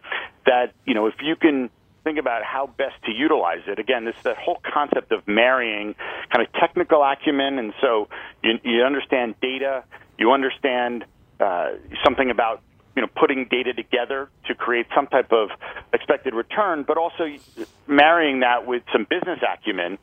that 0.47 0.73
you 0.87 0.95
know, 0.95 1.07
if 1.07 1.15
you 1.21 1.37
can 1.37 1.71
think 2.05 2.19
about 2.19 2.43
how 2.43 2.67
best 2.79 2.95
to 3.05 3.13
utilize 3.13 3.61
it. 3.67 3.79
Again, 3.79 4.07
this 4.07 4.15
that 4.25 4.39
whole 4.39 4.61
concept 4.65 5.13
of 5.13 5.27
marrying 5.29 5.95
kind 6.33 6.47
of 6.47 6.51
technical 6.55 7.03
acumen, 7.03 7.59
and 7.59 7.75
so 7.83 8.09
you, 8.43 8.59
you 8.65 8.83
understand 8.83 9.35
data, 9.43 9.85
you 10.19 10.33
understand 10.33 11.05
uh, 11.41 11.71
something 12.05 12.31
about 12.31 12.63
you 12.97 13.03
know, 13.03 13.09
putting 13.15 13.47
data 13.49 13.73
together 13.73 14.29
to 14.47 14.57
create 14.57 14.87
some 14.93 15.07
type 15.07 15.31
of 15.31 15.51
expected 15.93 16.35
return, 16.35 16.83
but 16.83 16.99
also 16.99 17.29
marrying 17.87 18.41
that 18.41 18.67
with 18.67 18.83
some 18.93 19.07
business 19.09 19.39
acumen, 19.41 19.99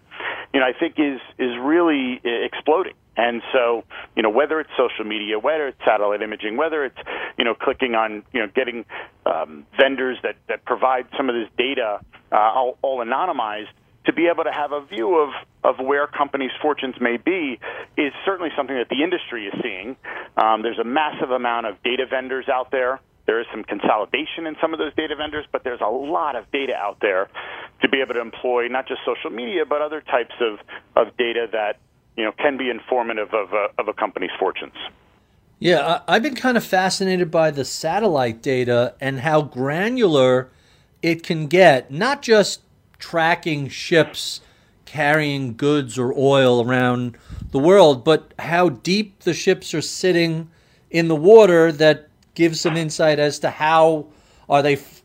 you 0.54 0.62
know, 0.62 0.66
I 0.66 0.72
think 0.72 0.96
is 0.98 1.20
is 1.38 1.58
really 1.60 2.22
exploding. 2.24 2.94
And 3.18 3.42
so, 3.52 3.84
you 4.16 4.24
know, 4.24 4.30
whether 4.30 4.62
it's 4.62 4.70
social 4.78 5.04
media, 5.04 5.40
whether 5.40 5.68
it's 5.68 5.78
satellite 5.86 6.22
imaging, 6.22 6.56
whether 6.56 6.86
it's, 6.86 6.98
you 7.38 7.44
know, 7.44 7.54
clicking 7.54 7.96
on, 7.96 8.24
you 8.34 8.40
know, 8.42 8.48
getting 8.54 8.86
um, 9.26 9.66
vendors 9.78 10.18
that, 10.24 10.36
that 10.48 10.66
provide 10.66 11.08
some 11.18 11.30
of 11.30 11.36
this 11.36 11.50
data 11.58 12.00
uh, 12.32 12.36
all, 12.36 12.78
all 12.82 13.00
anonymized, 13.00 13.76
to 14.06 14.14
be 14.14 14.28
able 14.28 14.44
to 14.44 14.52
have 14.52 14.72
a 14.72 14.86
view 14.86 15.16
of, 15.16 15.30
of 15.64 15.84
where 15.84 16.08
companies' 16.08 16.52
fortunes 16.62 16.96
may 17.02 17.18
be 17.18 17.60
is 17.98 18.14
certainly 18.26 18.52
something 18.56 18.76
that 18.76 18.90
the 18.90 19.04
industry 19.04 19.48
is 19.48 19.54
seeing. 19.62 19.96
Um, 20.38 20.62
there's 20.62 20.80
a 20.80 20.84
massive 20.84 21.32
amount 21.32 21.66
of 21.66 21.82
data 21.84 22.06
vendors 22.10 22.48
out 22.50 22.72
there. 22.72 23.00
There 23.26 23.40
is 23.40 23.48
some 23.52 23.64
consolidation 23.64 24.46
in 24.46 24.56
some 24.62 24.74
of 24.74 24.80
those 24.80 24.94
data 24.96 25.16
vendors, 25.16 25.46
but 25.52 25.64
there's 25.64 25.82
a 25.82 25.90
lot 25.90 26.36
of 26.36 26.52
data 26.52 26.76
out 26.76 26.98
there 27.02 27.30
to 27.82 27.90
be 27.90 28.02
able 28.02 28.14
to 28.14 28.22
employ 28.22 28.68
not 28.68 28.88
just 28.88 29.02
social 29.06 29.32
media, 29.32 29.66
but 29.66 29.82
other 29.82 30.02
types 30.02 30.36
of, 30.40 30.60
of 30.96 31.18
data 31.18 31.48
that 31.52 31.80
you 32.16 32.24
know 32.24 32.32
can 32.32 32.58
be 32.58 32.70
informative 32.70 33.34
of 33.34 33.54
a, 33.54 33.68
of 33.80 33.88
a 33.88 33.94
company's 33.94 34.32
fortunes. 34.40 34.76
Yeah, 35.58 36.02
I've 36.08 36.22
been 36.22 36.36
kind 36.36 36.58
of 36.58 36.64
fascinated 36.64 37.32
by 37.32 37.50
the 37.50 37.66
satellite 37.66 38.42
data 38.42 38.94
and 39.00 39.22
how 39.22 39.42
granular 39.42 40.50
it 41.02 41.24
can 41.24 41.48
get, 41.48 41.92
not 41.92 42.22
just 42.22 42.62
tracking 43.00 43.68
ships 43.68 44.42
carrying 44.86 45.56
goods 45.56 45.98
or 45.98 46.14
oil 46.18 46.66
around 46.66 47.18
the 47.52 47.60
world, 47.60 48.04
but 48.04 48.34
how 48.40 48.70
deep 48.70 49.20
the 49.20 49.34
ships 49.34 49.74
are 49.74 49.82
sitting 49.82 50.50
in 50.90 51.08
the 51.08 51.16
water 51.16 51.72
that 51.72 52.08
gives 52.36 52.62
some 52.62 52.78
insight 52.78 53.20
as 53.20 53.40
to 53.40 53.50
how 53.50 54.06
are 54.48 54.62
they 54.62 54.74
f- 54.74 55.02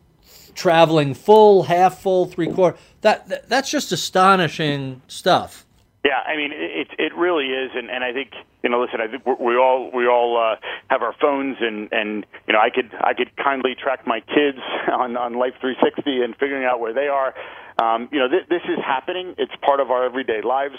traveling 0.55 1.15
full, 1.15 1.65
half 1.65 2.01
full, 2.01 2.27
three 2.27 2.53
quarter. 2.53 2.77
That, 3.01 3.27
that 3.29 3.49
that's 3.49 3.71
just 3.71 3.93
astonishing 3.93 5.03
stuff. 5.09 5.67
Yeah, 6.05 6.19
I 6.27 6.37
mean 6.37 6.51
it. 6.53 6.89
It 6.99 7.15
really 7.15 7.47
is, 7.47 7.73
and, 7.75 7.91
and 7.91 8.03
I 8.03 8.13
think 8.15 8.31
you 8.63 8.71
know. 8.71 8.81
Listen, 8.81 9.01
I 9.03 9.09
think 9.09 9.27
we 9.39 9.57
all 9.57 9.91
we 9.93 10.07
all 10.07 10.39
uh, 10.39 10.57
have 10.89 11.03
our 11.03 11.15
phones, 11.21 11.59
and 11.61 11.93
and 11.93 12.25
you 12.47 12.55
know, 12.55 12.59
I 12.59 12.71
could 12.71 12.91
I 12.99 13.13
could 13.13 13.37
kindly 13.37 13.75
track 13.75 14.07
my 14.07 14.21
kids 14.21 14.59
on 14.91 15.19
on 15.19 15.35
Life 15.35 15.55
360 15.61 16.23
and 16.23 16.35
figuring 16.37 16.65
out 16.65 16.81
where 16.81 16.95
they 16.95 17.09
are. 17.09 17.35
Um, 17.83 18.09
you 18.13 18.19
know, 18.19 18.29
th- 18.29 18.49
this 18.49 18.63
is 18.65 18.79
happening. 18.83 19.35
It's 19.37 19.53
part 19.61 19.81
of 19.81 19.91
our 19.91 20.05
everyday 20.05 20.41
lives. 20.41 20.77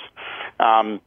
Um, 0.60 1.02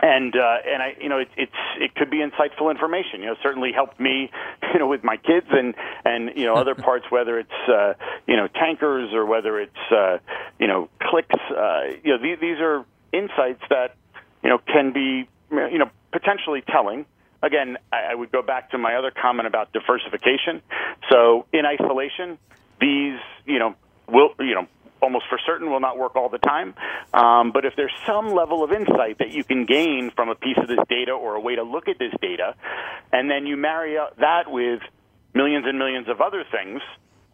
and 0.00 0.34
uh, 0.34 0.56
and 0.66 0.82
I 0.82 0.96
you 1.00 1.08
know 1.08 1.18
it, 1.18 1.28
it's 1.36 1.52
it 1.78 1.94
could 1.94 2.10
be 2.10 2.18
insightful 2.18 2.70
information. 2.70 3.20
You 3.20 3.26
know, 3.26 3.36
certainly 3.42 3.72
helped 3.72 3.98
me, 4.00 4.30
you 4.72 4.78
know, 4.78 4.86
with 4.88 5.04
my 5.04 5.16
kids 5.16 5.46
and 5.50 5.74
and 6.04 6.36
you 6.36 6.44
know 6.44 6.54
other 6.54 6.74
parts, 6.74 7.06
whether 7.10 7.38
it's 7.38 7.68
uh, 7.68 7.94
you 8.26 8.36
know 8.36 8.48
tankers 8.48 9.12
or 9.12 9.26
whether 9.26 9.60
it's 9.60 9.92
uh, 9.92 10.18
you 10.58 10.66
know 10.66 10.88
clicks. 11.00 11.34
Uh, 11.50 11.82
you 12.02 12.16
know, 12.16 12.22
these, 12.22 12.38
these 12.40 12.58
are 12.60 12.84
insights 13.12 13.62
that 13.70 13.96
you 14.42 14.50
know 14.50 14.58
can 14.58 14.92
be 14.92 15.28
you 15.50 15.78
know 15.78 15.90
potentially 16.12 16.62
telling. 16.62 17.06
Again, 17.40 17.78
I, 17.92 18.12
I 18.12 18.14
would 18.14 18.32
go 18.32 18.42
back 18.42 18.72
to 18.72 18.78
my 18.78 18.96
other 18.96 19.12
comment 19.12 19.46
about 19.46 19.72
diversification. 19.72 20.60
So 21.10 21.46
in 21.52 21.64
isolation, 21.64 22.38
these 22.80 23.18
you 23.46 23.58
know 23.58 23.74
will 24.08 24.30
you 24.40 24.54
know 24.54 24.66
almost 25.00 25.26
for 25.28 25.38
certain 25.46 25.70
will 25.70 25.80
not 25.80 25.96
work 25.98 26.16
all 26.16 26.28
the 26.28 26.38
time. 26.38 26.74
Um, 27.14 27.52
but 27.52 27.64
if 27.64 27.74
there's 27.76 27.92
some 28.06 28.34
level 28.34 28.64
of 28.64 28.72
insight 28.72 29.18
that 29.18 29.30
you 29.30 29.44
can 29.44 29.64
gain 29.64 30.10
from 30.10 30.28
a 30.28 30.34
piece 30.34 30.58
of 30.58 30.68
this 30.68 30.80
data 30.88 31.12
or 31.12 31.36
a 31.36 31.40
way 31.40 31.56
to 31.56 31.62
look 31.62 31.88
at 31.88 31.98
this 31.98 32.12
data, 32.20 32.54
and 33.12 33.30
then 33.30 33.46
you 33.46 33.56
marry 33.56 33.96
that 34.18 34.50
with 34.50 34.80
millions 35.34 35.66
and 35.68 35.78
millions 35.78 36.08
of 36.08 36.20
other 36.20 36.44
things, 36.50 36.80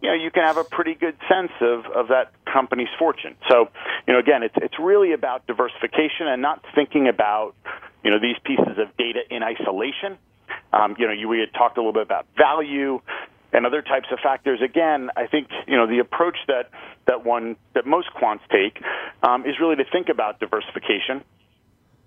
you 0.04 0.10
know, 0.10 0.14
you 0.22 0.30
can 0.30 0.42
have 0.42 0.58
a 0.58 0.64
pretty 0.64 0.94
good 0.94 1.16
sense 1.28 1.52
of, 1.62 1.86
of 1.86 2.08
that 2.08 2.32
company's 2.44 2.92
fortune. 2.98 3.36
So, 3.50 3.68
you 4.06 4.12
know, 4.12 4.20
again, 4.20 4.42
it's, 4.42 4.54
it's 4.58 4.78
really 4.78 5.14
about 5.14 5.46
diversification 5.46 6.28
and 6.28 6.42
not 6.42 6.62
thinking 6.74 7.08
about, 7.08 7.54
you 8.04 8.10
know, 8.10 8.18
these 8.20 8.36
pieces 8.44 8.76
of 8.76 8.94
data 8.98 9.20
in 9.30 9.42
isolation. 9.42 10.18
Um, 10.74 10.94
you 10.98 11.06
know, 11.06 11.14
you, 11.14 11.26
we 11.26 11.40
had 11.40 11.54
talked 11.54 11.78
a 11.78 11.80
little 11.80 11.94
bit 11.94 12.02
about 12.02 12.26
value 12.36 13.00
and 13.54 13.64
other 13.64 13.80
types 13.80 14.08
of 14.12 14.18
factors. 14.22 14.60
Again, 14.60 15.08
I 15.16 15.26
think 15.26 15.48
you 15.66 15.76
know 15.76 15.86
the 15.86 16.00
approach 16.00 16.36
that 16.48 16.70
that 17.06 17.24
one 17.24 17.56
that 17.74 17.86
most 17.86 18.08
quants 18.20 18.40
take 18.50 18.82
um, 19.22 19.46
is 19.46 19.54
really 19.60 19.76
to 19.76 19.84
think 19.90 20.08
about 20.08 20.40
diversification 20.40 21.22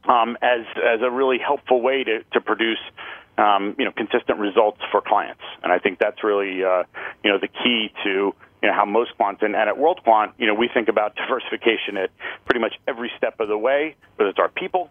um, 0.07 0.37
as 0.41 0.67
as 0.75 0.99
a 1.01 1.09
really 1.09 1.39
helpful 1.39 1.81
way 1.81 2.03
to 2.03 2.23
to 2.33 2.41
produce 2.41 2.79
um, 3.37 3.75
you 3.77 3.85
know 3.85 3.91
consistent 3.91 4.39
results 4.39 4.79
for 4.91 5.01
clients. 5.01 5.41
And 5.63 5.71
I 5.71 5.79
think 5.79 5.99
that's 5.99 6.23
really 6.23 6.63
uh, 6.63 6.83
you 7.23 7.31
know 7.31 7.37
the 7.39 7.47
key 7.47 7.91
to 8.03 8.33
you 8.61 8.69
know 8.69 8.73
how 8.73 8.85
most 8.85 9.11
quants 9.19 9.41
and, 9.43 9.55
and 9.55 9.69
at 9.69 9.75
WorldQuant 9.75 10.33
you 10.37 10.47
know 10.47 10.53
we 10.53 10.69
think 10.73 10.87
about 10.87 11.15
diversification 11.21 11.97
at 11.97 12.09
pretty 12.45 12.59
much 12.59 12.75
every 12.87 13.11
step 13.17 13.39
of 13.39 13.47
the 13.47 13.57
way, 13.57 13.95
whether 14.15 14.29
it's 14.29 14.39
our 14.39 14.49
people, 14.49 14.89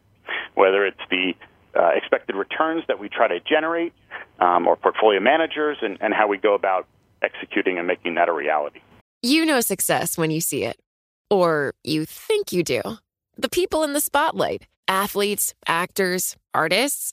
whether 0.54 0.86
it's 0.86 1.00
the 1.10 1.34
uh, 1.78 1.90
expected 1.94 2.36
returns 2.36 2.84
that 2.88 2.98
we 2.98 3.08
try 3.08 3.28
to 3.28 3.38
generate, 3.40 3.92
um, 4.40 4.66
or 4.66 4.76
portfolio 4.76 5.20
managers, 5.20 5.76
and, 5.82 5.98
and 6.00 6.14
how 6.14 6.26
we 6.26 6.38
go 6.38 6.54
about 6.54 6.86
executing 7.22 7.76
and 7.78 7.86
making 7.86 8.14
that 8.14 8.28
a 8.28 8.32
reality. 8.32 8.80
You 9.22 9.44
know 9.44 9.60
success 9.60 10.16
when 10.16 10.30
you 10.30 10.40
see 10.40 10.64
it, 10.64 10.78
or 11.30 11.74
you 11.84 12.04
think 12.06 12.52
you 12.52 12.62
do. 12.62 12.80
The 13.36 13.50
people 13.50 13.82
in 13.82 13.92
the 13.92 14.00
spotlight 14.00 14.66
athletes, 14.88 15.54
actors, 15.66 16.36
artists. 16.54 17.12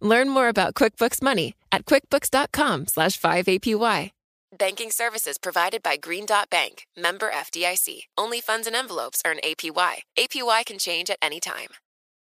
Learn 0.00 0.28
more 0.28 0.48
about 0.48 0.74
QuickBooks 0.74 1.22
Money 1.22 1.54
at 1.72 1.86
quickbooks.com 1.86 2.86
slash 2.88 3.20
5APY. 3.20 4.10
Banking 4.56 4.92
services 4.92 5.36
provided 5.36 5.82
by 5.82 5.96
Green 5.96 6.26
Dot 6.26 6.48
Bank, 6.48 6.86
member 6.96 7.30
FDIC. 7.30 8.02
Only 8.16 8.40
funds 8.40 8.68
and 8.68 8.76
envelopes 8.76 9.20
earn 9.26 9.38
APY. 9.42 10.02
APY 10.16 10.64
can 10.64 10.78
change 10.78 11.10
at 11.10 11.18
any 11.20 11.40
time. 11.40 11.68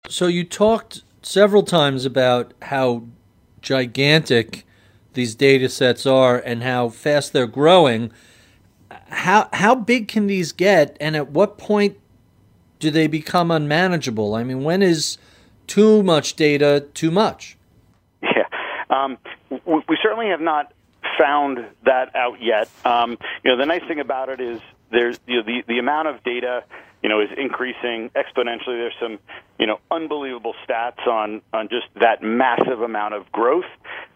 So 0.09 0.25
you 0.25 0.43
talked 0.43 1.03
several 1.21 1.61
times 1.61 2.03
about 2.03 2.53
how 2.63 3.03
gigantic 3.61 4.65
these 5.13 5.35
data 5.35 5.69
sets 5.69 6.05
are 6.05 6.37
and 6.37 6.63
how 6.63 6.89
fast 6.89 7.31
they're 7.33 7.47
growing. 7.47 8.11
How 9.09 9.49
how 9.53 9.75
big 9.75 10.07
can 10.07 10.27
these 10.27 10.51
get 10.51 10.97
and 10.99 11.15
at 11.15 11.29
what 11.29 11.57
point 11.57 11.97
do 12.79 12.89
they 12.89 13.07
become 13.07 13.51
unmanageable? 13.51 14.35
I 14.35 14.43
mean, 14.43 14.63
when 14.63 14.81
is 14.81 15.17
too 15.67 16.03
much 16.03 16.35
data 16.35 16.85
too 16.93 17.11
much? 17.11 17.57
Yeah. 18.21 18.43
Um, 18.89 19.17
we, 19.49 19.81
we 19.87 19.97
certainly 20.01 20.27
have 20.27 20.41
not 20.41 20.73
found 21.17 21.59
that 21.85 22.15
out 22.15 22.41
yet. 22.41 22.69
Um, 22.83 23.17
you 23.43 23.51
know, 23.51 23.57
the 23.57 23.65
nice 23.65 23.83
thing 23.87 23.99
about 23.99 24.29
it 24.29 24.39
is 24.39 24.59
there's 24.91 25.19
you 25.27 25.37
know, 25.37 25.43
the 25.43 25.63
the 25.67 25.79
amount 25.79 26.07
of 26.07 26.23
data 26.23 26.63
you 27.03 27.09
know 27.09 27.21
is 27.21 27.29
increasing 27.37 28.09
exponentially. 28.15 28.77
There's 28.77 28.95
some 28.99 29.19
you 29.59 29.67
know 29.67 29.79
unbelievable 29.91 30.55
stats 30.67 31.05
on 31.07 31.41
on 31.53 31.69
just 31.69 31.87
that 31.99 32.21
massive 32.23 32.81
amount 32.81 33.13
of 33.13 33.31
growth, 33.31 33.65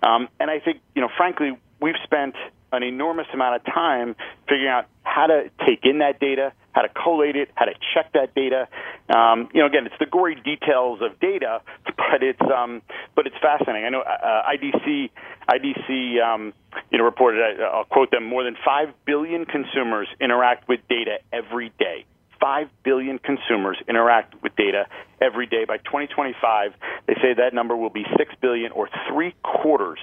um, 0.04 0.28
and 0.40 0.50
I 0.50 0.60
think 0.60 0.82
you 0.96 1.02
know 1.02 1.10
frankly 1.16 1.58
we've 1.82 2.00
spent 2.04 2.36
an 2.72 2.84
enormous 2.84 3.28
amount 3.34 3.56
of 3.56 3.66
time 3.66 4.16
figuring 4.48 4.68
out 4.68 4.86
how 5.04 5.28
to 5.28 5.50
take 5.66 5.80
in 5.84 6.00
that 6.00 6.20
data, 6.20 6.54
how 6.72 6.82
to 6.82 6.90
collate 6.90 7.36
it, 7.36 7.50
how 7.56 7.66
to 7.66 7.74
check 7.94 8.14
that 8.14 8.36
data. 8.36 8.68
Um, 9.14 9.50
you 9.54 9.62
know, 9.62 9.68
again, 9.68 9.86
it's 9.86 9.96
the 10.00 10.06
gory 10.06 10.36
details 10.36 11.02
of 11.02 11.20
data, 11.20 11.62
but 11.98 12.22
it's 12.22 12.42
um, 12.42 12.82
but 13.16 13.28
it's 13.28 13.36
fascinating. 13.42 13.86
I 13.86 13.90
know 13.90 14.02
uh, 14.02 14.44
IDC 14.50 15.10
IDC 15.50 16.22
um, 16.22 16.54
you 16.92 16.98
know 16.98 17.04
reported. 17.04 17.60
Uh, 17.60 17.64
I'll 17.64 17.86
quote 17.86 18.12
them: 18.12 18.24
more 18.24 18.44
than 18.44 18.56
five 18.64 18.90
billion 19.06 19.46
consumers 19.46 20.08
interact 20.20 20.68
with 20.68 20.80
data 20.90 21.20
every 21.34 21.72
day. 21.80 22.06
5 22.40 22.70
billion 22.84 23.20
consumers 23.20 23.78
interact 23.88 24.42
with 24.42 24.56
data 24.56 24.86
every 25.22 25.46
day. 25.46 25.66
By 25.66 25.78
2025, 25.78 26.72
they 27.06 27.16
say 27.16 27.34
that 27.36 27.54
number 27.54 27.76
will 27.76 27.90
be 27.90 28.06
6 28.18 28.36
billion 28.42 28.72
or 28.72 28.90
three 29.10 29.36
quarters 29.44 30.00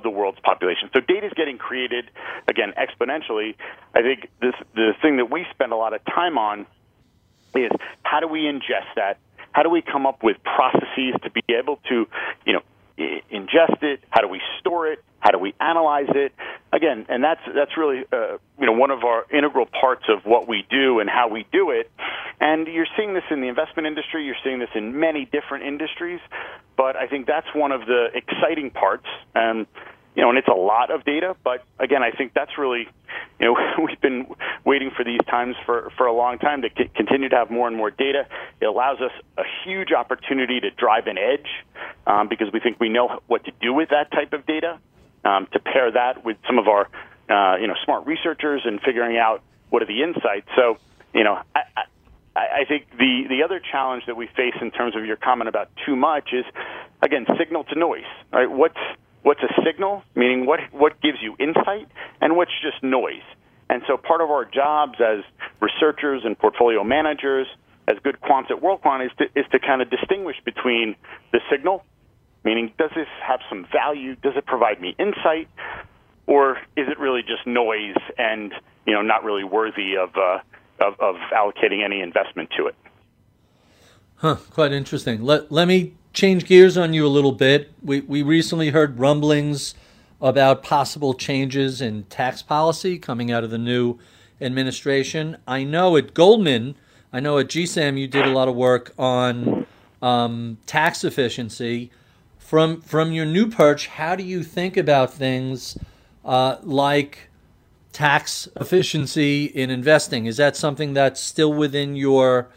of 0.00 0.12
the 0.12 0.18
world's 0.18 0.40
population. 0.40 0.90
So 0.92 1.00
data 1.00 1.26
is 1.26 1.32
getting 1.36 1.58
created 1.58 2.10
again 2.48 2.72
exponentially. 2.76 3.54
I 3.94 4.02
think 4.02 4.28
this 4.40 4.54
the 4.74 4.92
thing 5.02 5.18
that 5.18 5.30
we 5.30 5.46
spend 5.52 5.72
a 5.72 5.76
lot 5.76 5.92
of 5.92 6.04
time 6.04 6.38
on 6.38 6.66
is 7.54 7.70
how 8.02 8.20
do 8.20 8.28
we 8.28 8.42
ingest 8.42 8.94
that? 8.96 9.18
How 9.52 9.62
do 9.62 9.70
we 9.70 9.82
come 9.82 10.06
up 10.06 10.22
with 10.22 10.36
processes 10.42 11.14
to 11.24 11.30
be 11.30 11.42
able 11.48 11.76
to, 11.88 12.06
you 12.46 12.52
know, 12.52 12.62
ingest 13.32 13.82
it? 13.82 14.04
How 14.10 14.20
do 14.20 14.28
we 14.28 14.40
store 14.60 14.88
it? 14.88 15.02
How 15.20 15.30
do 15.30 15.38
we 15.38 15.54
analyze 15.60 16.08
it? 16.14 16.32
Again, 16.72 17.06
and 17.08 17.22
that's 17.22 17.40
that's 17.54 17.76
really 17.76 18.04
uh, 18.12 18.38
you 18.58 18.66
know 18.66 18.72
one 18.72 18.90
of 18.90 19.04
our 19.04 19.26
integral 19.30 19.66
parts 19.66 20.04
of 20.08 20.24
what 20.24 20.48
we 20.48 20.64
do 20.70 21.00
and 21.00 21.10
how 21.10 21.28
we 21.28 21.46
do 21.52 21.70
it. 21.70 21.90
And 22.40 22.66
you're 22.66 22.86
seeing 22.96 23.12
this 23.14 23.24
in 23.30 23.40
the 23.40 23.48
investment 23.48 23.86
industry. 23.86 24.24
You're 24.24 24.40
seeing 24.42 24.60
this 24.60 24.70
in 24.74 24.98
many 24.98 25.26
different 25.26 25.64
industries. 25.64 26.20
But 26.76 26.96
I 26.96 27.06
think 27.06 27.26
that's 27.26 27.48
one 27.54 27.72
of 27.72 27.82
the 27.86 28.06
exciting 28.14 28.70
parts. 28.70 29.06
And 29.34 29.66
you 30.14 30.22
know, 30.22 30.28
and 30.30 30.38
it's 30.38 30.48
a 30.48 30.52
lot 30.52 30.90
of 30.90 31.04
data. 31.04 31.36
But 31.44 31.64
again, 31.78 32.02
I 32.02 32.10
think 32.10 32.32
that's 32.34 32.58
really, 32.58 32.88
you 33.38 33.46
know, 33.46 33.56
we've 33.84 34.00
been 34.00 34.26
waiting 34.64 34.90
for 34.96 35.04
these 35.04 35.20
times 35.28 35.56
for 35.64 35.90
for 35.96 36.06
a 36.06 36.12
long 36.12 36.38
time 36.38 36.62
to 36.62 36.68
c- 36.76 36.90
continue 36.94 37.28
to 37.28 37.36
have 37.36 37.50
more 37.50 37.68
and 37.68 37.76
more 37.76 37.90
data. 37.90 38.26
It 38.60 38.66
allows 38.66 39.00
us 39.00 39.12
a 39.38 39.42
huge 39.64 39.92
opportunity 39.92 40.60
to 40.60 40.70
drive 40.70 41.06
an 41.06 41.18
edge 41.18 41.48
um, 42.06 42.28
because 42.28 42.48
we 42.52 42.60
think 42.60 42.80
we 42.80 42.88
know 42.88 43.20
what 43.26 43.44
to 43.44 43.52
do 43.60 43.72
with 43.72 43.90
that 43.90 44.10
type 44.10 44.32
of 44.32 44.46
data. 44.46 44.78
Um, 45.22 45.46
to 45.52 45.58
pair 45.58 45.92
that 45.92 46.24
with 46.24 46.38
some 46.46 46.58
of 46.58 46.66
our, 46.66 46.88
uh, 47.28 47.58
you 47.58 47.66
know, 47.66 47.74
smart 47.84 48.06
researchers 48.06 48.62
and 48.64 48.80
figuring 48.80 49.18
out 49.18 49.42
what 49.68 49.82
are 49.82 49.86
the 49.86 50.02
insights. 50.02 50.48
So, 50.56 50.78
you 51.12 51.24
know, 51.24 51.42
I, 51.54 51.60
I, 51.76 51.82
I 52.62 52.64
think 52.66 52.86
the 52.96 53.24
the 53.28 53.42
other 53.42 53.60
challenge 53.60 54.04
that 54.06 54.16
we 54.16 54.28
face 54.28 54.54
in 54.62 54.70
terms 54.70 54.96
of 54.96 55.04
your 55.04 55.16
comment 55.16 55.48
about 55.48 55.68
too 55.84 55.94
much 55.94 56.30
is, 56.32 56.46
again, 57.02 57.26
signal 57.38 57.64
to 57.64 57.78
noise. 57.78 58.08
Right? 58.32 58.50
What's 58.50 58.78
what's 59.22 59.40
a 59.42 59.62
signal, 59.64 60.02
meaning 60.14 60.46
what 60.46 60.60
what 60.72 61.00
gives 61.00 61.18
you 61.22 61.36
insight, 61.38 61.88
and 62.20 62.36
what's 62.36 62.52
just 62.62 62.82
noise. 62.82 63.22
And 63.68 63.82
so 63.86 63.96
part 63.96 64.20
of 64.20 64.30
our 64.30 64.44
jobs 64.44 64.98
as 65.00 65.22
researchers 65.60 66.22
and 66.24 66.36
portfolio 66.38 66.82
managers, 66.82 67.46
as 67.86 67.96
good 68.02 68.20
quants 68.20 68.50
at 68.50 68.60
WorldQuant, 68.60 69.06
is 69.06 69.12
to, 69.18 69.24
is 69.38 69.46
to 69.52 69.60
kind 69.60 69.80
of 69.80 69.88
distinguish 69.90 70.36
between 70.44 70.96
the 71.32 71.40
signal, 71.50 71.84
meaning 72.44 72.72
does 72.78 72.90
this 72.96 73.06
have 73.24 73.40
some 73.48 73.66
value, 73.72 74.16
does 74.16 74.32
it 74.36 74.44
provide 74.44 74.80
me 74.80 74.96
insight, 74.98 75.48
or 76.26 76.58
is 76.76 76.88
it 76.88 76.98
really 76.98 77.22
just 77.22 77.46
noise 77.46 77.96
and 78.18 78.52
you 78.86 78.92
know 78.92 79.02
not 79.02 79.22
really 79.24 79.44
worthy 79.44 79.96
of 79.96 80.10
uh, 80.16 80.38
of, 80.80 80.98
of 80.98 81.16
allocating 81.32 81.84
any 81.84 82.00
investment 82.00 82.50
to 82.56 82.66
it? 82.66 82.74
Huh, 84.16 84.36
quite 84.50 84.72
interesting. 84.72 85.22
Let, 85.22 85.50
let 85.50 85.66
me 85.66 85.94
change 86.12 86.44
gears 86.46 86.76
on 86.76 86.92
you 86.94 87.06
a 87.06 87.08
little 87.08 87.32
bit. 87.32 87.72
We, 87.82 88.00
we 88.00 88.22
recently 88.22 88.70
heard 88.70 88.98
rumblings 88.98 89.74
about 90.20 90.62
possible 90.62 91.14
changes 91.14 91.80
in 91.80 92.04
tax 92.04 92.42
policy 92.42 92.98
coming 92.98 93.30
out 93.30 93.44
of 93.44 93.50
the 93.50 93.58
new 93.58 93.98
administration. 94.40 95.36
I 95.46 95.64
know 95.64 95.96
at 95.96 96.14
Goldman, 96.14 96.74
I 97.12 97.20
know 97.20 97.38
at 97.38 97.48
GSAM 97.48 97.98
you 97.98 98.06
did 98.06 98.26
a 98.26 98.30
lot 98.30 98.48
of 98.48 98.54
work 98.54 98.92
on 98.98 99.66
um, 100.02 100.58
tax 100.66 101.04
efficiency. 101.04 101.90
From 102.38 102.80
from 102.80 103.12
your 103.12 103.26
new 103.26 103.48
perch, 103.48 103.86
how 103.86 104.16
do 104.16 104.24
you 104.24 104.42
think 104.42 104.76
about 104.76 105.12
things 105.14 105.78
uh, 106.24 106.56
like 106.62 107.30
tax 107.92 108.48
efficiency 108.56 109.44
in 109.44 109.70
investing? 109.70 110.26
Is 110.26 110.36
that 110.38 110.56
something 110.56 110.92
that's 110.92 111.20
still 111.20 111.52
within 111.52 111.94
your 111.94 112.48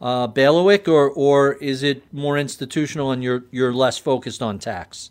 uh, 0.00 0.26
bailiwick, 0.26 0.88
or 0.88 1.10
or 1.10 1.54
is 1.54 1.82
it 1.82 2.02
more 2.12 2.38
institutional 2.38 3.10
and 3.10 3.22
you're 3.22 3.44
you're 3.50 3.72
less 3.72 3.98
focused 3.98 4.42
on 4.42 4.58
tax? 4.58 5.10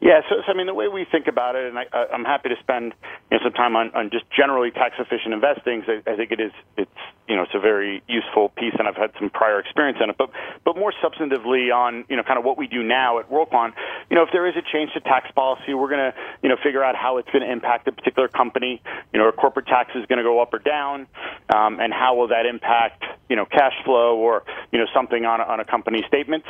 Yeah, 0.00 0.20
so, 0.28 0.36
so 0.46 0.52
I 0.52 0.56
mean, 0.56 0.66
the 0.66 0.74
way 0.74 0.88
we 0.88 1.04
think 1.10 1.26
about 1.26 1.56
it, 1.56 1.66
and 1.66 1.78
I, 1.78 1.84
I'm 2.12 2.24
happy 2.24 2.48
to 2.50 2.56
spend 2.60 2.92
you 3.30 3.38
know, 3.38 3.44
some 3.44 3.52
time 3.52 3.74
on, 3.74 3.90
on 3.94 4.10
just 4.10 4.24
generally 4.30 4.70
tax 4.70 4.94
efficient 4.98 5.32
investing. 5.34 5.82
I, 5.88 6.10
I 6.10 6.16
think 6.16 6.30
it 6.30 6.40
is 6.40 6.52
it's 6.76 6.90
you 7.28 7.36
know 7.36 7.42
it's 7.42 7.54
a 7.54 7.60
very 7.60 8.02
useful 8.08 8.50
piece, 8.50 8.74
and 8.78 8.86
I've 8.88 8.96
had 8.96 9.10
some 9.18 9.30
prior 9.30 9.58
experience 9.60 9.98
in 10.02 10.10
it. 10.10 10.16
But 10.18 10.30
but 10.64 10.76
more 10.76 10.92
substantively 11.02 11.74
on 11.74 12.04
you 12.08 12.16
know 12.16 12.22
kind 12.22 12.38
of 12.38 12.44
what 12.44 12.58
we 12.58 12.66
do 12.66 12.82
now 12.82 13.18
at 13.18 13.30
WorldQuant, 13.30 13.72
you 14.10 14.16
know 14.16 14.22
if 14.22 14.30
there 14.32 14.46
is 14.46 14.54
a 14.56 14.62
change 14.72 14.92
to 14.94 15.00
tax 15.00 15.30
policy, 15.32 15.74
we're 15.74 15.88
going 15.88 16.12
to 16.12 16.14
you 16.42 16.48
know 16.48 16.56
figure 16.62 16.82
out 16.82 16.96
how 16.96 17.18
it's 17.18 17.30
going 17.30 17.42
to 17.42 17.50
impact 17.50 17.88
a 17.88 17.92
particular 17.92 18.28
company. 18.28 18.82
You 19.12 19.20
know, 19.20 19.30
corporate 19.32 19.66
tax 19.66 19.90
is 19.94 20.06
going 20.06 20.18
to 20.18 20.24
go 20.24 20.40
up 20.40 20.52
or 20.54 20.58
down, 20.58 21.06
um, 21.54 21.80
and 21.80 21.92
how 21.92 22.16
will 22.16 22.28
that 22.28 22.46
impact 22.46 23.04
you 23.28 23.36
know 23.36 23.46
cash 23.46 23.74
flow 23.84 24.16
or 24.16 24.44
you 24.72 24.78
know 24.78 24.86
something 24.94 25.24
on 25.24 25.40
a, 25.40 25.44
on 25.44 25.60
a 25.60 25.64
company 25.64 26.04
statements. 26.08 26.46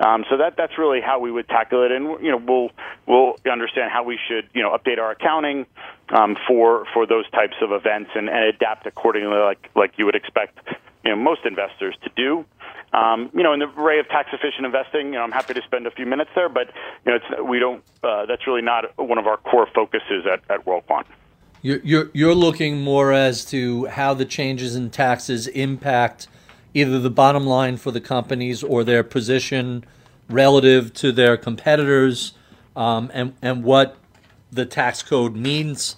Um, 0.00 0.24
so 0.30 0.38
that 0.38 0.54
that's 0.56 0.78
really 0.78 1.00
how 1.00 1.20
we 1.20 1.30
would 1.30 1.48
tackle 1.48 1.84
it, 1.84 1.92
and 1.92 2.22
you 2.24 2.30
know 2.30 2.38
we'll 2.38 2.70
we'll 3.06 3.36
understand 3.50 3.90
how 3.90 4.04
we 4.04 4.18
should, 4.28 4.48
you 4.54 4.62
know, 4.62 4.76
update 4.76 4.98
our 4.98 5.12
accounting 5.12 5.66
um, 6.10 6.36
for 6.46 6.86
for 6.92 7.06
those 7.06 7.28
types 7.30 7.56
of 7.60 7.72
events 7.72 8.10
and, 8.14 8.28
and 8.28 8.44
adapt 8.44 8.86
accordingly, 8.86 9.36
like 9.36 9.70
like 9.74 9.92
you 9.96 10.04
would 10.04 10.14
expect, 10.14 10.58
you 11.04 11.10
know, 11.10 11.16
most 11.16 11.40
investors 11.44 11.96
to 12.04 12.10
do. 12.16 12.44
Um, 12.92 13.30
you 13.34 13.42
know, 13.42 13.52
in 13.52 13.60
the 13.60 13.66
array 13.66 13.98
of 13.98 14.08
tax 14.08 14.30
efficient 14.32 14.64
investing, 14.64 15.06
you 15.06 15.12
know, 15.12 15.22
I'm 15.22 15.32
happy 15.32 15.54
to 15.54 15.62
spend 15.62 15.86
a 15.86 15.90
few 15.90 16.06
minutes 16.06 16.30
there, 16.34 16.48
but 16.48 16.68
you 17.04 17.12
know, 17.12 17.16
it's, 17.16 17.42
we 17.42 17.58
don't. 17.58 17.82
Uh, 18.02 18.26
that's 18.26 18.46
really 18.46 18.62
not 18.62 18.96
one 18.96 19.18
of 19.18 19.26
our 19.26 19.36
core 19.36 19.68
focuses 19.74 20.24
at 20.26 20.42
at 20.50 20.64
WorldQuant. 20.64 21.04
You're, 21.62 22.10
you're 22.12 22.34
looking 22.34 22.80
more 22.82 23.12
as 23.12 23.44
to 23.46 23.86
how 23.86 24.14
the 24.14 24.24
changes 24.24 24.76
in 24.76 24.90
taxes 24.90 25.48
impact 25.48 26.28
either 26.74 27.00
the 27.00 27.10
bottom 27.10 27.44
line 27.44 27.76
for 27.76 27.90
the 27.90 28.00
companies 28.00 28.62
or 28.62 28.84
their 28.84 29.02
position 29.02 29.84
relative 30.28 30.92
to 30.94 31.10
their 31.10 31.36
competitors 31.36 32.34
um, 32.76 33.10
and 33.14 33.34
and 33.40 33.64
what 33.64 33.96
the 34.56 34.66
tax 34.66 35.02
code 35.02 35.36
means 35.36 35.96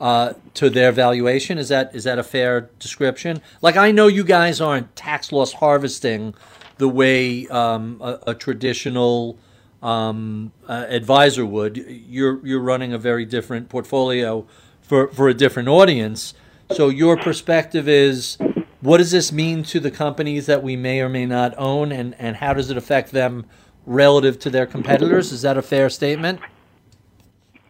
uh, 0.00 0.34
to 0.54 0.70
their 0.70 0.92
valuation. 0.92 1.58
Is 1.58 1.68
that 1.68 1.94
is 1.94 2.04
that 2.04 2.18
a 2.18 2.22
fair 2.22 2.70
description? 2.78 3.40
Like 3.62 3.76
I 3.76 3.92
know 3.92 4.06
you 4.06 4.24
guys 4.24 4.60
aren't 4.60 4.94
tax 4.96 5.32
loss 5.32 5.52
harvesting 5.54 6.34
the 6.78 6.88
way 6.88 7.46
um, 7.48 8.00
a, 8.00 8.18
a, 8.28 8.34
traditional 8.34 9.36
um, 9.82 10.52
uh, 10.68 10.86
advisor 10.88 11.44
would. 11.44 11.76
You're 11.76 12.44
you're 12.46 12.60
running 12.60 12.92
a 12.92 12.98
very 12.98 13.24
different 13.24 13.68
portfolio 13.68 14.46
for 14.82 15.08
for 15.08 15.28
a 15.28 15.34
different 15.34 15.68
audience. 15.68 16.34
So 16.70 16.88
your 16.88 17.16
perspective 17.16 17.88
is 17.88 18.36
what 18.80 18.98
does 18.98 19.10
this 19.10 19.32
mean 19.32 19.64
to 19.64 19.80
the 19.80 19.90
companies 19.90 20.46
that 20.46 20.62
we 20.62 20.76
may 20.76 21.00
or 21.00 21.08
may 21.08 21.26
not 21.26 21.54
own, 21.58 21.90
and, 21.90 22.14
and 22.18 22.36
how 22.36 22.52
does 22.52 22.70
it 22.70 22.76
affect 22.76 23.10
them 23.10 23.46
relative 23.86 24.38
to 24.40 24.50
their 24.50 24.66
competitors? 24.66 25.32
Is 25.32 25.42
that 25.42 25.56
a 25.56 25.62
fair 25.62 25.90
statement? 25.90 26.40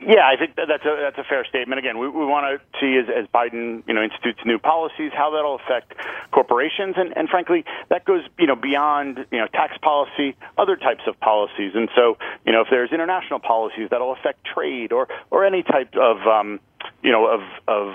Yeah, 0.08 0.24
I 0.24 0.38
think 0.38 0.56
that's 0.56 0.86
a 0.86 0.96
that's 1.02 1.18
a 1.18 1.24
fair 1.28 1.44
statement. 1.44 1.78
Again, 1.78 1.98
we, 1.98 2.08
we 2.08 2.24
want 2.24 2.48
to 2.48 2.80
see 2.80 2.96
as, 2.96 3.12
as 3.14 3.28
Biden 3.28 3.82
you 3.86 3.92
know 3.92 4.02
institutes 4.02 4.40
new 4.46 4.58
policies 4.58 5.12
how 5.14 5.30
that'll 5.30 5.56
affect 5.56 5.92
corporations, 6.32 6.94
and, 6.96 7.14
and 7.14 7.28
frankly, 7.28 7.66
that 7.90 8.06
goes 8.06 8.22
you 8.38 8.46
know 8.46 8.56
beyond 8.56 9.26
you 9.30 9.38
know 9.38 9.46
tax 9.48 9.76
policy, 9.82 10.34
other 10.56 10.76
types 10.76 11.02
of 11.06 11.20
policies. 11.20 11.72
And 11.74 11.90
so 11.94 12.16
you 12.46 12.52
know 12.52 12.62
if 12.62 12.68
there's 12.70 12.90
international 12.90 13.38
policies 13.38 13.88
that'll 13.90 14.12
affect 14.12 14.46
trade 14.46 14.92
or 14.92 15.08
or 15.30 15.44
any 15.44 15.62
type 15.62 15.94
of 15.94 16.26
um, 16.26 16.58
you 17.02 17.12
know 17.12 17.26
of 17.26 17.42
of 17.68 17.94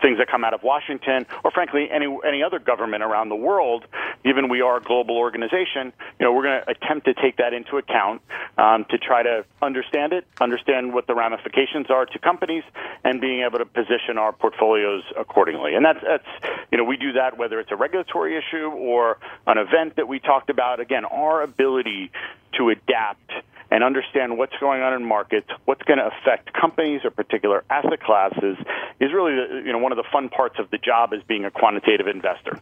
things 0.00 0.18
that 0.18 0.28
come 0.28 0.44
out 0.44 0.54
of 0.54 0.62
Washington, 0.62 1.26
or 1.44 1.50
frankly, 1.50 1.88
any 1.90 2.06
any 2.26 2.42
other 2.42 2.58
government 2.58 3.02
around 3.02 3.28
the 3.28 3.36
world, 3.36 3.84
given 4.24 4.48
we 4.48 4.60
are 4.60 4.78
a 4.78 4.82
global 4.82 5.16
organization, 5.16 5.92
you 6.18 6.24
know, 6.26 6.32
we're 6.32 6.42
going 6.42 6.60
to 6.62 6.70
attempt 6.70 7.06
to 7.06 7.14
take 7.14 7.36
that 7.36 7.52
into 7.52 7.76
account 7.76 8.22
um, 8.58 8.84
to 8.90 8.98
try 8.98 9.22
to 9.22 9.44
understand 9.62 10.12
it, 10.12 10.26
understand 10.40 10.92
what 10.92 11.06
the 11.06 11.14
ramifications 11.14 11.90
are 11.90 12.06
to 12.06 12.18
companies, 12.18 12.64
and 13.04 13.20
being 13.20 13.42
able 13.42 13.58
to 13.58 13.66
position 13.66 14.18
our 14.18 14.32
portfolios 14.32 15.02
accordingly. 15.18 15.74
And 15.74 15.84
that's 15.84 16.00
that's 16.02 16.54
you 16.70 16.78
know, 16.78 16.84
we 16.84 16.96
do 16.96 17.12
that 17.12 17.38
whether 17.38 17.60
it's 17.60 17.70
a 17.70 17.76
regulatory 17.76 18.36
issue 18.36 18.68
or 18.68 19.18
an 19.46 19.58
event 19.58 19.96
that 19.96 20.08
we 20.08 20.18
talked 20.18 20.50
about. 20.50 20.80
Again, 20.80 21.04
our 21.04 21.42
ability 21.42 22.10
to 22.58 22.70
adapt 22.70 23.30
and 23.70 23.84
understand 23.84 24.36
what's 24.36 24.56
going 24.58 24.82
on 24.82 24.92
in 24.94 25.04
markets, 25.04 25.48
what's 25.64 25.82
going 25.82 25.98
to 25.98 26.06
affect 26.06 26.52
companies 26.52 27.02
or 27.04 27.10
particular 27.10 27.64
asset 27.70 28.00
classes, 28.02 28.56
is 28.98 29.12
really 29.12 29.32
you 29.64 29.72
know 29.72 29.78
one 29.78 29.89
of 29.92 29.96
the 29.96 30.04
fun 30.12 30.28
parts 30.28 30.56
of 30.58 30.70
the 30.70 30.78
job 30.78 31.12
as 31.12 31.22
being 31.24 31.44
a 31.44 31.50
quantitative 31.50 32.06
investor. 32.06 32.58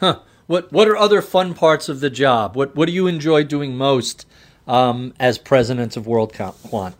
Huh. 0.00 0.20
What 0.46 0.72
What 0.72 0.88
are 0.88 0.96
other 0.96 1.22
fun 1.22 1.54
parts 1.54 1.88
of 1.88 2.00
the 2.00 2.10
job? 2.10 2.56
What 2.56 2.76
What 2.76 2.86
do 2.86 2.92
you 2.92 3.06
enjoy 3.06 3.44
doing 3.44 3.76
most 3.76 4.26
um, 4.66 5.14
as 5.18 5.38
president 5.38 5.96
of 5.96 6.04
WorldQuant? 6.04 6.94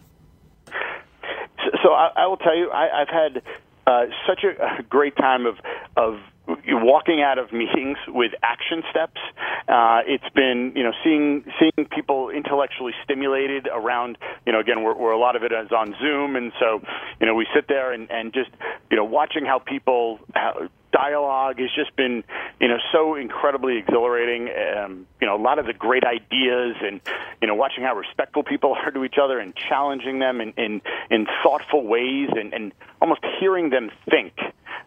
So, 0.66 1.70
so 1.82 1.92
I, 1.92 2.10
I, 2.16 2.26
will 2.26 2.36
tell 2.36 2.56
you, 2.56 2.70
I, 2.70 3.00
have 3.00 3.08
had 3.08 3.42
uh, 3.86 4.06
such 4.26 4.44
a, 4.44 4.78
a 4.78 4.82
great 4.82 5.16
time 5.16 5.46
of 5.46 5.56
of 5.96 6.20
walking 6.46 7.22
out 7.22 7.38
of 7.38 7.52
meetings 7.52 7.96
with 8.08 8.32
action 8.42 8.82
steps. 8.90 9.20
Uh, 9.68 10.00
it's 10.06 10.28
been, 10.34 10.72
you 10.76 10.82
know, 10.82 10.92
seeing 11.02 11.44
seeing 11.58 11.88
people 11.88 12.30
intellectually 12.30 12.92
stimulated 13.02 13.68
around, 13.72 14.18
you 14.46 14.52
know, 14.52 14.60
again, 14.60 14.82
where, 14.82 14.94
where 14.94 15.12
a 15.12 15.18
lot 15.18 15.36
of 15.36 15.42
it 15.42 15.52
is 15.52 15.72
on 15.72 15.94
Zoom, 16.00 16.36
and 16.36 16.52
so, 16.60 16.82
you 17.20 17.26
know, 17.26 17.34
we 17.34 17.46
sit 17.54 17.66
there 17.68 17.92
and, 17.92 18.10
and 18.10 18.32
just, 18.32 18.50
you 18.90 18.96
know, 18.96 19.04
watching 19.04 19.44
how 19.44 19.58
people. 19.58 20.20
How, 20.34 20.68
dialogue 20.92 21.58
has 21.58 21.70
just 21.74 21.94
been, 21.96 22.22
you 22.60 22.68
know, 22.68 22.78
so 22.92 23.16
incredibly 23.16 23.78
exhilarating. 23.78 24.48
Um, 24.48 25.06
you 25.20 25.26
know, 25.26 25.34
a 25.34 25.42
lot 25.42 25.58
of 25.58 25.66
the 25.66 25.72
great 25.72 26.04
ideas 26.04 26.76
and, 26.80 27.00
you 27.42 27.48
know, 27.48 27.54
watching 27.56 27.82
how 27.82 27.96
respectful 27.96 28.44
people 28.44 28.74
are 28.74 28.92
to 28.92 29.02
each 29.02 29.16
other 29.20 29.40
and 29.40 29.54
challenging 29.56 30.20
them 30.20 30.40
in, 30.40 30.52
in, 30.56 30.82
in 31.10 31.26
thoughtful 31.42 31.84
ways 31.84 32.28
and, 32.30 32.54
and 32.54 32.72
almost 33.02 33.22
hearing 33.40 33.70
them 33.70 33.90
think 34.08 34.34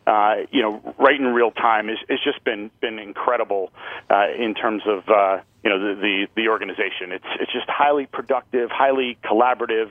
uh, 0.07 0.35
you 0.51 0.61
know, 0.61 0.95
right 0.97 1.19
in 1.19 1.27
real 1.27 1.51
time 1.51 1.89
is 1.89 1.97
has 2.09 2.19
just 2.23 2.41
been 2.45 2.71
been 2.79 2.97
incredible 2.97 3.71
uh, 4.09 4.27
in 4.39 4.55
terms 4.55 4.83
of 4.87 5.07
uh, 5.09 5.41
you 5.63 5.69
know 5.69 5.79
the, 5.79 5.99
the 5.99 6.27
the 6.35 6.47
organization. 6.47 7.11
It's 7.11 7.25
it's 7.41 7.51
just 7.51 7.67
highly 7.67 8.05
productive, 8.05 8.69
highly 8.71 9.17
collaborative. 9.23 9.89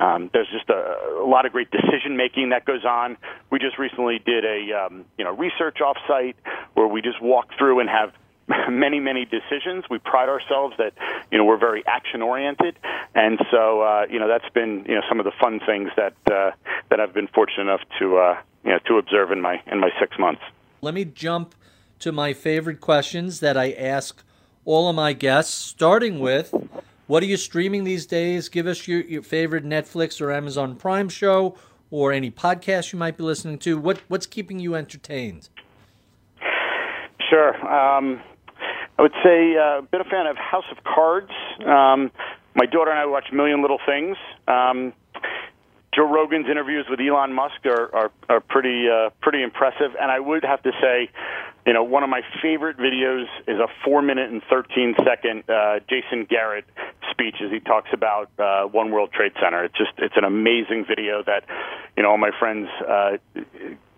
Um, 0.00 0.28
there's 0.32 0.48
just 0.50 0.68
a, 0.68 1.22
a 1.22 1.26
lot 1.26 1.46
of 1.46 1.52
great 1.52 1.70
decision 1.70 2.16
making 2.16 2.50
that 2.50 2.64
goes 2.64 2.84
on. 2.84 3.16
We 3.50 3.60
just 3.60 3.78
recently 3.78 4.18
did 4.18 4.44
a 4.44 4.86
um, 4.86 5.04
you 5.16 5.24
know 5.24 5.30
research 5.30 5.78
offsite 5.80 6.34
where 6.74 6.88
we 6.88 7.00
just 7.00 7.22
walk 7.22 7.50
through 7.56 7.78
and 7.78 7.88
have 7.88 8.12
many 8.68 8.98
many 8.98 9.26
decisions. 9.26 9.84
We 9.88 9.98
pride 9.98 10.28
ourselves 10.28 10.74
that 10.78 10.92
you 11.30 11.38
know 11.38 11.44
we're 11.44 11.56
very 11.56 11.86
action 11.86 12.20
oriented, 12.20 12.76
and 13.14 13.38
so 13.52 13.82
uh, 13.82 14.06
you 14.10 14.18
know 14.18 14.26
that's 14.26 14.52
been 14.52 14.86
you 14.88 14.96
know 14.96 15.02
some 15.08 15.20
of 15.20 15.24
the 15.24 15.32
fun 15.40 15.60
things 15.64 15.90
that 15.96 16.14
uh, 16.32 16.50
that 16.90 16.98
I've 16.98 17.14
been 17.14 17.28
fortunate 17.28 17.62
enough 17.62 17.82
to 18.00 18.18
uh, 18.18 18.36
you 18.66 18.72
know 18.72 18.78
to 18.86 18.98
observe 18.98 19.30
in 19.30 19.40
my 19.40 19.62
in 19.70 19.80
my 19.80 19.90
six 19.98 20.18
months. 20.18 20.42
Let 20.82 20.92
me 20.92 21.04
jump 21.04 21.54
to 22.00 22.12
my 22.12 22.34
favorite 22.34 22.80
questions 22.80 23.40
that 23.40 23.56
I 23.56 23.72
ask 23.72 24.22
all 24.64 24.90
of 24.90 24.96
my 24.96 25.12
guests, 25.12 25.54
starting 25.54 26.18
with. 26.18 26.52
What 27.06 27.22
are 27.22 27.26
you 27.26 27.36
streaming 27.36 27.84
these 27.84 28.04
days? 28.04 28.48
Give 28.48 28.66
us 28.66 28.88
your, 28.88 29.00
your 29.02 29.22
favorite 29.22 29.64
Netflix 29.64 30.20
or 30.20 30.32
Amazon 30.32 30.74
Prime 30.74 31.08
show 31.08 31.56
or 31.90 32.12
any 32.12 32.32
podcast 32.32 32.92
you 32.92 32.98
might 32.98 33.16
be 33.16 33.22
listening 33.22 33.58
to. 33.60 33.78
What 33.78 34.02
what's 34.08 34.26
keeping 34.26 34.58
you 34.58 34.74
entertained? 34.74 35.48
Sure. 37.30 37.54
Um, 37.66 38.20
I 38.98 39.02
would 39.02 39.14
say 39.22 39.56
uh, 39.56 39.82
been 39.82 39.86
a 39.86 39.88
bit 39.90 40.00
of 40.00 40.06
fan 40.08 40.26
of 40.26 40.36
House 40.36 40.64
of 40.70 40.82
Cards. 40.84 41.30
Um, 41.64 42.10
my 42.54 42.66
daughter 42.66 42.90
and 42.90 42.98
I 42.98 43.06
watch 43.06 43.26
Million 43.32 43.60
Little 43.60 43.80
Things. 43.86 44.16
Um, 44.48 44.92
Joe 45.96 46.12
Rogan's 46.12 46.46
interviews 46.50 46.84
with 46.90 47.00
Elon 47.00 47.32
Musk 47.32 47.64
are 47.64 47.94
are, 47.94 48.12
are 48.28 48.40
pretty 48.40 48.86
uh, 48.88 49.10
pretty 49.22 49.42
impressive, 49.42 49.96
and 49.98 50.10
I 50.10 50.20
would 50.20 50.44
have 50.44 50.62
to 50.64 50.72
say, 50.78 51.08
you 51.66 51.72
know, 51.72 51.82
one 51.82 52.02
of 52.02 52.10
my 52.10 52.20
favorite 52.42 52.76
videos 52.76 53.24
is 53.48 53.58
a 53.58 53.66
four 53.82 54.02
minute 54.02 54.30
and 54.30 54.42
thirteen 54.50 54.94
second 55.02 55.48
uh, 55.48 55.80
Jason 55.88 56.26
Garrett 56.28 56.66
speech 57.10 57.36
as 57.42 57.50
he 57.50 57.60
talks 57.60 57.88
about 57.94 58.28
uh, 58.38 58.64
One 58.64 58.90
World 58.90 59.10
Trade 59.10 59.32
Center. 59.42 59.64
It's 59.64 59.78
just 59.78 59.92
it's 59.96 60.18
an 60.18 60.24
amazing 60.24 60.84
video 60.86 61.22
that, 61.24 61.44
you 61.96 62.02
know, 62.02 62.10
all 62.10 62.18
my 62.18 62.30
friends 62.38 62.68
uh, 62.86 63.16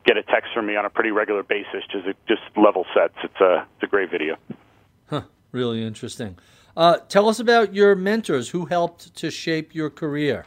get 0.07 0.17
a 0.17 0.23
text 0.23 0.53
from 0.55 0.67
me 0.67 0.77
on 0.77 0.85
a 0.85 0.91
pretty 0.91 1.11
regular 1.11 1.43
basis. 1.43 1.83
Just 1.91 2.07
just 2.29 2.43
level 2.57 2.87
sets. 2.95 3.15
It's 3.25 3.41
a 3.41 3.67
it's 3.75 3.83
a 3.83 3.89
great 3.89 4.09
video. 4.09 4.37
Huh, 5.11 5.23
really 5.51 5.83
interesting. 5.83 6.39
Uh, 6.77 6.99
tell 7.09 7.29
us 7.29 7.41
about 7.41 7.75
your 7.75 7.97
mentors 7.97 8.51
who 8.51 8.67
helped 8.67 9.17
to 9.17 9.33
shape 9.33 9.75
your 9.75 9.91
career. 9.91 10.47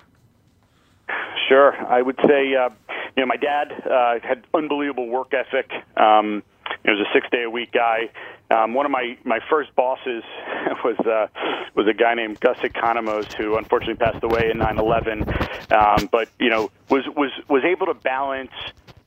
Sure, 1.52 1.76
I 1.86 2.02
would 2.02 2.18
say 2.26 2.56
uh, 2.56 2.70
you 3.18 3.24
know 3.24 3.26
my 3.26 3.36
dad 3.36 3.74
uh, 3.86 4.26
had 4.26 4.45
unbelievable 4.54 5.10
work 5.10 5.34
ethic. 5.34 5.70
Um, 5.97 6.43
he 6.86 6.91
was 6.91 7.02
a 7.02 7.12
six 7.14 7.28
day 7.30 7.43
a 7.43 7.49
week 7.49 7.74
guy. 7.74 8.10
Um, 8.49 8.74
one 8.74 8.86
of 8.86 8.91
my, 8.91 9.18
my 9.26 9.39
first 9.49 9.76
bosses 9.76 10.24
was 10.86 10.97
uh, 11.02 11.28
was 11.76 11.88
a 11.89 11.93
guy 11.93 12.14
named 12.14 12.39
Gus 12.39 12.58
Economos, 12.60 13.34
who 13.34 13.58
unfortunately 13.58 13.95
passed 13.95 14.24
away 14.24 14.49
in 14.49 14.60
9/11. 14.60 15.74
Um, 15.74 16.08
but 16.10 16.30
you 16.39 16.49
know 16.49 16.72
was 16.89 17.04
was 17.18 17.32
was 17.49 17.66
able 17.66 17.88
to 17.88 17.95
balance 17.95 18.52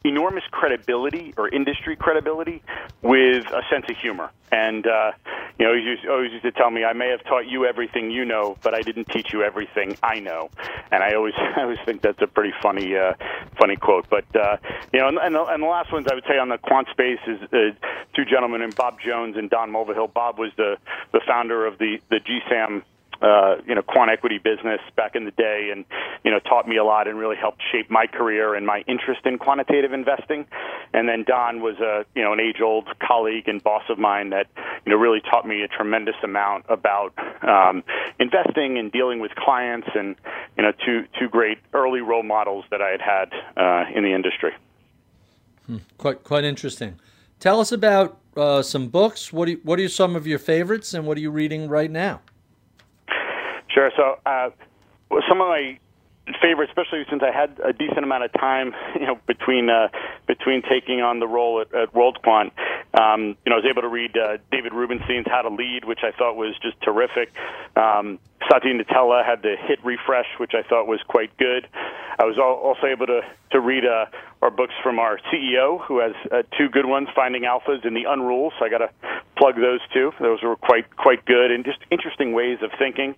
enormous 0.05 0.45
credibility 0.51 1.33
or 1.37 1.49
industry 1.49 1.97
credibility 1.97 2.63
with 3.03 3.47
a 3.47 3.63
sense 3.71 3.87
of 3.89 3.97
humor. 3.97 4.31
And 4.53 4.87
uh, 4.87 5.13
you 5.59 5.67
know, 5.67 5.75
he 5.75 5.83
used, 5.83 6.07
always 6.07 6.31
used 6.31 6.45
to 6.45 6.53
tell 6.53 6.71
me, 6.71 6.85
"I 6.85 6.93
may 6.93 7.09
have 7.09 7.25
taught 7.25 7.47
you 7.47 7.65
everything 7.65 8.11
you 8.11 8.25
know, 8.25 8.57
but 8.63 8.75
I 8.75 8.83
didn't 8.83 9.09
teach 9.09 9.33
you 9.33 9.43
everything 9.43 9.97
I 10.03 10.21
know." 10.21 10.51
And 10.93 11.03
I 11.03 11.15
always, 11.15 11.35
I 11.57 11.63
always 11.63 11.79
think 11.85 12.03
that's 12.03 12.21
a 12.23 12.27
pretty 12.27 12.53
funny, 12.63 12.97
uh, 12.97 13.15
funny 13.59 13.77
quote. 13.77 14.07
But 14.09 14.25
uh, 14.37 14.59
you 14.93 15.01
know, 15.01 15.09
and, 15.09 15.19
and, 15.19 15.35
the, 15.35 15.45
and 15.45 15.63
the 15.63 15.67
last 15.67 15.93
ones 15.93 16.07
I 16.11 16.15
would 16.15 16.25
say 16.29 16.39
on 16.39 16.51
the 16.51 16.59
quant 16.59 16.89
space 16.91 17.21
is 17.27 17.43
uh, 17.53 17.89
two 18.15 18.25
gentlemen, 18.25 18.63
and 18.63 18.75
Bob 18.75 19.01
Jones 19.01 19.37
and 19.37 19.51
Don 19.51 19.71
Mulvihill. 19.71 20.13
Bob 20.13 20.39
was 20.39 20.53
the 20.57 20.77
the 21.13 21.21
founder 21.27 21.67
of 21.67 21.79
the 21.79 21.99
the 22.11 22.21
GSAM 22.21 22.83
uh, 23.25 23.57
you 23.67 23.75
know, 23.75 23.81
quant 23.83 24.11
equity 24.11 24.39
business 24.39 24.81
back 24.97 25.17
in 25.17 25.25
the 25.25 25.31
day, 25.31 25.71
and 25.73 25.87
you 26.25 26.31
know, 26.31 26.39
taught 26.41 26.69
me 26.69 26.77
a 26.77 26.85
lot 26.85 27.09
and 27.09 27.19
really 27.19 27.37
helped 27.37 27.63
shape 27.73 27.91
my 27.91 28.07
career 28.07 28.55
and 28.55 28.67
my 28.67 28.85
interest 28.87 29.21
in 29.25 29.39
quantitative 29.39 29.93
investing. 29.93 30.47
And 30.93 31.09
then 31.09 31.25
Don 31.27 31.63
was 31.63 31.77
a 31.79 32.05
you 32.15 32.23
know 32.23 32.35
an 32.35 32.41
age-old 32.41 32.87
colleague 33.01 33.49
and 33.49 33.63
boss 33.63 33.85
of 33.89 33.99
mine 33.99 34.31
that 34.31 34.47
you 34.85 34.93
know 34.93 34.99
really 34.99 35.21
taught 35.21 35.47
me 35.47 35.63
a 35.63 35.69
tremendous 35.69 36.17
amount 36.23 36.67
about 36.69 37.15
um, 37.43 37.83
investing 38.21 38.77
and 38.77 38.93
dealing 38.93 39.21
with 39.21 39.35
clients, 39.37 39.89
and 39.95 40.17
you 40.57 40.63
know, 40.63 40.73
two 40.85 41.05
two 41.19 41.29
great 41.29 41.59
early 41.73 42.01
role 42.01 42.23
models 42.23 42.65
that 42.71 42.83
I 42.83 42.91
had 42.91 43.01
had 43.01 43.33
uh, 43.57 43.85
in 43.95 44.05
the 44.05 44.13
industry. 44.13 44.53
Hmm. 45.67 45.79
Quite 45.97 46.25
quite 46.25 46.45
interesting. 46.45 47.01
Tell 47.41 47.59
us 47.61 47.73
about 47.73 48.19
uh, 48.37 48.61
some 48.61 48.89
books. 48.89 49.33
What 49.33 49.49
you, 49.49 49.61
what 49.63 49.81
are 49.81 49.89
some 49.89 50.15
of 50.15 50.27
your 50.27 50.39
favorites, 50.39 50.93
and 50.93 51.07
what 51.07 51.17
are 51.17 51.21
you 51.21 51.31
reading 51.31 51.69
right 51.69 51.91
now? 51.91 52.21
Sure. 53.75 53.91
So, 53.97 54.19
uh, 54.25 54.51
some 55.29 55.41
of 55.41 55.49
my 55.49 55.79
favorites, 56.41 56.73
especially 56.77 57.05
since 57.11 57.23
I 57.23 57.31
had 57.31 57.61
a 57.63 57.73
decent 57.73 58.03
amount 58.03 58.25
of 58.25 58.33
time, 58.33 58.75
you 58.95 59.07
know, 59.07 59.19
between 59.27 59.69
uh, 59.69 59.89
between 60.27 60.63
taking 60.63 61.01
on 61.01 61.21
the 61.21 61.27
role 61.27 61.61
at, 61.61 61.75
at 61.75 61.93
WorldQuant, 61.93 62.53
um, 62.99 63.37
you 63.45 63.51
know, 63.51 63.57
I 63.57 63.61
was 63.61 63.67
able 63.69 63.83
to 63.83 63.89
read 63.89 64.17
uh, 64.17 64.39
David 64.51 64.73
Rubenstein's 64.73 65.27
How 65.27 65.43
to 65.43 65.51
Lead, 65.51 65.85
which 65.85 66.01
I 66.03 66.13
thought 66.17 66.37
was 66.37 66.55
just 66.63 66.81
terrific. 66.83 67.33
Um, 67.77 68.19
Satya 68.51 68.73
had 69.27 69.43
the 69.43 69.57
Hit 69.59 69.85
Refresh, 69.85 70.27
which 70.39 70.53
I 70.55 70.63
thought 70.63 70.87
was 70.87 71.01
quite 71.09 71.37
good. 71.39 71.67
I 72.19 72.25
was 72.25 72.39
also 72.39 72.87
able 72.87 73.07
to 73.07 73.23
to 73.51 73.61
read 73.61 73.85
uh, 73.85 74.07
our 74.43 74.51
books 74.51 74.75
from 74.83 74.99
our 74.99 75.19
CEO, 75.33 75.81
who 75.85 76.01
has 76.01 76.13
uh, 76.31 76.43
two 76.59 76.69
good 76.69 76.87
ones, 76.87 77.09
Finding 77.15 77.43
Alphas 77.43 77.85
and 77.85 77.97
The 77.97 78.05
Unrules. 78.05 78.53
So 78.59 78.67
I 78.67 78.69
got 78.69 78.79
to 78.79 78.91
plug 79.37 79.57
those 79.57 79.81
two. 79.93 80.13
Those 80.21 80.43
were 80.43 80.57
quite 80.57 80.95
quite 80.97 81.25
good 81.25 81.51
and 81.51 81.65
just 81.65 81.79
interesting 81.91 82.33
ways 82.33 82.59
of 82.63 82.71
thinking. 82.79 83.15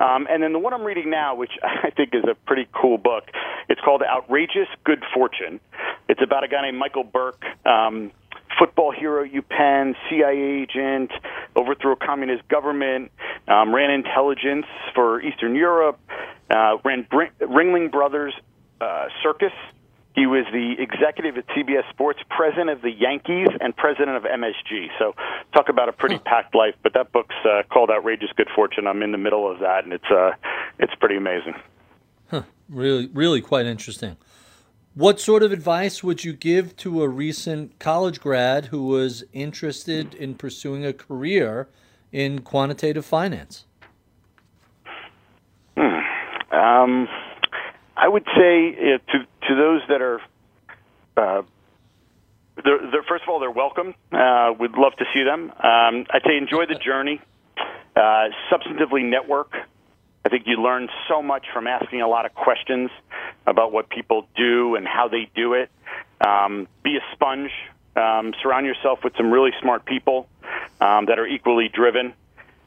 Um, 0.00 0.26
and 0.28 0.42
then 0.42 0.52
the 0.52 0.58
one 0.58 0.74
I'm 0.74 0.84
reading 0.84 1.10
now, 1.10 1.34
which 1.34 1.52
I 1.62 1.90
think 1.90 2.14
is 2.14 2.24
a 2.24 2.34
pretty 2.46 2.68
cool 2.72 2.98
book, 2.98 3.24
it's 3.68 3.80
called 3.80 4.02
Outrageous 4.02 4.68
Good 4.84 5.02
Fortune. 5.12 5.60
It's 6.08 6.20
about 6.22 6.44
a 6.44 6.48
guy 6.48 6.62
named 6.62 6.78
Michael 6.78 7.04
Burke. 7.04 7.42
Um, 7.64 8.10
football 8.58 8.92
hero 8.92 9.26
UPenn, 9.26 9.94
CIA 10.08 10.62
agent, 10.62 11.10
overthrew 11.56 11.92
a 11.92 11.96
communist 11.96 12.46
government, 12.48 13.10
um, 13.48 13.74
ran 13.74 13.90
intelligence 13.90 14.66
for 14.94 15.20
Eastern 15.20 15.54
Europe, 15.54 15.98
uh, 16.50 16.76
ran 16.84 17.06
Br- 17.10 17.34
Ringling 17.40 17.90
Brothers 17.90 18.34
uh, 18.80 19.06
Circus. 19.22 19.52
He 20.14 20.26
was 20.26 20.46
the 20.52 20.76
executive 20.78 21.36
at 21.36 21.46
CBS 21.48 21.88
Sports, 21.90 22.20
president 22.30 22.70
of 22.70 22.82
the 22.82 22.90
Yankees, 22.90 23.48
and 23.60 23.76
president 23.76 24.16
of 24.16 24.22
MSG. 24.22 24.86
So, 24.96 25.14
talk 25.52 25.68
about 25.68 25.88
a 25.88 25.92
pretty 25.92 26.18
packed 26.18 26.54
life. 26.54 26.76
But 26.84 26.94
that 26.94 27.10
book's 27.10 27.34
uh, 27.44 27.64
called 27.68 27.90
"Outrageous 27.90 28.30
Good 28.36 28.48
Fortune." 28.54 28.86
I'm 28.86 29.02
in 29.02 29.10
the 29.10 29.18
middle 29.18 29.50
of 29.50 29.58
that, 29.58 29.82
and 29.82 29.92
it's 29.92 30.08
uh, 30.08 30.30
it's 30.78 30.94
pretty 30.94 31.16
amazing. 31.16 31.54
Really, 32.68 33.08
really 33.12 33.40
quite 33.40 33.66
interesting. 33.66 34.16
What 34.94 35.18
sort 35.18 35.42
of 35.42 35.52
advice 35.52 36.04
would 36.04 36.24
you 36.24 36.32
give 36.32 36.76
to 36.76 37.02
a 37.02 37.08
recent 37.08 37.78
college 37.80 38.20
grad 38.20 38.66
who 38.66 38.84
was 38.84 39.24
interested 39.32 40.14
in 40.14 40.36
pursuing 40.36 40.86
a 40.86 40.92
career 40.92 41.68
in 42.12 42.42
quantitative 42.42 43.04
finance? 43.04 43.64
Hmm. 45.76 46.56
Um, 46.56 47.08
I 47.96 48.06
would 48.06 48.24
say 48.36 48.98
to 49.12 49.26
to 49.48 49.54
those 49.54 49.82
that 49.88 50.00
are, 50.00 50.20
uh, 51.16 51.42
they're, 52.64 52.90
they're, 52.90 53.02
first 53.02 53.24
of 53.24 53.28
all, 53.28 53.40
they're 53.40 53.50
welcome. 53.50 53.94
Uh, 54.12 54.52
we'd 54.58 54.76
love 54.76 54.92
to 54.98 55.04
see 55.12 55.22
them. 55.24 55.50
Um, 55.50 56.06
I'd 56.10 56.22
say 56.24 56.36
enjoy 56.38 56.66
the 56.66 56.76
journey. 56.76 57.20
Uh, 57.96 58.28
substantively 58.50 59.04
network. 59.04 59.52
I 60.24 60.30
think 60.30 60.46
you 60.46 60.62
learn 60.62 60.88
so 61.08 61.22
much 61.22 61.46
from 61.52 61.66
asking 61.66 62.00
a 62.00 62.08
lot 62.08 62.24
of 62.24 62.34
questions 62.34 62.90
about 63.46 63.72
what 63.72 63.90
people 63.90 64.26
do 64.36 64.74
and 64.74 64.86
how 64.86 65.08
they 65.08 65.30
do 65.34 65.52
it. 65.52 65.70
Um, 66.26 66.66
be 66.82 66.96
a 66.96 67.14
sponge. 67.14 67.50
Um, 67.94 68.32
surround 68.42 68.66
yourself 68.66 69.00
with 69.04 69.14
some 69.16 69.30
really 69.30 69.52
smart 69.60 69.84
people 69.84 70.26
um, 70.80 71.06
that 71.06 71.18
are 71.18 71.26
equally 71.26 71.68
driven. 71.68 72.14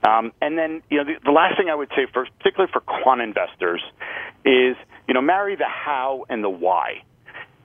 Um, 0.04 0.32
and 0.42 0.58
then, 0.58 0.84
you 0.90 0.98
know, 0.98 1.04
the, 1.06 1.16
the 1.26 1.32
last 1.32 1.58
thing 1.58 1.70
I 1.70 1.76
would 1.76 1.90
say, 1.90 2.06
for, 2.14 2.28
particularly 2.38 2.72
for 2.72 2.80
quant 2.82 3.22
investors, 3.22 3.82
is 4.46 4.78
you 5.08 5.14
know 5.14 5.22
marry 5.22 5.56
the 5.56 5.66
how 5.66 6.26
and 6.30 6.44
the 6.44 6.50
why. 6.50 7.02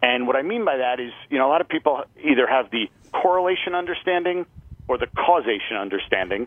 And 0.03 0.27
what 0.27 0.35
I 0.35 0.43
mean 0.43 0.65
by 0.65 0.79
that 0.79 0.99
is, 0.99 1.13
you 1.31 1.39
know, 1.39 1.47
a 1.47 1.51
lot 1.51 1.61
of 1.61 1.69
people 1.69 2.03
either 2.25 2.47
have 2.47 2.71
the 2.71 2.91
correlation 3.13 3.75
understanding 3.75 4.47
or 4.93 4.99
the 4.99 5.07
causation 5.07 5.77
understanding. 5.79 6.47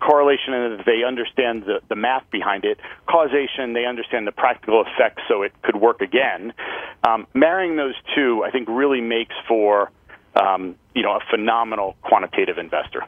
Correlation 0.00 0.82
they 0.84 1.04
understand 1.06 1.62
the, 1.62 1.80
the 1.88 1.94
math 1.94 2.28
behind 2.32 2.64
it. 2.64 2.78
Causation, 3.08 3.72
they 3.72 3.86
understand 3.86 4.26
the 4.26 4.32
practical 4.32 4.84
effects 4.84 5.22
so 5.28 5.42
it 5.42 5.52
could 5.62 5.76
work 5.76 6.00
again. 6.00 6.52
Um, 7.08 7.26
marrying 7.34 7.76
those 7.76 7.94
two, 8.14 8.42
I 8.44 8.50
think, 8.50 8.68
really 8.68 9.00
makes 9.00 9.34
for 9.46 9.92
um, 10.34 10.74
you 10.94 11.02
know 11.02 11.12
a 11.12 11.20
phenomenal 11.30 11.94
quantitative 12.02 12.58
investor. 12.58 13.04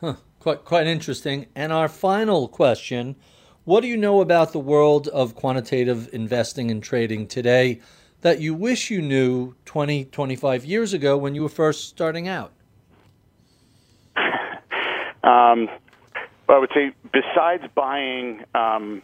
Huh. 0.00 0.14
Quite 0.40 0.64
quite 0.64 0.88
interesting. 0.88 1.46
And 1.54 1.72
our 1.72 1.88
final 1.88 2.48
question: 2.48 3.14
What 3.64 3.82
do 3.82 3.86
you 3.86 3.96
know 3.96 4.20
about 4.20 4.52
the 4.52 4.58
world 4.58 5.06
of 5.08 5.36
quantitative 5.36 6.08
investing 6.12 6.72
and 6.72 6.82
trading 6.82 7.28
today 7.28 7.80
that 8.22 8.40
you 8.40 8.52
wish 8.54 8.90
you 8.90 9.00
knew 9.00 9.54
20, 9.66 10.06
25 10.06 10.64
years 10.64 10.92
ago 10.92 11.16
when 11.16 11.36
you 11.36 11.42
were 11.42 11.48
first 11.48 11.88
starting 11.88 12.26
out? 12.26 12.52
Um, 15.26 15.68
I 16.48 16.58
would 16.58 16.70
say 16.72 16.92
besides 17.12 17.64
buying 17.74 18.44
um, 18.54 19.02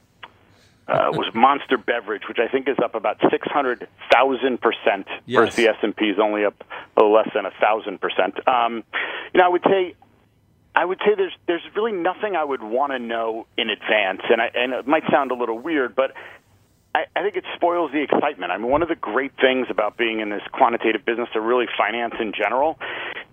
uh, 0.86 1.10
was 1.12 1.32
Monster 1.34 1.76
Beverage, 1.76 2.22
which 2.28 2.38
I 2.38 2.48
think 2.48 2.68
is 2.68 2.76
up 2.82 2.94
about 2.94 3.18
six 3.30 3.46
hundred 3.50 3.88
thousand 4.12 4.60
percent 4.60 5.06
versus 5.42 5.56
the 5.56 5.68
S 5.68 5.76
and 5.82 5.96
P 5.96 6.06
is 6.06 6.18
only 6.20 6.44
up 6.44 6.54
a 6.96 7.00
little 7.00 7.14
less 7.14 7.28
than 7.34 7.46
a 7.46 7.50
thousand 7.60 8.00
percent. 8.00 8.36
Um, 8.46 8.84
you 9.34 9.38
know, 9.38 9.46
I 9.46 9.48
would 9.48 9.64
say. 9.64 9.94
I 10.74 10.86
would 10.86 11.00
say 11.00 11.14
there's 11.14 11.34
there's 11.46 11.60
really 11.76 11.92
nothing 11.92 12.34
I 12.34 12.42
would 12.42 12.62
want 12.62 12.92
to 12.92 12.98
know 12.98 13.46
in 13.58 13.68
advance, 13.68 14.22
and 14.30 14.40
I, 14.40 14.50
and 14.54 14.72
it 14.72 14.86
might 14.86 15.02
sound 15.10 15.30
a 15.30 15.34
little 15.34 15.58
weird, 15.58 15.94
but 15.94 16.12
I, 16.95 17.05
I 17.16 17.22
think 17.22 17.36
it 17.36 17.45
spoils 17.55 17.90
the 17.93 18.03
excitement. 18.03 18.53
I 18.53 18.59
mean, 18.59 18.70
one 18.70 18.82
of 18.82 18.88
the 18.88 18.95
great 18.95 19.32
things 19.40 19.68
about 19.70 19.97
being 19.97 20.20
in 20.20 20.28
this 20.28 20.43
quantitative 20.53 21.05
business, 21.05 21.28
or 21.34 21.40
really 21.40 21.66
finance 21.76 22.14
in 22.20 22.32
general, 22.32 22.78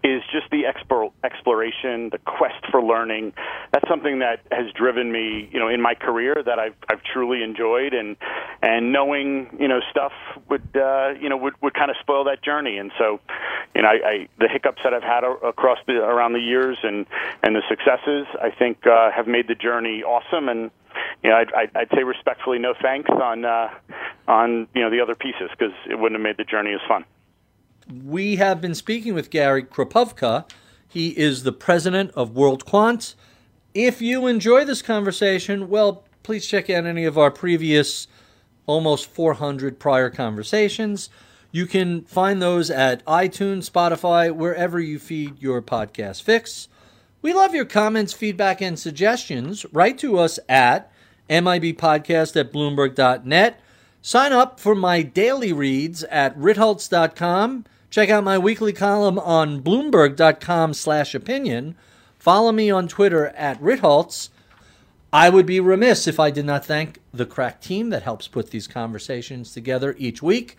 is 0.02 0.22
just 0.32 0.50
the 0.50 0.66
explore, 0.66 1.12
exploration, 1.26 2.10
the 2.10 2.20
quest 2.20 2.66
for 2.72 2.82
learning. 2.82 3.34
That's 3.72 3.88
something 3.90 4.20
that 4.20 4.40
has 4.52 4.72
driven 4.74 5.12
me, 5.12 5.50
you 5.52 5.60
know, 5.60 5.68
in 5.68 5.82
my 5.82 5.94
career 5.94 6.42
that 6.46 6.58
I've, 6.58 6.76
I've 6.90 7.04
truly 7.04 7.44
enjoyed, 7.44 7.94
and 7.94 8.16
and 8.62 8.94
knowing, 8.94 9.58
you 9.60 9.68
know, 9.68 9.82
stuff 9.92 10.14
would, 10.50 10.68
uh, 10.76 11.14
you 11.20 11.30
know, 11.30 11.38
would, 11.38 11.54
would 11.62 11.74
kind 11.74 11.92
of 11.92 11.98
spoil 12.00 12.26
that 12.26 12.42
journey. 12.42 12.78
And 12.78 12.92
so, 12.98 13.20
you 13.76 13.82
know, 13.82 13.90
I, 13.90 14.10
I 14.10 14.28
the 14.40 14.48
hiccups 14.48 14.82
that 14.84 14.94
I've 14.94 15.04
had 15.04 15.24
across 15.26 15.80
the 15.86 15.98
around 15.98 16.32
the 16.34 16.40
years 16.40 16.78
and 16.84 17.06
and 17.44 17.56
the 17.56 17.62
successes, 17.68 18.26
I 18.42 18.52
think, 18.52 18.88
uh, 18.88 19.12
have 19.12 19.28
made 19.28 19.50
the 19.50 19.56
journey 19.56 20.02
awesome 20.04 20.48
and 20.48 20.72
you 21.24 21.30
know, 21.30 21.38
I'd, 21.38 21.54
I'd, 21.54 21.72
I'd 21.76 21.90
say 21.96 22.04
respectfully, 22.04 22.60
no 22.60 22.74
thanks 22.82 23.10
on 23.10 23.46
uh, 23.46 23.70
on 24.28 24.68
you 24.74 24.82
know 24.82 24.90
the 24.90 25.02
other 25.02 25.16
pieces 25.16 25.50
because 25.52 25.74
it 25.90 25.96
wouldn't 25.96 26.20
have 26.20 26.24
made 26.24 26.38
the 26.38 26.50
journey 26.50 26.74
as 26.74 26.82
fun. 26.88 27.06
We 28.06 28.36
have 28.36 28.62
been 28.62 28.76
speaking 28.76 29.14
with 29.14 29.30
Gary 29.30 29.64
Chropuvka. 29.64 30.50
He 30.88 31.10
is 31.10 31.44
the 31.44 31.52
president 31.52 32.12
of 32.16 32.32
WorldQuant. 32.32 33.16
If 33.74 34.02
you 34.02 34.28
enjoy 34.28 34.66
this 34.66 34.82
conversation, 34.82 35.70
well, 35.70 36.04
please 36.24 36.46
check 36.46 36.70
out 36.70 36.86
any 36.86 37.06
of 37.06 37.18
our 37.18 37.32
previous 37.32 38.08
almost 38.66 39.08
400 39.08 39.80
prior 39.80 40.10
conversations. 40.10 41.10
You 41.52 41.66
can 41.66 42.04
find 42.04 42.42
those 42.42 42.70
at 42.70 43.04
iTunes, 43.06 43.70
Spotify, 43.70 44.32
wherever 44.32 44.80
you 44.80 45.00
feed 45.00 45.42
your 45.42 45.62
podcast 45.62 46.22
fix. 46.22 46.68
We 47.22 47.34
love 47.34 47.54
your 47.54 47.66
comments, 47.66 48.14
feedback, 48.14 48.62
and 48.62 48.80
suggestions. 48.80 49.66
Write 49.74 49.98
to 49.98 50.18
us 50.18 50.40
at 50.48 50.90
MIBpodcast 51.30 52.40
at 52.40 52.54
Bloomberg.net. 52.54 53.60
Sign 54.02 54.32
up 54.32 54.58
for 54.60 54.74
my 54.74 55.02
daily 55.02 55.52
reads 55.52 56.04
at 56.06 56.38
Ritholtz.com. 56.38 57.66
Check 57.90 58.10
out 58.10 58.24
my 58.24 58.38
weekly 58.38 58.72
column 58.72 59.20
on 59.20 59.62
Bloomberg.com 59.62 60.74
slash 60.74 61.14
opinion. 61.14 61.76
Follow 62.18 62.54
me 62.54 62.72
on 62.72 62.88
Twitter 62.88 63.28
at 63.28 63.62
Ritholtz. 63.62 64.30
I 65.12 65.30
would 65.30 65.46
be 65.46 65.60
remiss 65.60 66.08
if 66.08 66.22
I 66.22 66.32
did 66.32 66.46
not 66.46 66.66
thank 66.66 67.00
the 67.14 67.26
crack 67.26 67.60
team 67.60 67.90
that 67.90 68.04
helps 68.04 68.30
put 68.30 68.52
these 68.52 68.68
conversations 68.68 69.54
together 69.54 69.94
each 69.98 70.22
week. 70.22 70.56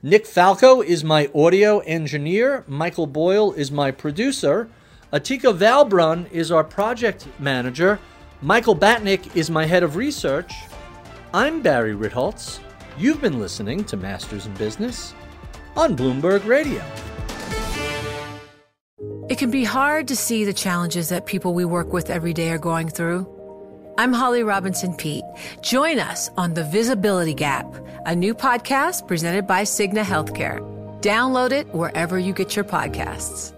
Nick 0.00 0.26
Falco 0.26 0.80
is 0.80 1.02
my 1.02 1.28
audio 1.34 1.80
engineer. 1.80 2.64
Michael 2.68 3.08
Boyle 3.08 3.52
is 3.52 3.72
my 3.72 3.90
producer. 3.90 4.68
Atika 5.12 5.56
Valbrun 5.56 6.30
is 6.30 6.52
our 6.52 6.62
project 6.62 7.26
manager. 7.38 7.98
Michael 8.42 8.76
Batnick 8.76 9.34
is 9.34 9.50
my 9.50 9.64
head 9.64 9.82
of 9.82 9.96
research. 9.96 10.52
I'm 11.32 11.62
Barry 11.62 11.94
Ritholtz. 11.94 12.58
You've 12.98 13.20
been 13.22 13.40
listening 13.40 13.84
to 13.84 13.96
Masters 13.96 14.44
in 14.44 14.52
Business 14.54 15.14
on 15.76 15.96
Bloomberg 15.96 16.44
Radio. 16.46 16.84
It 19.30 19.38
can 19.38 19.50
be 19.50 19.64
hard 19.64 20.08
to 20.08 20.16
see 20.16 20.44
the 20.44 20.52
challenges 20.52 21.08
that 21.08 21.24
people 21.24 21.54
we 21.54 21.64
work 21.64 21.90
with 21.90 22.10
every 22.10 22.34
day 22.34 22.50
are 22.50 22.58
going 22.58 22.90
through. 22.90 23.26
I'm 23.96 24.12
Holly 24.12 24.42
Robinson 24.42 24.94
Peete. 24.94 25.24
Join 25.62 25.98
us 25.98 26.28
on 26.36 26.52
The 26.52 26.64
Visibility 26.64 27.34
Gap, 27.34 27.66
a 28.04 28.14
new 28.14 28.34
podcast 28.34 29.08
presented 29.08 29.46
by 29.46 29.62
Cigna 29.62 30.02
Healthcare. 30.02 30.60
Download 31.00 31.50
it 31.50 31.66
wherever 31.74 32.18
you 32.18 32.34
get 32.34 32.54
your 32.54 32.64
podcasts. 32.66 33.57